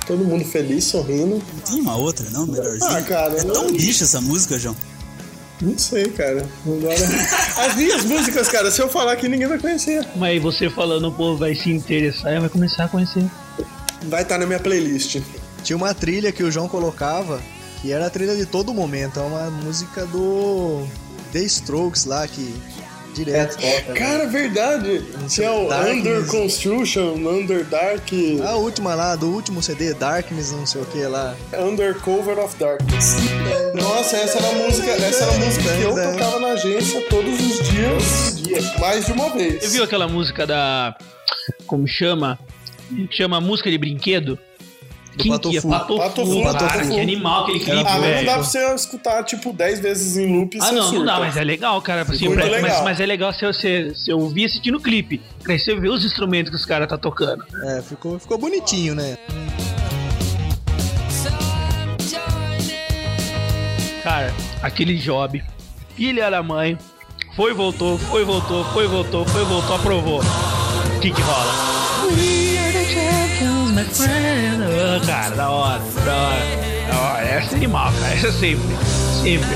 Todo 0.09 0.25
mundo 0.25 0.45
feliz, 0.45 0.85
sorrindo. 0.85 1.37
Não 1.37 1.61
tem 1.61 1.81
uma 1.81 1.97
outra, 1.97 2.29
não? 2.31 2.47
Melhorzinha? 2.47 2.91
Ah, 2.99 3.03
cara, 3.03 3.39
É 3.39 3.45
não- 3.45 3.53
tão 3.53 3.73
bicha 3.73 4.03
essa 4.05 4.21
música, 4.21 4.59
João. 4.59 4.75
Não 5.61 5.77
sei, 5.79 6.09
cara. 6.09 6.49
Agora. 6.67 6.95
As 7.67 7.77
minhas 7.77 8.05
músicas, 8.05 8.49
cara, 8.49 8.71
se 8.71 8.81
eu 8.81 8.89
falar 8.89 9.13
aqui, 9.13 9.29
ninguém 9.29 9.47
vai 9.49 9.59
conhecer. 9.59 10.07
Mas 10.17 10.31
aí 10.31 10.39
você 10.39 10.71
falando, 10.71 11.09
o 11.09 11.13
povo 11.13 11.37
vai 11.39 11.55
se 11.55 11.71
interessar 11.71 12.33
e 12.35 12.41
vai 12.41 12.49
começar 12.49 12.85
a 12.85 12.89
conhecer. 12.89 13.25
Vai 14.09 14.23
estar 14.23 14.39
na 14.39 14.47
minha 14.47 14.61
playlist. 14.61 15.21
Tinha 15.63 15.77
uma 15.77 15.93
trilha 15.93 16.33
que 16.33 16.43
o 16.43 16.51
João 16.51 16.69
colocava, 16.69 17.41
que 17.83 17.93
era 17.93 18.07
a 18.07 18.11
trilha 18.11 18.35
de 18.37 18.47
todo 18.47 18.73
momento. 18.73 19.19
É 19.21 19.23
uma 19.23 19.51
música 19.51 20.07
do 20.07 20.87
The 21.33 21.41
Strokes 21.41 22.05
lá, 22.07 22.27
que 22.27 22.55
direto 23.15 23.57
toca. 23.57 23.93
né? 23.93 23.95
Cara, 23.99 24.27
verdade. 24.27 25.05
Tinha 25.29 25.53
o 25.53 25.69
Darkness. 25.69 25.99
Under 25.99 26.27
Construction, 26.27 27.15
Under 27.15 27.65
Dark, 27.65 28.09
A 28.47 28.55
última 28.57 28.95
lá, 28.95 29.17
do 29.17 29.27
último 29.29 29.63
CD, 29.63 29.95
Darkness, 29.95 30.53
não 30.53 30.67
sei 30.67 30.83
o 30.83 30.85
que 30.87 31.03
lá. 31.05 31.35
Under 31.59 31.95
Cover 32.01 32.39
of 32.39 32.57
Darkness. 32.57 33.17
Nossa, 33.75 34.17
essa 34.17 34.39
era 34.39 34.49
a 34.49 34.53
música, 34.67 34.91
essa 34.91 35.25
era 35.25 35.33
a 35.35 35.39
música 35.39 35.77
que 35.77 35.83
eu 35.83 35.95
tocava 36.13 36.41
na 36.41 36.49
agência 36.49 37.01
todos 37.09 37.41
os 37.41 37.69
dias, 37.69 38.73
mais 38.79 39.07
de 39.07 39.13
uma 39.13 39.31
vez. 39.31 39.63
Você 39.65 39.69
viu 39.71 39.85
aquela 39.85 40.09
música 40.09 40.47
da. 40.47 40.97
Como 41.67 41.87
chama? 41.87 42.39
Chama 43.11 43.41
música 43.41 43.71
de 43.71 43.77
brinquedo? 43.79 44.39
Quem 45.19 45.33
Pato 45.33 45.51
que 45.51 45.59
é? 45.59 45.61
Fu. 45.61 45.69
Patofu, 45.69 45.99
Patofu, 46.01 46.43
cara, 46.45 46.59
Patofu. 46.59 46.91
que 46.95 47.01
animal 47.01 47.43
aquele 47.43 47.59
clipe, 47.61 47.79
Ah, 47.81 47.83
mas 47.85 47.95
não 47.95 48.01
velho. 48.03 48.27
dá 48.27 48.33
pra 48.35 48.43
você 48.45 48.75
escutar, 48.75 49.25
tipo, 49.25 49.53
10 49.53 49.81
vezes 49.81 50.17
em 50.17 50.39
loop 50.39 50.59
Ah, 50.61 50.67
não, 50.73 50.83
não 50.85 50.91
surta. 50.91 51.05
dá, 51.07 51.19
mas 51.21 51.37
é 51.37 51.45
legal, 51.45 51.83
cara. 51.83 52.03
Assim, 52.03 52.29
Mas, 52.29 52.51
legal. 52.51 52.85
mas 52.85 53.01
é 53.01 53.07
legal 53.07 53.33
se 53.33 53.45
você 53.45 53.93
se 53.95 54.11
eu 54.11 54.19
ouvir 54.21 54.45
assistindo 54.45 54.77
o 54.77 54.81
clipe. 54.81 55.21
Pra 55.43 55.53
aí 55.55 55.59
você 55.59 55.75
ver 55.75 55.89
os 55.89 56.05
instrumentos 56.05 56.51
que 56.51 56.57
os 56.57 56.65
caras 56.65 56.89
tá 56.89 56.97
tocando. 56.97 57.45
É, 57.65 57.83
ficou, 57.83 58.19
ficou 58.19 58.39
bonitinho, 58.39 58.95
né? 58.95 59.17
Cara, 64.03 64.33
aquele 64.63 64.95
job, 64.97 65.43
filha 65.97 66.31
da 66.31 66.43
mãe, 66.43 66.79
foi, 67.37 67.53
voltou, 67.53 67.99
foi, 67.99 68.25
voltou, 68.25 68.65
foi, 68.67 68.87
voltou, 68.87 69.25
foi, 69.27 69.45
voltou, 69.45 69.77
aprovou. 69.77 70.21
O 70.21 71.01
que 71.01 71.11
que 71.13 71.21
rola? 71.21 71.53
We 72.17 72.59
are 72.59 72.73
the 72.73 72.85
champions, 72.85 73.71
my 73.73 73.85
friend. 73.85 74.48
Cara, 75.07 75.37
da 75.37 75.51
hora, 75.51 75.83
da 76.05 76.17
hora, 76.17 76.41
da 76.91 77.01
hora. 77.01 77.25
Essa 77.25 77.55
é 77.55 77.57
animal, 77.57 77.93
cara, 77.93 78.15
essa 78.15 78.33
sempre, 78.33 78.67
sempre. 79.23 79.49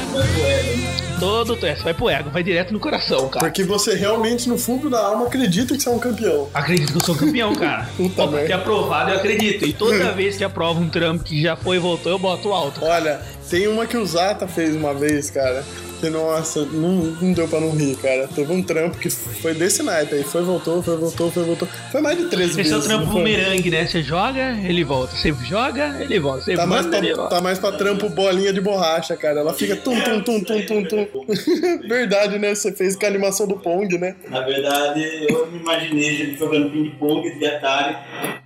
Todo, 1.18 1.54
essa 1.64 1.82
vai 1.84 1.94
pro 1.94 2.10
ego, 2.10 2.30
vai 2.30 2.42
direto 2.42 2.72
no 2.72 2.78
coração, 2.78 3.28
cara. 3.28 3.46
Porque 3.46 3.64
você 3.64 3.94
realmente, 3.94 4.46
no 4.48 4.58
fundo 4.58 4.90
da 4.90 4.98
alma, 4.98 5.26
acredita 5.26 5.74
que 5.74 5.82
você 5.82 5.88
é 5.88 5.92
um 5.92 5.98
campeão. 5.98 6.48
Acredito 6.52 6.92
que 6.92 6.98
eu 6.98 7.04
sou 7.04 7.14
campeão, 7.14 7.54
cara. 7.54 7.88
Puta 7.96 8.22
é 8.22 8.52
aprovado, 8.52 9.10
eu 9.10 9.16
acredito. 9.16 9.64
E 9.64 9.72
toda 9.72 10.12
vez 10.12 10.36
que 10.36 10.44
aprovo 10.44 10.80
um 10.80 10.88
trampo 10.88 11.24
que 11.24 11.40
já 11.40 11.56
foi 11.56 11.76
e 11.76 11.78
voltou, 11.78 12.12
eu 12.12 12.18
boto 12.18 12.52
alto. 12.52 12.84
Olha, 12.84 13.20
tem 13.52 13.68
uma 13.68 13.86
que 13.86 13.98
o 13.98 14.06
Zata 14.06 14.48
fez 14.48 14.74
uma 14.74 14.94
vez, 14.94 15.28
cara. 15.28 15.62
Que, 16.00 16.08
nossa, 16.08 16.64
não, 16.64 16.90
não 17.20 17.32
deu 17.34 17.46
pra 17.46 17.60
não 17.60 17.70
rir, 17.70 17.94
cara. 17.96 18.26
Teve 18.34 18.50
um 18.50 18.62
trampo 18.62 18.96
que 18.96 19.10
foi 19.10 19.52
desse 19.52 19.82
naipe 19.82 20.14
aí. 20.14 20.24
Foi, 20.24 20.42
voltou, 20.42 20.82
foi, 20.82 20.96
voltou, 20.96 21.30
foi, 21.30 21.44
voltou. 21.44 21.68
Foi 21.92 22.00
mais 22.00 22.16
de 22.16 22.24
13 22.30 22.54
vezes. 22.54 22.72
Esse 22.72 22.72
é 22.72 22.76
o 22.78 22.82
trampo 22.82 23.12
bumerangue, 23.12 23.70
né? 23.70 23.86
Você 23.86 24.02
joga, 24.02 24.58
ele 24.64 24.82
volta. 24.82 25.14
Você 25.14 25.34
joga, 25.44 25.98
ele 26.00 26.18
volta. 26.18 26.44
Você 26.46 26.54
Tá 26.56 26.66
mais, 26.66 26.86
manda, 26.86 26.96
ele 26.96 27.08
pra, 27.08 27.16
volta. 27.16 27.34
tá 27.36 27.40
mais 27.42 27.58
pra 27.58 27.72
trampo 27.72 28.08
bolinha 28.08 28.54
de 28.54 28.60
borracha, 28.62 29.14
cara. 29.18 29.40
Ela 29.40 29.52
fica 29.52 29.76
tum, 29.76 30.00
tum, 30.00 30.22
tum, 30.22 30.40
tum, 30.42 30.62
tum, 30.64 30.84
tum. 30.86 31.06
Verdade, 31.86 32.38
né? 32.38 32.54
Você 32.54 32.72
fez 32.72 32.96
com 32.96 33.04
a 33.04 33.08
animação 33.08 33.46
do 33.46 33.56
Pong, 33.58 33.98
né? 33.98 34.16
Na 34.30 34.40
verdade, 34.40 35.26
eu 35.28 35.46
me 35.52 35.58
imaginei 35.58 36.34
jogando 36.36 36.70
ping-pong 36.70 37.38
de 37.38 37.46
Atari 37.46 37.96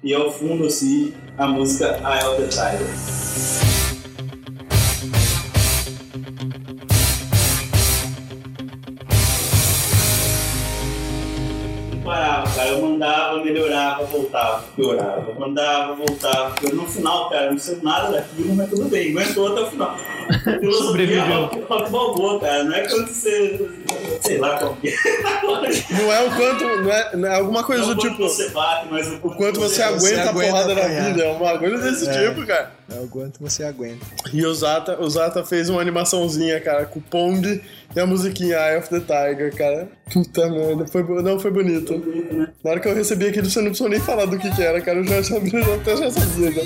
e 0.03 0.13
ao 0.13 0.33
fundo, 0.33 0.67
assim, 0.67 1.15
a 1.39 1.47
música 1.47 1.97
Eye 2.05 2.27
of 2.29 2.43
the 2.43 2.49
Tiger. 2.49 3.76
Voltava, 14.37 14.65
piorava. 14.77 15.35
Mandava, 15.39 15.95
voltava. 15.95 16.55
piorava. 16.55 16.83
No 16.83 16.89
final, 16.89 17.31
cara, 17.31 17.51
não 17.51 17.59
sei 17.59 17.79
nada 17.83 18.13
daquilo, 18.13 18.55
mas 18.55 18.69
tudo 18.69 18.89
bem. 18.89 19.11
Aguentou 19.11 19.53
até 19.53 19.61
o 19.63 19.71
final. 19.71 19.97
Sobreviveu. 20.79 21.51
balboa, 21.69 22.41
cara. 22.41 22.65
Não 22.65 22.75
é 22.75 22.87
quando 22.87 23.09
você... 23.09 23.69
Sei 24.27 24.39
lá 24.39 24.59
qual 24.59 24.77
que 24.77 24.89
é. 24.89 24.95
Não 25.93 26.13
é 26.13 26.23
o 26.27 26.35
quanto. 26.37 26.65
Não 26.65 26.91
é, 26.93 27.17
não 27.17 27.29
é 27.29 27.37
alguma 27.37 27.65
coisa 27.65 27.83
Não 27.87 27.95
do 27.95 28.01
quanto 28.01 28.11
tipo. 28.13 28.23
você 28.29 28.49
bate, 28.51 28.89
mas 28.91 29.07
o 29.09 29.15
O 29.23 29.35
quanto 29.35 29.61
você 29.61 29.83
aguenta 29.83 30.23
a 30.23 30.29
aguenta 30.31 30.51
porrada 30.53 30.75
da 30.75 30.81
apanhar. 30.83 31.05
vida. 31.13 31.25
É 31.25 31.33
um 31.33 31.39
bagulho 31.39 31.81
desse 31.81 32.09
É. 32.09 32.29
tipo, 32.29 32.47
cara. 32.47 32.71
É 32.95 33.01
o 33.01 33.09
quanto 33.09 33.41
você 33.41 33.65
aguenta. 33.65 34.05
E 34.33 34.45
o 34.47 34.55
Zata, 34.55 35.01
o 35.01 35.11
Zata 35.11 35.45
fez 35.45 35.69
uma 35.69 35.81
animaçãozinha, 35.81 36.61
cara, 36.61 36.85
com 36.85 37.01
o 37.01 37.03
Pong 37.03 37.61
e 37.95 38.01
a 38.01 38.07
musiquinha 38.07 38.57
Eye 38.57 38.79
of 38.79 38.89
the 38.89 39.01
Tiger, 39.01 39.55
cara. 39.57 39.89
Puta 40.13 40.49
merda, 40.49 40.87
foi, 40.87 41.03
não, 41.23 41.39
foi 41.41 41.51
bonito. 41.51 42.01
Na 42.63 42.71
hora 42.71 42.81
que 42.81 42.87
eu 42.89 42.95
recebi 42.95 43.27
aquilo, 43.27 43.51
você 43.51 43.59
não 43.59 43.67
precisou 43.69 43.89
nem 43.89 43.99
falar 43.99 44.27
do 44.27 44.39
que 44.39 44.49
que 44.55 44.63
era, 44.63 44.81
cara. 44.81 44.99
Eu 44.99 45.05
já 45.05 45.23
sabia, 45.25 45.59
eu 45.59 45.75
até 45.75 45.97
já 45.97 46.11
sabia. 46.11 46.53
Já. 46.53 46.61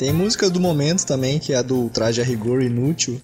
Tem 0.00 0.14
música 0.14 0.48
do 0.48 0.58
momento 0.58 1.04
também, 1.04 1.38
que 1.38 1.52
é 1.52 1.56
a 1.56 1.62
do 1.62 1.90
Traje 1.90 2.22
a 2.22 2.24
Rigor 2.24 2.62
Inútil. 2.62 3.20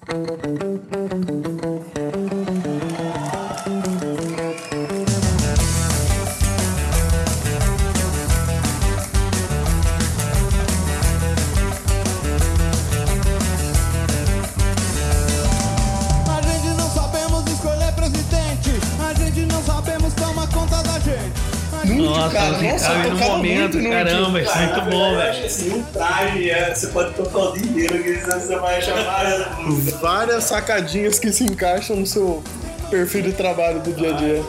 Sabe 22.87 23.09
no 23.09 23.11
tocava 23.17 23.37
momento, 23.37 23.77
muito 23.79 23.91
caramba, 23.91 24.41
isso 24.43 24.53
é 24.53 24.67
muito 24.67 24.91
bom, 24.91 25.17
velho. 25.17 25.47
assim, 25.47 25.71
um 25.75 25.83
traje, 25.85 26.51
é, 26.51 26.75
você 26.75 26.87
pode 26.89 27.15
tocar 27.15 27.39
o 27.39 27.53
dia 27.53 27.63
inteiro, 27.87 28.03
que 28.03 28.31
você 28.31 28.57
vai 28.57 28.79
achar 28.79 29.03
várias 29.05 29.59
músicas. 29.59 30.01
Várias 30.01 30.45
sacadinhas 30.45 31.19
que 31.19 31.33
se 31.33 31.45
encaixam 31.45 31.97
no 31.97 32.07
seu 32.07 32.43
perfil 32.91 33.23
de 33.23 33.33
trabalho 33.33 33.81
do 33.81 33.93
dia 33.93 34.11
a 34.15 34.17
dia. 34.17 34.43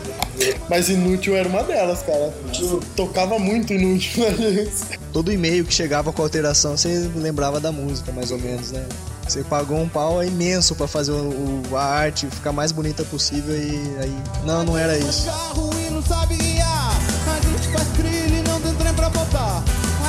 Mas 0.68 0.88
inútil 0.88 1.36
era 1.36 1.48
uma 1.48 1.64
delas, 1.64 2.00
cara. 2.02 2.32
Eu 2.60 2.80
tocava 2.94 3.38
muito 3.40 3.72
inútil 3.72 4.24
na 4.24 4.36
gente. 4.36 4.70
Todo 5.12 5.32
e-mail 5.32 5.64
que 5.64 5.74
chegava 5.74 6.12
com 6.12 6.22
alteração, 6.22 6.76
você 6.76 7.10
lembrava 7.16 7.58
da 7.58 7.72
música, 7.72 8.12
mais 8.12 8.30
ou 8.30 8.38
menos, 8.38 8.70
né? 8.70 8.84
Você 9.26 9.42
pagou 9.42 9.78
um 9.78 9.88
pau 9.88 10.22
imenso 10.24 10.74
pra 10.76 10.86
fazer 10.86 11.10
o, 11.10 11.62
o- 11.70 11.76
a 11.76 11.82
arte 11.84 12.26
ficar 12.28 12.52
mais 12.52 12.70
bonita 12.72 13.02
possível 13.04 13.54
e 13.54 13.96
aí. 14.00 14.14
Não, 14.46 14.62
não 14.64 14.78
era 14.78 14.96
isso. 14.96 15.26
carro 15.26 15.70
e 15.86 15.90
não 15.90 16.02
sabe 16.02 16.36
guiar. 16.36 16.92
A 17.26 17.40
gente 17.40 17.68
faz 17.76 17.88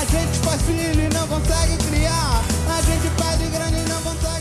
gente 0.09 0.39
faz 0.39 0.61
filho 0.63 1.01
e 1.01 1.13
não 1.13 1.27
consegue 1.27 1.77
criar. 1.87 1.98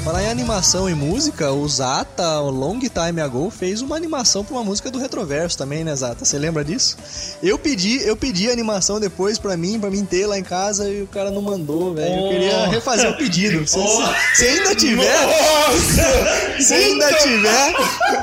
Falar 0.09 0.23
em 0.23 0.31
animação 0.31 0.89
e 0.89 0.95
música, 0.95 1.53
o 1.53 1.69
Zata, 1.69 2.41
o 2.41 2.49
Long 2.49 2.79
Time 2.79 3.21
Ago, 3.21 3.51
fez 3.51 3.83
uma 3.83 3.95
animação 3.95 4.43
pra 4.43 4.55
uma 4.55 4.65
música 4.65 4.91
do 4.91 4.99
Retroverso 4.99 5.59
também, 5.59 5.85
né, 5.85 5.95
Zata? 5.95 6.25
Você 6.25 6.39
lembra 6.39 6.65
disso? 6.65 6.97
Eu 7.43 7.59
pedi, 7.59 8.03
eu 8.09 8.17
pedi 8.17 8.49
a 8.49 8.53
animação 8.55 8.99
depois 8.99 9.39
pra 9.39 9.55
mim, 9.55 9.79
pra 9.79 9.91
mim 9.91 10.07
ter 10.07 10.27
lá 10.27 10.39
em 10.39 10.43
casa 10.43 10.89
e 10.89 11.03
o 11.03 11.07
cara 11.09 11.31
não 11.31 11.43
mandou, 11.43 11.93
velho. 11.93 12.21
Eu 12.25 12.29
queria 12.31 12.69
refazer 12.69 13.11
o 13.11 13.19
pedido. 13.19 13.67
Se, 13.69 13.79
se- 13.79 14.37
se 14.37 14.47
ainda 14.49 14.75
tiver, 14.75 15.27
Nossa! 15.27 16.63
se 16.63 16.73
ainda 16.73 17.13
tiver. 17.13 17.75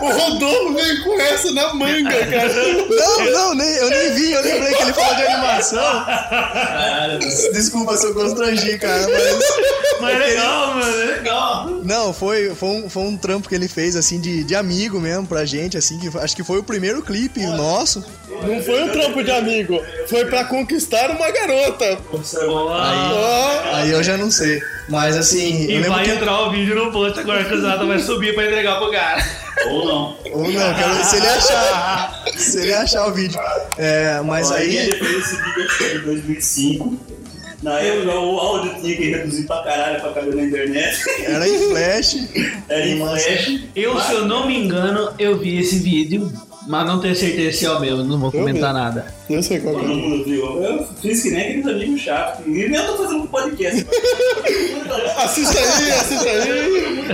O 0.01 0.11
Rodolfo 0.11 0.73
veio 0.73 1.03
com 1.03 1.21
essa 1.21 1.51
na 1.51 1.71
manga, 1.75 2.25
cara. 2.25 2.53
Não, 2.89 3.25
não, 3.31 3.53
nem, 3.53 3.69
eu 3.75 3.89
nem 3.91 4.13
vi, 4.15 4.31
eu 4.31 4.41
lembrei 4.41 4.73
que 4.73 4.81
ele 4.81 4.93
falou 4.93 5.15
de 5.17 5.21
animação. 5.21 6.05
Desculpa 7.53 7.95
se 7.95 8.07
eu 8.07 8.13
constrangi, 8.15 8.75
cara, 8.79 9.05
mas. 9.07 9.45
Mas 10.01 10.15
é 10.15 10.17
legal, 10.25 10.73
mano, 10.75 11.01
é 11.01 11.05
legal. 11.05 11.74
Não, 11.83 12.13
foi, 12.13 12.53
foi, 12.55 12.69
um, 12.69 12.89
foi 12.89 13.03
um 13.03 13.17
trampo 13.17 13.47
que 13.49 13.55
ele 13.55 13.67
fez, 13.67 13.95
assim, 13.95 14.19
de, 14.19 14.43
de 14.43 14.55
amigo 14.55 14.99
mesmo 14.99 15.25
pra 15.27 15.45
gente, 15.45 15.77
assim, 15.77 15.99
que 15.99 16.15
acho 16.17 16.35
que 16.35 16.43
foi 16.43 16.59
o 16.59 16.63
primeiro 16.63 17.01
clipe 17.01 17.41
nosso. 17.45 18.03
Não 18.29 18.61
foi 18.61 18.83
um 18.83 18.89
trampo 18.89 19.23
de 19.23 19.31
amigo, 19.31 19.79
foi 20.07 20.25
pra 20.25 20.43
conquistar 20.45 21.09
uma 21.11 21.29
garota. 21.31 21.97
Ó, 22.47 23.73
Aí 23.73 23.91
eu 23.91 24.03
já 24.03 24.17
não 24.17 24.29
sei. 24.31 24.61
Mas 24.87 25.15
assim, 25.17 25.65
E 25.69 25.81
vai 25.81 26.03
que. 26.05 26.11
entrar 26.11 26.41
o 26.41 26.51
vídeo 26.51 26.75
no 26.75 26.91
post 26.91 27.19
agora 27.19 27.43
que 27.43 27.53
o 27.53 27.61
Zata 27.61 27.85
vai 27.85 27.99
subir 27.99 28.35
pra 28.35 28.45
entregar 28.45 28.77
pro 28.77 28.91
cara. 28.91 29.25
Ou 29.67 29.85
não. 29.85 30.17
Ou 30.33 30.51
não, 30.51 30.73
quero, 30.75 31.03
se 31.03 31.15
ele 31.17 31.27
achar. 31.27 32.23
Se 32.37 32.59
ele 32.59 32.73
achar 32.73 33.07
o 33.07 33.13
vídeo. 33.13 33.39
É, 33.77 34.21
mas 34.23 34.51
Aí 34.51 34.69
aí. 34.69 34.77
ele 34.77 34.95
fez 34.97 35.17
esse 35.25 35.35
vídeo 35.41 35.63
acho 35.65 35.77
que 35.77 35.83
em 35.95 35.99
2005. 36.01 36.99
Na 37.61 37.79
época 37.79 38.19
o 38.19 38.39
áudio 38.39 38.75
tinha 38.81 38.95
que 38.95 39.09
reduzir 39.11 39.45
pra 39.45 39.63
caralho 39.63 40.01
pra 40.01 40.13
caber 40.13 40.35
na 40.35 40.43
internet. 40.43 40.97
Era 41.25 41.47
em 41.47 41.59
flash. 41.59 42.17
Era 42.69 42.87
em 42.87 42.97
flash. 42.99 43.61
Eu, 43.75 43.99
se 44.01 44.13
eu 44.13 44.25
não 44.25 44.47
me 44.47 44.63
engano, 44.63 45.13
eu 45.17 45.37
vi 45.37 45.57
esse 45.59 45.77
vídeo, 45.79 46.31
mas 46.67 46.85
não 46.85 46.99
tenho 46.99 47.15
certeza 47.15 47.57
se 47.57 47.65
é 47.65 47.71
o 47.71 47.79
meu, 47.79 48.03
não 48.03 48.19
vou 48.19 48.31
comentar 48.31 48.73
vi. 48.73 48.79
nada. 48.79 49.13
eu 49.29 49.43
sei 49.43 49.59
qual 49.59 49.79
é. 49.79 49.83
mundo 49.83 50.25
viu. 50.25 50.63
Eu 50.63 50.87
fiz 51.01 51.21
que 51.21 51.29
nem 51.29 51.41
aqueles 51.41 51.67
amigos 51.67 52.01
chatos. 52.01 52.45
E 52.45 52.49
nem 52.49 52.75
eu 52.75 52.87
tô 52.87 52.97
fazendo 52.97 53.23
um 53.23 53.27
podcast. 53.27 53.85
Assista 55.17 55.59
aí, 55.59 55.91
assista 55.91 56.29
aí. 56.29 57.05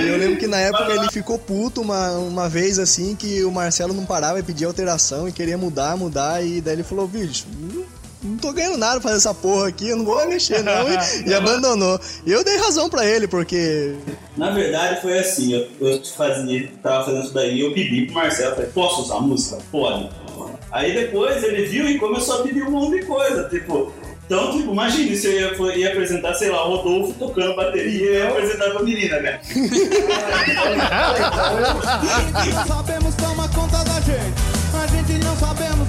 E 0.00 0.08
eu 0.08 0.18
lembro 0.18 0.36
que 0.38 0.46
na 0.46 0.58
época 0.58 0.92
ele 0.92 1.10
ficou 1.10 1.38
puto 1.38 1.80
uma, 1.80 2.12
uma 2.12 2.48
vez 2.48 2.78
assim 2.78 3.16
que 3.16 3.42
o 3.44 3.50
Marcelo 3.50 3.94
não 3.94 4.04
parava 4.04 4.38
e 4.38 4.42
pedia 4.42 4.66
alteração 4.66 5.28
e 5.28 5.32
queria 5.32 5.56
mudar, 5.56 5.96
mudar. 5.96 6.44
E 6.44 6.60
daí 6.60 6.74
ele 6.74 6.82
falou, 6.82 7.08
bicho. 7.08 7.46
Não, 8.22 8.36
tô 8.36 8.52
ganhando 8.52 8.76
nada 8.78 8.94
pra 8.94 9.02
fazer 9.02 9.16
essa 9.16 9.34
porra 9.34 9.68
aqui, 9.68 9.88
eu 9.88 9.96
não 9.96 10.04
vou 10.04 10.26
mexer 10.28 10.62
não, 10.62 10.88
e, 10.88 11.28
e 11.28 11.34
abandonou. 11.34 12.00
E 12.26 12.32
eu 12.32 12.42
dei 12.42 12.56
razão 12.56 12.88
pra 12.88 13.06
ele, 13.06 13.28
porque 13.28 13.94
Na 14.36 14.50
verdade 14.50 15.00
foi 15.00 15.18
assim, 15.18 15.54
eu, 15.54 15.68
eu 15.80 16.02
fazia, 16.04 16.68
tava 16.82 17.04
fazendo 17.04 17.24
isso 17.24 17.34
daí, 17.34 17.60
eu 17.60 17.72
pedi 17.72 18.06
pro 18.06 18.14
Marcelo, 18.14 18.54
falei, 18.56 18.70
posso 18.70 19.02
usar 19.02 19.16
a 19.16 19.20
música? 19.20 19.58
Pode. 19.70 20.08
Aí 20.70 20.92
depois 20.92 21.42
ele 21.42 21.64
viu 21.64 21.88
e 21.88 21.98
começou 21.98 22.40
a 22.40 22.42
pedir 22.42 22.62
um 22.62 22.70
monte 22.70 23.00
de 23.00 23.06
coisa, 23.06 23.48
tipo, 23.48 23.92
Então, 24.26 24.52
tipo, 24.52 24.72
imagine 24.72 25.16
se 25.16 25.26
eu 25.26 25.32
ia, 25.32 25.76
ia 25.76 25.88
apresentar, 25.88 26.34
sei 26.34 26.50
lá, 26.50 26.68
o 26.68 26.76
Rodolfo 26.76 27.14
tocando 27.18 27.56
bateria 27.56 27.90
e 27.90 28.14
ia 28.14 28.28
apresentar 28.28 28.70
pra 28.72 28.82
menina, 28.82 29.18
né? 29.20 29.40
Não 32.54 32.66
sabemos 32.76 33.14
tomar 33.14 33.48
conta 33.54 33.82
da 33.84 34.00
gente. 34.00 34.34
A 34.74 34.86
gente 34.86 35.24
não 35.24 35.34
sabemos 35.36 35.88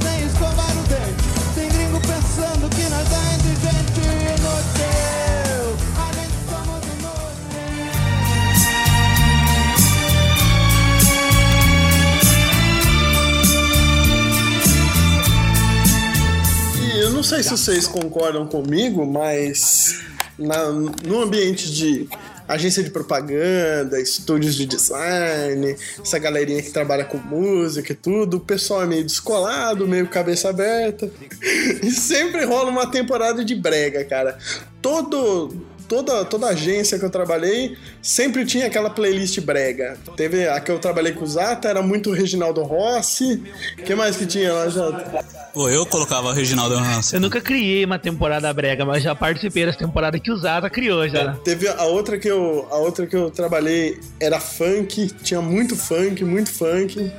não 17.20 17.24
sei 17.24 17.44
se 17.44 17.50
vocês 17.50 17.86
concordam 17.86 18.48
comigo, 18.48 19.06
mas 19.06 20.00
na- 20.38 20.72
no 20.72 21.22
ambiente 21.22 21.70
de 21.70 22.08
agência 22.48 22.82
de 22.82 22.90
propaganda, 22.90 24.00
estúdios 24.00 24.56
de 24.56 24.66
design, 24.66 25.76
essa 26.02 26.18
galerinha 26.18 26.62
que 26.64 26.72
trabalha 26.72 27.04
com 27.04 27.18
música 27.18 27.92
e 27.92 27.96
tudo, 27.96 28.38
o 28.38 28.40
pessoal 28.40 28.84
é 28.84 28.86
meio 28.86 29.04
descolado, 29.04 29.86
meio 29.86 30.08
cabeça 30.08 30.48
aberta. 30.50 31.12
E 31.84 31.92
sempre 31.92 32.46
rola 32.46 32.70
uma 32.72 32.88
temporada 32.90 33.44
de 33.44 33.54
brega, 33.54 34.06
cara. 34.06 34.38
Todo. 34.82 35.68
Toda, 35.90 36.24
toda 36.24 36.48
agência 36.48 37.00
que 37.00 37.04
eu 37.06 37.10
trabalhei 37.10 37.76
sempre 38.02 38.46
tinha 38.46 38.68
aquela 38.68 38.90
playlist 38.90 39.40
brega. 39.42 39.98
Teve 40.16 40.48
a 40.48 40.60
que 40.60 40.72
eu 40.72 40.80
trabalhei 40.80 41.14
com 41.14 41.24
o 41.24 41.28
Zata, 41.28 41.68
era 41.68 41.82
muito 41.82 42.12
Reginaldo 42.12 42.62
Rossi. 42.64 43.42
O 43.78 43.84
que 43.84 43.96
mais 43.96 44.16
que 44.16 44.26
tinha 44.26 44.54
lá, 44.54 44.70
Jota? 44.70 45.26
Pô, 45.54 45.70
eu 45.70 45.86
colocava 45.86 46.30
o 46.30 46.32
Reginaldo 46.32 46.76
Ransom. 46.76 47.18
Eu 47.18 47.22
nunca 47.22 47.42
criei 47.42 47.84
uma 47.84 47.98
temporada 47.98 48.54
brega, 48.54 48.86
mas 48.86 49.04
já 49.04 49.16
participei 49.16 49.66
das 49.66 49.76
temporadas 49.76 50.22
que 50.22 50.32
o 50.32 50.38
Zata 50.38 50.70
criou 50.70 51.08
já. 51.08 51.34
Teve 51.44 51.68
a 51.68 51.84
outra 51.86 52.18
que 52.18 52.28
eu, 52.28 52.68
a 52.70 52.78
outra 52.78 53.08
que 53.08 53.16
eu 53.16 53.32
trabalhei 53.32 54.00
era 54.20 54.40
funk, 54.40 55.08
tinha 55.24 55.42
muito 55.42 55.76
funk, 55.76 56.24
muito 56.24 56.52
funk. 56.52 57.12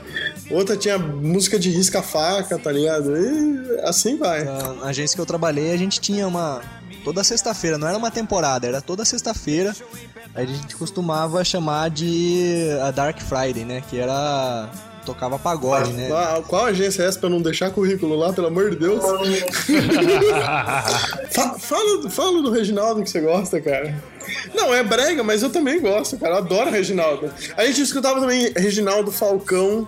Outra 0.50 0.76
tinha 0.76 0.98
música 0.98 1.58
de 1.58 1.70
risca-faca, 1.70 2.58
tá 2.58 2.72
ligado? 2.72 3.16
E 3.16 3.80
assim 3.82 4.16
vai. 4.16 4.44
Na 4.44 4.86
agência 4.86 5.14
que 5.14 5.20
eu 5.20 5.26
trabalhei, 5.26 5.72
a 5.72 5.76
gente 5.76 6.00
tinha 6.00 6.26
uma. 6.26 6.60
Toda 7.02 7.24
sexta-feira, 7.24 7.78
não 7.78 7.88
era 7.88 7.96
uma 7.96 8.10
temporada, 8.10 8.66
era 8.66 8.80
toda 8.80 9.04
sexta-feira. 9.04 9.74
A 10.34 10.44
gente 10.44 10.76
costumava 10.76 11.42
chamar 11.44 11.90
de 11.90 12.68
a 12.82 12.90
Dark 12.90 13.20
Friday, 13.20 13.64
né? 13.64 13.82
Que 13.88 13.98
era. 13.98 14.68
tocava 15.04 15.38
pagode, 15.38 15.92
né? 15.92 16.08
Qual, 16.08 16.42
qual 16.44 16.64
agência 16.66 17.02
é 17.02 17.06
essa 17.06 17.18
pra 17.18 17.28
não 17.28 17.42
deixar 17.42 17.70
currículo 17.70 18.16
lá, 18.16 18.32
pelo 18.32 18.46
amor 18.46 18.70
de 18.70 18.76
Deus? 18.76 19.02
Fa- 21.30 21.54
fala, 21.58 22.10
fala 22.10 22.42
do 22.42 22.50
Reginaldo 22.50 23.02
que 23.02 23.10
você 23.10 23.20
gosta, 23.20 23.60
cara. 23.60 23.94
Não, 24.54 24.72
é 24.72 24.82
brega, 24.82 25.22
mas 25.24 25.42
eu 25.42 25.50
também 25.50 25.80
gosto, 25.80 26.16
cara. 26.18 26.34
Eu 26.34 26.38
adoro 26.38 26.70
Reginaldo. 26.70 27.30
A 27.56 27.66
gente 27.66 27.82
escutava 27.82 28.20
também 28.20 28.52
Reginaldo 28.56 29.10
Falcão, 29.10 29.86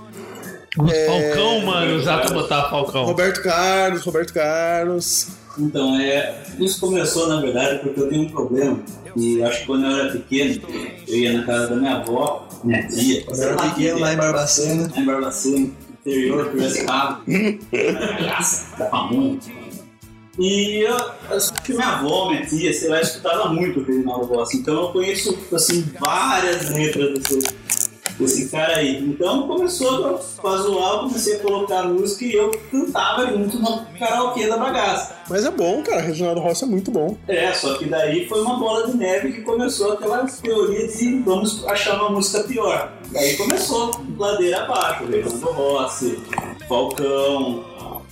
Falcão, 0.75 1.61
mano, 1.61 1.97
o 1.97 2.03
Zata 2.03 2.33
botava 2.33 2.71
Falcão. 2.71 3.05
Roberto 3.05 3.43
Carlos, 3.43 4.03
Roberto 4.05 4.33
Carlos. 4.33 5.29
Então, 5.59 6.01
é, 6.01 6.43
isso 6.59 6.81
começou, 6.81 7.29
na 7.29 7.41
verdade, 7.41 7.81
porque 7.81 8.01
eu 8.01 8.09
tenho 8.09 8.23
um 8.23 8.31
problema. 8.31 8.81
E 9.17 9.43
acho 9.43 9.61
que 9.61 9.67
quando 9.67 9.87
eu 9.87 9.97
era 9.97 10.13
pequeno, 10.13 10.63
eu 11.07 11.17
ia 11.17 11.39
na 11.39 11.47
casa 11.47 11.69
da 11.69 11.77
minha 11.77 11.97
avó, 11.97 12.49
minha 12.65 12.87
tia. 12.89 13.25
Quando 13.25 13.43
eu 13.43 13.49
era 13.49 13.57
pequeno, 13.57 13.99
lá 13.99 14.13
em 14.13 14.17
Barbacena. 14.17 14.91
Lá 14.95 15.01
em 15.01 15.05
Barbacena, 15.05 15.71
interior, 16.01 16.51
Piracicaba. 16.51 17.23
Graça, 18.21 18.77
da 18.77 18.87
pamonha. 18.87 19.39
E 20.39 20.81
eu, 20.81 20.97
acho 21.31 21.53
que 21.63 21.75
minha 21.75 21.89
avó, 21.89 22.31
minha 22.31 22.47
tia, 22.47 22.73
sei 22.73 22.89
lá, 22.89 23.01
escutava 23.03 23.53
muito 23.53 23.81
o 23.81 23.85
Reginaldo 23.85 24.27
Rossi. 24.27 24.59
Então 24.59 24.75
eu 24.75 24.89
conheço, 24.89 25.39
assim, 25.55 25.85
várias 26.01 26.71
letras 26.71 27.21
desse, 27.21 27.55
desse 28.23 28.49
cara 28.49 28.77
aí. 28.77 28.99
Então 29.03 29.47
começou 29.47 30.21
a 30.45 30.57
zoar, 30.57 31.01
comecei 31.01 31.37
a 31.37 31.39
colocar 31.41 31.83
música 31.85 32.25
e 32.25 32.33
eu 32.35 32.51
cantava 32.71 33.27
junto 33.27 33.59
no 33.59 33.85
karaokê 33.99 34.47
da 34.49 34.57
bagaça. 34.57 35.17
Mas 35.29 35.45
é 35.45 35.51
bom, 35.51 35.83
cara. 35.83 36.01
Reginaldo 36.01 36.41
Rossi 36.41 36.65
é 36.65 36.67
muito 36.67 36.91
bom. 36.91 37.17
É, 37.29 37.53
só 37.53 37.75
que 37.75 37.87
daí 37.87 38.29
foi 38.29 38.41
uma 38.41 38.59
bola 38.59 38.91
de 38.91 38.97
neve 38.97 39.33
que 39.33 39.43
começou 39.43 39.93
aquela 39.93 40.25
teoria 40.27 40.89
de 40.89 41.19
vamos 41.21 41.67
achar 41.67 41.97
uma 42.01 42.11
música 42.11 42.45
pior. 42.45 42.93
Daí 43.13 43.37
começou 43.37 43.91
ladeira 44.19 44.63
abaixo, 44.63 45.07
Fernando 45.07 45.45
Rossi, 45.53 46.19
Falcão, 46.69 47.65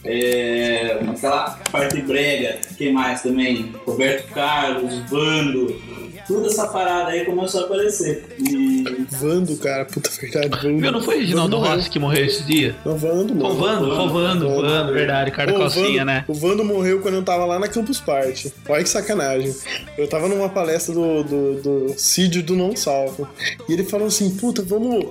é, 0.04 0.98
aquela 1.08 1.58
parte 1.70 2.00
brega, 2.02 2.58
quem 2.76 2.92
mais 2.92 3.22
também? 3.22 3.72
Roberto 3.86 4.32
Carlos, 4.32 4.94
Vando, 5.10 5.74
toda 6.30 6.46
essa 6.46 6.66
parada 6.68 7.10
aí 7.10 7.24
começou 7.24 7.62
a 7.62 7.64
aparecer. 7.64 8.24
E 8.38 8.84
Vando, 9.10 9.56
cara. 9.56 9.84
Puta 9.84 10.08
verdade, 10.10 10.48
Vando. 10.62 10.78
Meu, 10.78 10.92
não 10.92 11.02
foi 11.02 11.16
o 11.16 11.20
Reginaldo. 11.20 11.58
Rossi 11.58 11.90
que 11.90 11.98
morreu 11.98 12.24
esse 12.24 12.42
dia? 12.44 12.74
Não, 12.84 12.96
Vando, 12.96 13.34
Foi 13.34 13.50
o 13.50 13.54
mano. 13.54 13.58
Vando, 13.60 13.96
foi 13.96 14.04
o 14.04 14.08
Vando, 14.08 14.48
Vando. 14.48 14.62
Vando, 14.68 14.92
verdade, 14.92 15.30
cara 15.30 15.48
da 15.48 15.52
Pô, 15.54 15.58
calcinha, 15.64 15.86
Vando- 16.00 16.04
né? 16.06 16.24
O 16.28 16.34
Vando 16.34 16.64
morreu 16.64 17.00
quando 17.00 17.14
eu 17.14 17.22
tava 17.22 17.44
lá 17.44 17.58
na 17.58 17.68
Campus 17.68 18.00
Party. 18.00 18.52
Olha 18.68 18.82
que 18.82 18.88
sacanagem. 18.88 19.54
Eu 19.98 20.08
tava 20.08 20.28
numa 20.28 20.48
palestra 20.48 20.94
do, 20.94 21.22
do, 21.24 21.54
do 21.62 21.94
Cid 21.98 22.42
do 22.42 22.54
Não 22.56 22.74
Salvo. 22.76 23.28
E 23.68 23.72
ele 23.72 23.84
falou 23.84 24.06
assim: 24.06 24.30
puta, 24.36 24.62
vamos. 24.62 25.04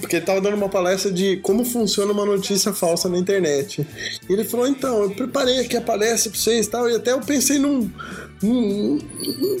Porque 0.00 0.16
ele 0.16 0.26
tava 0.26 0.40
dando 0.42 0.56
uma 0.56 0.68
palestra 0.68 1.10
de 1.10 1.38
como 1.38 1.64
funciona 1.64 2.12
uma 2.12 2.26
notícia 2.26 2.72
falsa 2.72 3.08
na 3.08 3.18
internet. 3.18 3.86
E 4.28 4.32
ele 4.32 4.44
falou: 4.44 4.66
então, 4.68 5.02
eu 5.04 5.10
preparei 5.10 5.60
aqui 5.60 5.76
a 5.76 5.80
palestra 5.80 6.30
pra 6.30 6.38
vocês 6.38 6.66
e 6.66 6.70
tal. 6.70 6.88
E 6.88 6.94
até 6.94 7.12
eu 7.12 7.20
pensei 7.20 7.58
num. 7.58 7.90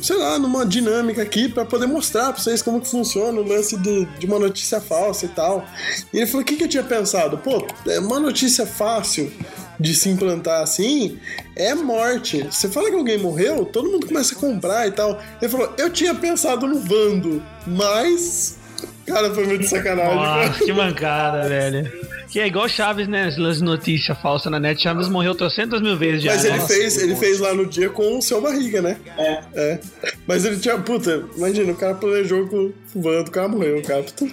Sei 0.02 0.16
lá, 0.16 0.38
numa 0.38 0.66
dinâmica 0.66 1.22
aqui 1.22 1.48
pra 1.48 1.64
poder 1.64 1.86
mostrar 1.86 2.32
pra 2.32 2.42
vocês 2.42 2.60
como 2.62 2.80
que 2.80 2.88
funciona 2.88 3.40
o 3.40 3.46
lance 3.46 3.76
de, 3.76 4.04
de 4.18 4.26
uma 4.26 4.38
notícia 4.38 4.80
falsa 4.80 5.26
e 5.26 5.28
tal. 5.28 5.64
E 6.12 6.18
ele 6.18 6.26
falou: 6.26 6.42
o 6.42 6.44
que, 6.44 6.56
que 6.56 6.64
eu 6.64 6.68
tinha 6.68 6.84
pensado? 6.84 7.38
Pô, 7.38 7.66
é 7.86 7.98
uma 7.98 8.20
notícia 8.20 8.66
fácil 8.66 9.32
de 9.78 9.94
se 9.94 10.08
implantar 10.08 10.62
assim 10.62 11.18
é 11.56 11.74
morte. 11.74 12.42
Você 12.42 12.68
fala 12.68 12.90
que 12.90 12.96
alguém 12.96 13.18
morreu, 13.18 13.64
todo 13.64 13.90
mundo 13.90 14.06
começa 14.06 14.34
a 14.34 14.38
comprar 14.38 14.86
e 14.86 14.90
tal. 14.90 15.20
Ele 15.40 15.50
falou: 15.50 15.72
eu 15.78 15.90
tinha 15.90 16.14
pensado 16.14 16.66
no 16.66 16.80
Vando, 16.80 17.42
mas. 17.66 18.58
Cara, 19.06 19.32
foi 19.32 19.46
muito 19.46 19.66
sacanagem. 19.66 20.16
Nossa, 20.16 20.50
cara. 20.50 20.64
que 20.64 20.72
mancada, 20.72 21.48
velho. 21.48 22.05
Que 22.30 22.40
é 22.40 22.46
igual 22.46 22.68
Chaves, 22.68 23.08
né? 23.08 23.28
Esse 23.28 23.38
lance 23.38 23.58
de 23.58 23.64
notícia 23.64 24.14
falsa 24.14 24.50
na 24.50 24.58
net. 24.58 24.82
Chaves 24.82 25.08
morreu 25.08 25.34
trocentas 25.34 25.80
mil 25.80 25.96
vezes 25.96 26.22
já. 26.22 26.34
Mas 26.34 26.44
né? 26.44 26.50
ele 26.50 26.60
fez, 26.60 26.98
ele 26.98 27.16
fez 27.16 27.38
lá 27.38 27.54
no 27.54 27.66
dia 27.66 27.88
com 27.88 28.18
o 28.18 28.22
seu 28.22 28.40
barriga, 28.40 28.82
né? 28.82 28.98
É. 29.16 29.42
É. 29.54 29.80
Mas 30.26 30.44
ele 30.44 30.58
tinha. 30.58 30.76
Puta, 30.78 31.24
imagina, 31.36 31.72
o 31.72 31.76
cara 31.76 31.94
planejou 31.94 32.46
com 32.48 32.72
o 32.94 33.02
Vando, 33.02 33.28
o 33.28 33.32
cara 33.32 33.48
morreu, 33.48 33.82
cara. 33.82 34.02
Puta 34.02 34.26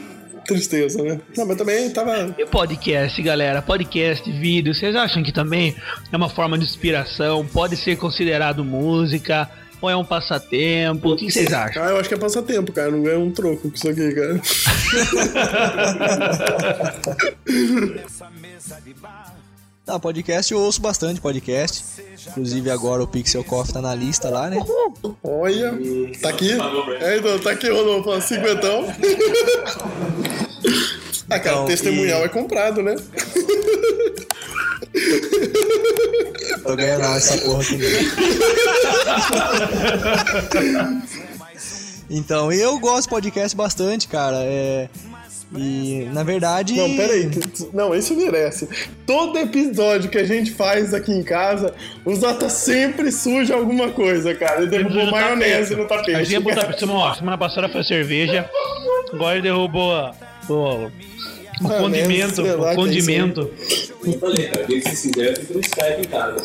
tristeza, 0.45 1.01
né? 1.01 1.19
Não, 1.37 1.45
mas 1.45 1.57
também 1.57 1.89
tava. 1.89 2.35
E 2.37 2.45
podcast, 2.45 3.21
galera? 3.21 3.61
Podcast, 3.61 4.29
vídeo, 4.31 4.73
vocês 4.73 4.95
acham 4.95 5.23
que 5.23 5.31
também 5.31 5.75
é 6.11 6.17
uma 6.17 6.29
forma 6.29 6.57
de 6.57 6.65
inspiração? 6.65 7.45
Pode 7.45 7.77
ser 7.77 7.95
considerado 7.97 8.63
música? 8.63 9.49
Ou 9.83 9.89
é 9.89 9.97
um 9.97 10.05
passatempo? 10.05 11.09
O 11.09 11.15
que 11.17 11.29
vocês 11.29 11.51
acham? 11.51 11.83
Ah, 11.83 11.89
eu 11.89 11.97
acho 11.97 12.07
que 12.07 12.15
é 12.15 12.17
passatempo, 12.17 12.71
cara. 12.71 12.89
Não 12.89 13.03
ganha 13.03 13.19
um 13.19 13.29
troco 13.29 13.69
com 13.69 13.75
isso 13.75 13.89
aqui, 13.89 14.13
cara. 14.13 14.39
Tá, 19.85 19.99
podcast 19.99 20.53
eu 20.53 20.59
ouço 20.61 20.81
bastante 20.81 21.19
podcast. 21.19 21.83
Inclusive 22.29 22.71
agora 22.71 23.03
o 23.03 23.07
Pixel 23.07 23.43
Coffee 23.43 23.73
tá 23.73 23.81
na 23.81 23.93
lista 23.93 24.29
lá, 24.29 24.49
né? 24.49 24.57
Olha, 25.21 25.73
tá 26.21 26.29
aqui. 26.29 26.51
É, 27.01 27.17
então, 27.17 27.37
tá 27.39 27.51
aqui, 27.51 27.69
Rodolfo, 27.69 28.09
ó, 28.09 28.21
cinquentão. 28.21 28.85
Ah, 31.29 31.39
cara, 31.39 31.55
Então, 31.55 31.65
testemunhal 31.65 32.21
e- 32.21 32.25
é 32.25 32.27
comprado, 32.27 32.83
né? 32.83 32.95
Eu 36.65 36.75
ganho 36.75 36.99
não 36.99 37.15
essa 37.15 37.37
porra 37.39 37.61
aqui. 37.61 37.77
não. 40.71 41.01
Então, 42.09 42.51
eu 42.51 42.77
gosto 42.79 43.03
de 43.03 43.09
podcast 43.09 43.55
bastante, 43.55 44.07
cara. 44.07 44.37
É... 44.43 44.89
E, 45.55 46.09
na 46.11 46.23
verdade... 46.23 46.73
Não, 46.75 46.95
peraí. 46.95 47.29
Não, 47.71 47.93
isso 47.93 48.15
merece. 48.15 48.67
Todo 49.05 49.37
episódio 49.37 50.09
que 50.09 50.17
a 50.17 50.23
gente 50.23 50.51
faz 50.51 50.93
aqui 50.95 51.11
em 51.11 51.21
casa, 51.21 51.73
o 52.03 52.15
Zata 52.15 52.49
sempre 52.49 53.11
suja 53.11 53.53
alguma 53.55 53.89
coisa, 53.91 54.33
cara. 54.33 54.61
Ele 54.61 54.67
derrubou 54.71 55.11
maionese 55.11 55.75
no 55.75 55.83
A 55.83 55.87
tapete. 55.87 56.25
gente 56.25 56.31
ia 56.31 56.41
botar 56.41 56.75
ó, 56.89 57.13
semana 57.13 57.37
passada 57.37 57.69
foi 57.69 57.83
cerveja, 57.83 58.49
agora 59.13 59.33
ele 59.35 59.43
derrubou 59.43 59.91
o, 60.49 60.53
o 60.55 60.91
Ah, 61.65 61.79
condimento, 61.79 62.41
lá 62.41 62.57
o 62.57 62.67
é 62.71 62.75
condimento. 62.75 63.51
Eu 64.11 64.19
falei, 64.19 64.47
cara, 64.47 64.63
o 64.63 64.67
dia 64.67 64.81
que 64.81 64.89
vocês 64.89 65.01
quiserem, 65.01 65.31
eu 65.31 65.35
fico 65.41 65.53
no 65.53 65.59
Skype 65.59 66.01
em 66.01 66.09
casa. 66.09 66.43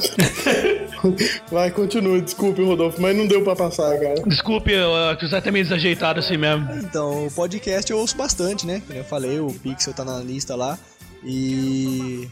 Vai, 1.50 1.70
continue. 1.70 2.20
Desculpe, 2.20 2.62
Rodolfo, 2.62 3.00
mas 3.00 3.16
não 3.16 3.26
deu 3.26 3.42
pra 3.42 3.56
passar, 3.56 3.98
cara. 3.98 4.22
Desculpe, 4.26 4.72
uh, 4.74 5.16
que 5.18 5.28
você 5.28 5.40
tá 5.40 5.50
meio 5.50 5.64
desajeitado 5.64 6.20
assim 6.20 6.36
mesmo. 6.36 6.68
Então, 6.82 7.26
o 7.26 7.30
podcast 7.30 7.90
eu 7.90 7.98
ouço 7.98 8.16
bastante, 8.16 8.66
né? 8.66 8.82
Como 8.86 8.98
eu 8.98 9.04
falei, 9.04 9.40
o 9.40 9.52
Pixel 9.52 9.94
tá 9.94 10.04
na 10.04 10.18
lista 10.20 10.54
lá. 10.54 10.78
E 11.24 12.28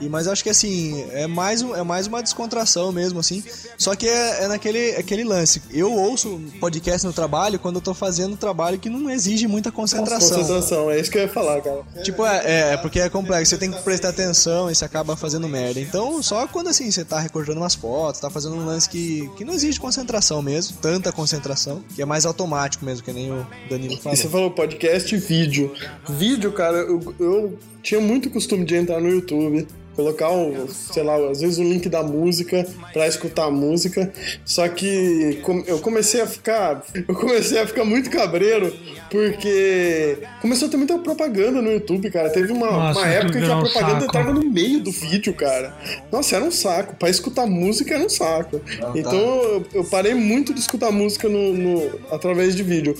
E, 0.00 0.08
mas 0.08 0.26
acho 0.26 0.42
que 0.42 0.50
assim, 0.50 1.04
é 1.12 1.26
mais, 1.26 1.62
um, 1.62 1.74
é 1.74 1.82
mais 1.82 2.06
uma 2.06 2.22
descontração 2.22 2.92
mesmo, 2.92 3.20
assim. 3.20 3.42
Só 3.78 3.94
que 3.94 4.08
é, 4.08 4.44
é 4.44 4.48
naquele 4.48 4.96
aquele 4.96 5.24
lance. 5.24 5.62
Eu 5.70 5.92
ouço 5.92 6.40
podcast 6.60 7.06
no 7.06 7.12
trabalho 7.12 7.58
quando 7.58 7.76
eu 7.76 7.80
tô 7.82 7.94
fazendo 7.94 8.36
trabalho 8.36 8.78
que 8.78 8.88
não 8.88 9.08
exige 9.10 9.46
muita 9.46 9.70
concentração. 9.70 10.38
Concentração, 10.38 10.90
é 10.90 11.00
isso 11.00 11.10
que 11.10 11.18
eu 11.18 11.22
ia 11.22 11.28
falar, 11.28 11.60
cara. 11.60 11.82
Tipo, 12.02 12.24
é, 12.26 12.72
é, 12.72 12.76
porque 12.76 13.00
é 13.00 13.08
complexo, 13.08 13.50
você 13.50 13.58
tem 13.58 13.70
que 13.70 13.80
prestar 13.82 14.10
atenção 14.10 14.70
e 14.70 14.74
você 14.74 14.84
acaba 14.84 15.16
fazendo 15.16 15.48
merda. 15.48 15.80
Então, 15.80 16.22
só 16.22 16.46
quando 16.46 16.68
assim, 16.68 16.90
você 16.90 17.04
tá 17.04 17.18
recortando 17.18 17.58
umas 17.58 17.74
fotos, 17.74 18.20
tá 18.20 18.30
fazendo 18.30 18.56
um 18.56 18.64
lance 18.64 18.88
que, 18.88 19.30
que 19.36 19.44
não 19.44 19.54
exige 19.54 19.78
concentração 19.80 20.42
mesmo, 20.42 20.76
tanta 20.80 21.12
concentração, 21.12 21.82
que 21.94 22.02
é 22.02 22.04
mais 22.04 22.26
automático 22.26 22.84
mesmo, 22.84 23.04
que 23.04 23.12
nem 23.12 23.30
o 23.30 23.46
Danilo 23.68 23.94
E 23.94 23.98
falou. 23.98 24.16
você 24.16 24.28
falou 24.28 24.50
podcast 24.50 25.14
e 25.14 25.18
vídeo. 25.18 25.72
Vídeo, 26.08 26.52
cara, 26.52 26.78
eu, 26.78 27.14
eu 27.18 27.58
tinha 27.82 28.00
muito 28.00 28.30
costume 28.30 28.64
de 28.64 28.74
entrar 28.76 29.00
no 29.00 29.08
YouTube. 29.08 29.66
Colocar, 29.94 30.30
o, 30.30 30.68
sei 30.68 31.02
lá, 31.02 31.16
às 31.30 31.40
vezes 31.40 31.58
o 31.58 31.62
link 31.62 31.88
da 31.88 32.02
música 32.02 32.66
pra 32.92 33.06
escutar 33.06 33.44
a 33.44 33.50
música. 33.50 34.12
Só 34.44 34.66
que 34.68 35.40
eu 35.66 35.78
comecei 35.80 36.20
a 36.20 36.26
ficar. 36.26 36.82
Eu 37.06 37.14
comecei 37.14 37.58
a 37.60 37.66
ficar 37.66 37.84
muito 37.84 38.10
cabreiro 38.10 38.72
porque 39.10 40.18
começou 40.40 40.68
a 40.68 40.70
ter 40.70 40.76
muita 40.76 40.98
propaganda 40.98 41.62
no 41.62 41.70
YouTube, 41.70 42.10
cara. 42.10 42.28
Teve 42.30 42.52
uma, 42.52 42.70
Nossa, 42.70 43.00
uma 43.00 43.08
época 43.08 43.38
que 43.40 43.44
a 43.50 43.56
um 43.56 43.60
propaganda 43.62 43.92
saco. 43.92 44.04
entrava 44.06 44.32
no 44.32 44.44
meio 44.50 44.80
do 44.80 44.90
vídeo, 44.90 45.32
cara. 45.34 45.74
Nossa, 46.10 46.36
era 46.36 46.44
um 46.44 46.50
saco. 46.50 46.96
Pra 46.96 47.08
escutar 47.08 47.46
música 47.46 47.94
era 47.94 48.04
um 48.04 48.08
saco. 48.08 48.60
Então 48.94 49.14
eu, 49.18 49.66
eu 49.74 49.84
parei 49.84 50.14
muito 50.14 50.52
de 50.52 50.60
escutar 50.60 50.90
música 50.90 51.28
no, 51.28 51.52
no- 51.54 51.90
através 52.10 52.56
de 52.56 52.62
vídeo. 52.62 52.96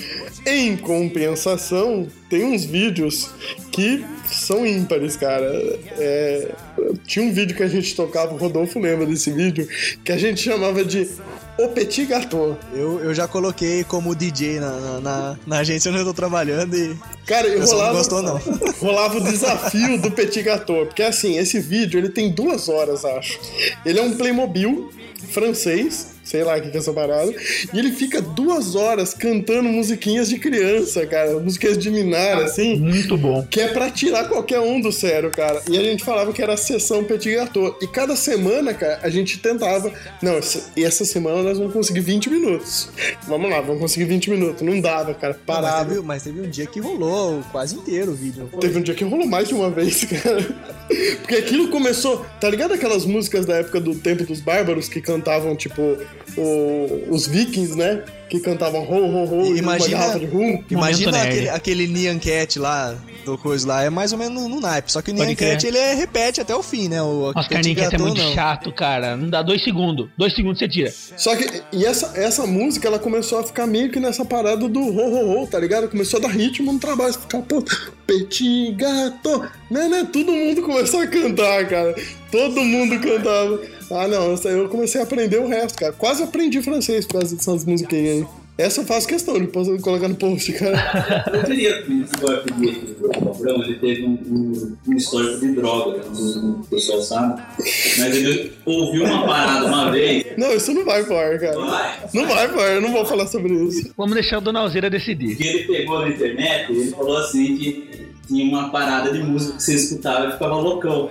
Em 0.47 0.77
compensação, 0.77 2.07
tem 2.29 2.45
uns 2.45 2.65
vídeos 2.65 3.31
que 3.73 4.05
são 4.31 4.65
ímpares, 4.67 5.17
cara. 5.17 5.45
É, 5.99 6.51
tinha 7.07 7.25
um 7.25 7.33
vídeo 7.33 7.57
que 7.57 7.63
a 7.63 7.69
gente 7.69 7.95
tocava, 7.95 8.35
o 8.35 8.37
Rodolfo 8.37 8.79
lembra 8.79 9.07
desse 9.07 9.31
vídeo, 9.31 9.69
que 10.05 10.13
a 10.13 10.17
gente 10.17 10.41
chamava 10.41 10.85
de 10.85 11.09
O 11.59 11.69
Petit 11.69 12.07
Gâteau. 12.07 12.59
Eu, 12.73 13.01
eu 13.01 13.15
já 13.15 13.29
coloquei 13.29 13.85
como 13.85 14.15
DJ 14.15 14.61
na, 14.61 14.71
na, 14.71 15.01
na, 15.01 15.39
na 15.47 15.59
agência 15.59 15.91
onde 15.91 16.01
eu 16.01 16.05
tô 16.05 16.15
trabalhando 16.15 16.77
e. 16.77 16.97
Cara, 17.27 17.47
eu 17.49 17.65
rolava, 17.65 17.93
não 17.93 17.99
gostou, 17.99 18.23
não. 18.23 18.41
rolava 18.81 19.19
o 19.19 19.21
desafio 19.23 20.01
do 20.01 20.11
Petit 20.11 20.43
Gâteau, 20.43 20.87
porque 20.87 21.03
assim, 21.03 21.39
esse 21.39 21.61
vídeo 21.61 21.99
ele 21.99 22.09
tem 22.09 22.31
duas 22.31 22.69
horas, 22.69 23.05
acho. 23.05 23.39
Ele 23.85 23.99
é 23.99 24.03
um 24.03 24.17
Playmobil 24.17 24.91
francês, 25.31 26.14
sei 26.25 26.43
lá 26.43 26.57
o 26.57 26.61
que 26.63 26.71
que 26.71 26.77
é 26.77 26.81
essa 26.81 26.93
parada, 26.93 27.33
e 27.73 27.79
ele 27.79 27.93
fica 27.93 28.21
duas 28.21 28.75
horas 28.75 29.15
cantando 29.15 29.69
musiquinhas 29.69 30.29
de 30.29 30.39
criança, 30.39 31.07
cara, 31.07 31.39
musiquinhas 31.39 31.79
de 31.79 31.91
minar, 31.91 32.43
assim. 32.43 32.77
Muito 32.77 33.17
bom. 33.17 33.47
Que 33.51 33.61
é 33.61 33.69
pra 33.69 33.91
tirar 33.91 34.29
qualquer 34.29 34.61
um 34.61 34.81
do 34.81 34.91
sério, 34.91 35.31
cara. 35.31 35.63
E 35.69 35.79
a 35.79 35.83
gente 35.83 36.05
falava 36.05 36.33
que 36.33 36.43
era 36.43 36.55
a 36.55 36.57
sessão 36.57 37.05
Petit 37.05 37.35
Gâteau. 37.35 37.77
E 37.81 37.87
cada 37.87 38.17
semana, 38.17 38.73
cara, 38.75 38.99
a 39.03 39.09
gente 39.09 39.39
tentava. 39.39 39.93
Não, 40.23 40.35
essa, 40.35 40.73
e 40.77 40.85
essa 40.85 41.05
semana 41.05 41.43
nós 41.43 41.59
vamos 41.59 41.73
conseguir 41.73 42.01
20 42.01 42.31
minutos. 42.31 42.89
Vamos 43.27 43.51
lá, 43.51 43.61
vamos 43.61 43.81
conseguir 43.81 44.07
20 44.07 44.31
minutos. 44.31 44.63
Não 44.63 44.81
dava, 44.81 45.15
cara. 45.15 45.35
Mas 45.35 45.57
Parava. 45.57 45.91
teve, 45.91 46.01
mas 46.03 46.23
teve 46.23 46.41
um 46.41 46.49
dia 46.49 46.67
que 46.67 46.81
rolou 46.81 47.43
quase 47.53 47.77
inteiro 47.77 48.13
o 48.13 48.15
vídeo. 48.15 48.49
Teve 48.61 48.79
um 48.79 48.83
dia 48.83 48.95
que 48.95 49.05
rolou 49.05 49.27
mais 49.27 49.49
de 49.49 49.55
uma 49.55 49.71
vez, 49.71 50.05
cara. 50.23 50.43
Porque 51.21 51.37
aquilo 51.37 51.69
começou. 51.69 52.25
Tá 52.41 52.49
ligado 52.49 52.73
aquelas 52.75 53.05
músicas 53.05 53.47
da 53.47 53.57
época 53.57 53.81
do 53.81 53.95
Tempo 53.95 54.25
dos 54.25 54.41
Bárbaros 54.41 54.89
que 54.89 55.01
cantavam, 55.01 55.55
tipo, 55.57 55.99
o- 56.37 57.07
os 57.11 57.27
vikings, 57.27 57.77
né? 57.77 58.03
Que 58.29 58.41
cantavam 58.41 58.83
ho, 58.83 58.95
ho, 58.95 59.25
ho, 59.43 59.57
e 59.57 59.61
uma 59.61 59.77
garrafa 59.79 60.19
de 60.19 60.27
rum. 60.27 60.63
Imagina 60.71 61.13
nerd. 61.13 61.29
aquele, 61.29 61.49
aquele 61.49 61.87
Nyan 61.89 62.19
Cat 62.19 62.59
lá, 62.59 62.97
do 63.25 63.39
coisa 63.39 63.67
lá, 63.67 63.83
é 63.83 63.91
mais 63.91 64.13
ou 64.13 64.19
menos 64.19 64.49
no 64.49 64.61
naipe. 64.61 64.93
Só 64.93 65.03
que 65.03 65.11
o 65.11 65.15
Nyan. 65.15 65.35
Cat 65.35 65.67
ele 65.67 65.79
é, 65.79 65.95
repete 65.95 66.41
até 66.41 66.55
o 66.55 66.63
fim, 66.63 66.89
né? 66.89 67.03
O 67.03 67.33
Nossa, 67.35 67.49
carninha 67.49 67.89
é 67.91 67.99
muito 67.99 68.23
não. 68.23 68.33
chato, 68.33 68.73
cara. 68.73 69.17
Não 69.17 69.29
dá 69.29 69.43
dois 69.43 69.63
segundos. 69.63 70.09
Dois 70.17 70.35
segundos 70.35 70.59
você 70.59 70.69
tira. 70.69 70.93
Só 71.17 71.35
que, 71.37 71.63
e 71.73 71.85
essa, 71.85 72.13
essa 72.15 72.47
música, 72.47 72.89
ela 72.89 72.99
começou 72.99 73.39
a 73.39 73.45
ficar 73.45 73.67
meio 73.67 73.91
que 73.91 73.99
nessa 73.99 74.25
parada 74.25 74.69
do 74.69 74.81
ho, 74.81 74.97
ho, 74.97 75.43
ho, 75.43 75.47
tá 75.47 75.59
ligado? 75.59 75.89
Começou 75.89 76.19
a 76.19 76.23
dar 76.23 76.29
ritmo 76.29 76.73
no 76.73 76.79
trabalho. 76.79 77.15
Ficar, 77.15 77.43
pô, 77.43 77.63
petit 78.07 78.73
gato, 78.73 79.49
né, 79.71 79.89
né? 79.89 80.09
Todo 80.13 80.33
mundo 80.33 80.63
começou 80.63 81.01
a 81.01 81.07
cantar, 81.07 81.67
cara. 81.69 81.95
Todo 82.31 82.63
mundo 82.63 83.01
cantava. 83.01 83.61
Ah, 83.91 84.09
não, 84.09 84.35
eu 84.51 84.69
comecei 84.69 85.01
a 85.01 85.05
aprender 85.05 85.39
o 85.39 85.47
resto, 85.47 85.79
cara. 85.79 85.93
Quase 85.93 86.23
aprendi 86.23 86.61
francês 86.63 87.07
por 87.07 87.21
causa 87.21 87.37
dessas 87.37 87.65
musiquinhas 87.65 88.19
aí. 88.19 88.44
Essa 88.57 88.83
eu 88.83 88.85
faço 88.85 89.09
questão 89.09 89.37
de 89.41 89.49
colocar 89.49 90.07
no 90.09 90.15
post, 90.15 90.53
cara. 90.53 91.25
Eu 91.33 91.43
diria 91.43 91.83
que 91.83 91.93
o 91.93 93.09
do 93.09 93.29
Abrão, 93.31 93.63
ele 93.65 93.75
teve 93.81 94.05
um, 94.05 94.13
um, 94.13 94.77
um 94.87 94.97
histórico 94.97 95.41
de 95.41 95.53
droga, 95.57 95.99
né? 95.99 96.05
não 96.15 96.61
o 96.61 96.67
pessoal 96.67 97.03
sabe, 97.03 97.43
mas 97.59 98.17
ele 98.17 98.53
ouviu 98.65 99.05
uma 99.05 99.27
parada 99.27 99.67
uma 99.67 99.91
vez, 99.91 100.25
Não, 100.39 100.53
isso 100.55 100.73
não 100.73 100.85
vai 100.85 101.03
pro 101.03 101.17
ar, 101.19 101.39
cara. 101.41 101.59
vai, 101.59 101.99
Não 102.15 102.27
vai 102.29 102.49
pro 102.49 102.61
ar, 102.61 102.75
eu 102.77 102.81
não 102.81 102.93
vou 102.93 103.05
falar 103.05 103.27
sobre 103.27 103.53
isso. 103.55 103.93
Vamos 103.97 104.15
deixar 104.15 104.39
o 104.39 104.41
Dona 104.41 104.61
Alzeira 104.61 104.89
decidir. 104.89 105.37
que 105.37 105.47
ele 105.47 105.65
pegou 105.65 106.01
na 106.01 106.09
internet 106.11 106.73
e 106.73 106.77
ele 106.77 106.91
falou 106.93 107.17
assim 107.17 107.57
que 107.57 108.05
tinha 108.29 108.45
uma 108.45 108.71
parada 108.71 109.11
de 109.13 109.19
música 109.19 109.57
que 109.57 109.63
você 109.65 109.75
escutava 109.75 110.29
e 110.29 110.33
ficava 110.33 110.55
loucão. 110.55 111.11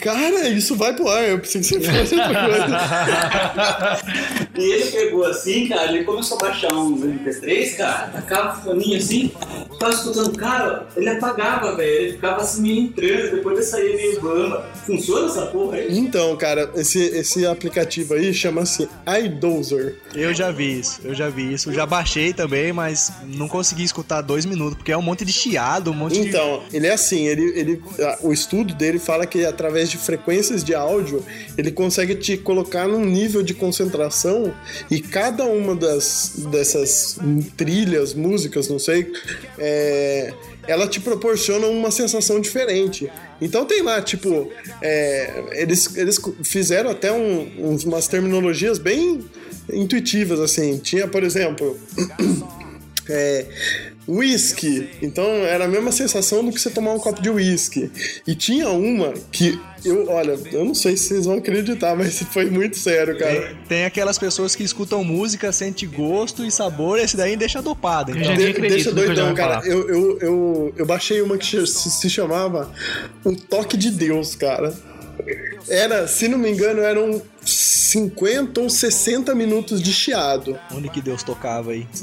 Cara, 0.00 0.48
isso 0.48 0.76
vai 0.76 0.94
pro 0.94 1.08
ar, 1.08 1.28
eu 1.28 1.38
preciso 1.38 1.80
que 1.80 1.86
você 1.86 1.92
faça 1.92 2.16
outra 2.16 2.48
coisa. 2.48 4.04
E 4.56 4.62
ele 4.62 4.84
pegou 4.84 5.24
assim, 5.24 5.66
cara, 5.66 5.92
ele 5.92 6.04
começou 6.04 6.38
a 6.38 6.42
baixar 6.42 6.72
uns 6.72 7.00
MP3, 7.00 7.76
cara, 7.76 8.06
tacava 8.06 8.58
o 8.58 8.62
foninho 8.62 8.96
assim, 8.96 9.32
ficava 9.72 9.92
escutando, 9.92 10.36
cara, 10.36 10.86
ele 10.96 11.08
apagava, 11.08 11.74
velho, 11.74 11.90
ele 11.90 12.12
ficava 12.12 12.40
assim 12.40 12.62
meio 12.62 12.80
em 12.82 12.88
transe, 12.88 13.34
depois 13.34 13.56
ele 13.58 13.66
saía 13.66 13.96
meio 13.96 14.20
bamba. 14.20 14.70
Funciona 14.86 15.26
essa 15.26 15.46
porra 15.46 15.78
aí? 15.78 15.98
Então, 15.98 16.36
cara, 16.36 16.70
esse, 16.76 17.00
esse 17.00 17.44
aplicativo 17.44 18.14
aí 18.14 18.32
chama-se 18.32 18.88
iDozer. 19.24 19.96
Eu 20.14 20.32
já 20.32 20.52
vi 20.52 20.78
isso, 20.78 21.00
eu 21.02 21.14
já 21.14 21.28
vi 21.28 21.52
isso. 21.52 21.70
Eu 21.70 21.74
já 21.74 21.84
baixei 21.84 22.32
também, 22.32 22.72
mas 22.72 23.12
não 23.26 23.48
consegui 23.48 23.82
escutar 23.82 24.20
dois 24.20 24.44
minutos, 24.44 24.76
porque 24.76 24.92
é 24.92 24.96
um 24.96 25.02
monte 25.02 25.24
de 25.24 25.32
chiado, 25.32 25.90
um 25.90 25.94
monte 25.94 26.20
de. 26.20 26.28
Então, 26.28 26.62
ele 26.72 26.86
é 26.86 26.92
assim, 26.92 27.26
ele, 27.26 27.42
ele, 27.58 27.82
o 28.22 28.32
estudo 28.32 28.72
dele 28.72 29.00
fala 29.00 29.26
que 29.26 29.33
através 29.42 29.88
de 29.88 29.96
frequências 29.96 30.62
de 30.62 30.74
áudio, 30.74 31.24
ele 31.56 31.70
consegue 31.70 32.14
te 32.14 32.36
colocar 32.36 32.86
num 32.86 33.04
nível 33.04 33.42
de 33.42 33.54
concentração 33.54 34.52
e 34.90 35.00
cada 35.00 35.44
uma 35.44 35.74
das, 35.74 36.32
dessas 36.50 37.18
trilhas, 37.56 38.12
músicas, 38.12 38.68
não 38.68 38.78
sei, 38.78 39.10
é, 39.58 40.32
ela 40.68 40.86
te 40.86 41.00
proporciona 41.00 41.66
uma 41.68 41.90
sensação 41.90 42.40
diferente. 42.40 43.10
Então 43.40 43.64
tem 43.64 43.82
lá, 43.82 44.00
tipo, 44.02 44.50
é, 44.80 45.42
eles, 45.52 45.96
eles 45.96 46.18
fizeram 46.42 46.90
até 46.90 47.10
um- 47.12 47.78
umas 47.84 48.06
terminologias 48.08 48.78
bem 48.78 49.24
intuitivas, 49.72 50.40
assim. 50.40 50.78
Tinha, 50.78 51.08
por 51.08 51.22
exemplo, 51.22 51.78
é, 53.08 53.46
whisky. 54.06 54.88
Então 55.02 55.24
era 55.26 55.64
a 55.64 55.68
mesma 55.68 55.90
sensação 55.92 56.44
do 56.44 56.52
que 56.52 56.60
você 56.60 56.70
tomar 56.70 56.92
um 56.92 56.98
copo 56.98 57.20
de 57.22 57.30
whisky. 57.30 57.90
E 58.26 58.34
tinha 58.34 58.68
uma 58.68 59.12
que 59.32 59.58
eu, 59.84 60.08
olha, 60.08 60.38
eu 60.52 60.64
não 60.64 60.74
sei 60.74 60.96
se 60.96 61.08
vocês 61.08 61.26
vão 61.26 61.36
acreditar, 61.36 61.94
mas 61.96 62.18
foi 62.32 62.46
muito 62.50 62.78
sério, 62.78 63.18
cara. 63.18 63.34
Tem, 63.40 63.56
tem 63.68 63.84
aquelas 63.84 64.18
pessoas 64.18 64.54
que 64.54 64.62
escutam 64.62 65.02
música, 65.04 65.52
sente 65.52 65.86
gosto 65.86 66.44
e 66.44 66.50
sabor, 66.50 66.98
esse 66.98 67.16
daí 67.16 67.36
deixa 67.36 67.60
dopado. 67.62 68.12
Eu 68.12 68.16
Então, 68.16 68.30
já 68.30 68.36
De- 68.36 68.46
acredito 68.50 68.68
deixa 68.74 68.92
doidão, 68.92 69.34
cara. 69.34 69.60
Eu, 69.66 69.88
eu, 69.88 70.18
eu, 70.20 70.74
eu 70.76 70.86
baixei 70.86 71.20
uma 71.20 71.36
que 71.36 71.66
se, 71.66 71.90
se 71.90 72.10
chamava 72.10 72.70
O 73.24 73.34
Toque 73.36 73.76
de 73.76 73.90
Deus, 73.90 74.34
cara. 74.34 74.72
Era, 75.68 76.06
se 76.08 76.26
não 76.28 76.36
me 76.38 76.50
engano, 76.50 76.80
eram 76.80 77.22
50 77.94 78.60
ou 78.60 78.68
60 78.68 79.32
minutos 79.36 79.80
de 79.80 79.92
chiado. 79.92 80.58
onde 80.74 80.88
que 80.88 81.00
Deus 81.00 81.22
tocava 81.22 81.70
aí? 81.70 81.86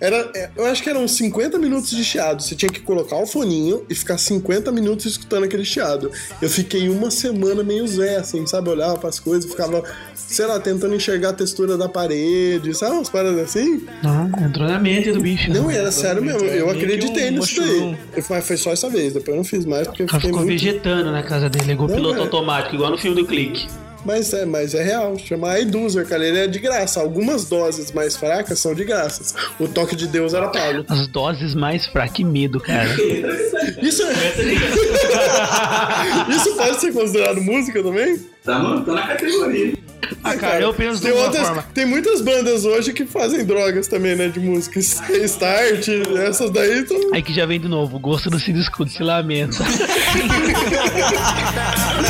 Era, 0.00 0.28
é, 0.34 0.50
eu 0.56 0.64
acho 0.66 0.82
que 0.82 0.90
eram 0.90 1.06
50 1.06 1.56
minutos 1.58 1.90
de 1.90 2.04
chiado. 2.04 2.42
Você 2.42 2.56
tinha 2.56 2.70
que 2.70 2.80
colocar 2.80 3.16
o 3.16 3.26
foninho 3.26 3.84
e 3.88 3.94
ficar 3.94 4.18
50 4.18 4.72
minutos 4.72 5.06
escutando 5.06 5.44
aquele 5.44 5.64
chiado. 5.64 6.10
Eu 6.42 6.50
fiquei 6.50 6.88
uma 6.88 7.10
semana 7.12 7.62
meio 7.62 7.86
zé, 7.86 8.16
assim, 8.16 8.44
sabe? 8.46 8.70
Olhava 8.70 8.96
pras 8.98 9.20
coisas 9.20 9.44
e 9.44 9.48
ficava, 9.48 9.82
sei 10.14 10.46
lá, 10.46 10.58
tentando 10.58 10.94
enxergar 10.96 11.30
a 11.30 11.32
textura 11.32 11.76
da 11.76 11.88
parede, 11.88 12.74
sabe? 12.74 12.94
Umas 12.96 13.08
paradas 13.08 13.38
assim. 13.38 13.86
Não, 14.02 14.26
entrou 14.44 14.66
na 14.68 14.78
mente 14.80 15.12
do 15.12 15.20
bicho. 15.20 15.50
Não, 15.52 15.70
era 15.70 15.92
sério 15.92 16.22
mesmo. 16.22 16.40
Eu 16.48 16.68
acreditei 16.70 17.28
um 17.28 17.32
nisso 17.38 17.60
daí. 17.60 17.96
Eu- 18.16 18.24
Mas 18.28 18.46
foi 18.46 18.56
só 18.56 18.72
essa 18.72 18.90
vez, 18.90 19.12
depois 19.12 19.28
eu 19.28 19.36
não 19.36 19.44
fiz 19.44 19.64
mais 19.64 19.86
porque 19.86 20.02
eu 20.02 20.06
Ela 20.10 20.14
fiquei 20.18 20.30
ficou 20.30 20.44
muito. 20.44 20.60
vegetando 20.60 21.10
na 21.12 21.22
casa 21.22 21.48
dele, 21.48 21.66
ligou 21.68 21.86
Não, 21.88 21.94
piloto 21.94 22.18
é. 22.18 22.22
automático, 22.22 22.74
igual 22.74 22.90
no 22.90 22.98
filme 22.98 23.22
do 23.22 23.26
clique. 23.28 23.66
Mas 24.04 24.32
é, 24.32 24.44
mas 24.46 24.74
é 24.74 24.82
real. 24.82 25.18
Chama 25.18 25.58
iDozer, 25.58 26.06
cara. 26.06 26.24
Ele 26.26 26.38
é 26.38 26.46
de 26.46 26.58
graça. 26.60 27.00
Algumas 27.00 27.44
doses 27.46 27.90
mais 27.92 28.16
fracas 28.16 28.58
são 28.58 28.74
de 28.74 28.84
graça. 28.84 29.34
O 29.58 29.66
toque 29.68 29.94
de 29.96 30.06
Deus 30.06 30.32
era 30.34 30.48
pago. 30.48 30.84
As 30.88 31.06
doses 31.08 31.54
mais 31.54 31.84
fracas, 31.86 32.12
que 32.14 32.24
medo, 32.24 32.60
cara. 32.60 32.88
Isso 33.82 34.02
é... 34.04 34.12
Isso 36.30 36.54
pode 36.56 36.80
ser 36.80 36.92
considerado 36.92 37.40
música 37.42 37.82
também? 37.82 38.18
Tá, 38.44 38.58
mano? 38.58 38.84
Tá 38.84 38.92
na 38.94 39.06
categoria. 39.08 39.74
Ah, 40.24 40.34
cara, 40.36 40.60
eu 40.62 40.72
penso 40.72 41.02
de 41.02 41.08
tem, 41.08 41.12
uma 41.12 41.24
outras- 41.26 41.46
forma. 41.46 41.62
tem 41.74 41.84
muitas 41.84 42.22
bandas 42.22 42.64
hoje 42.64 42.94
que 42.94 43.04
fazem 43.04 43.44
drogas 43.44 43.88
também, 43.88 44.16
né? 44.16 44.28
De 44.28 44.40
música. 44.40 44.78
Start, 44.80 45.86
essas 46.26 46.50
daí 46.50 46.82
tão. 46.84 47.12
Aí 47.12 47.22
que 47.22 47.34
já 47.34 47.44
vem 47.44 47.60
de 47.60 47.68
novo, 47.68 47.96
o 47.96 48.00
gosto 48.00 48.30
do 48.30 48.40
Cid 48.40 48.58
Escudo 48.58 48.90
se 48.90 49.02
lamenta. 49.02 49.58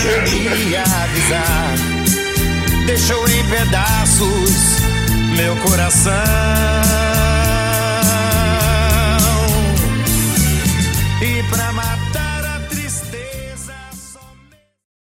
Queria 0.00 0.82
avisar. 0.82 1.74
Deixou 2.86 3.28
em 3.28 3.44
pedaços 3.48 4.78
meu 5.36 5.56
coração. 5.56 6.77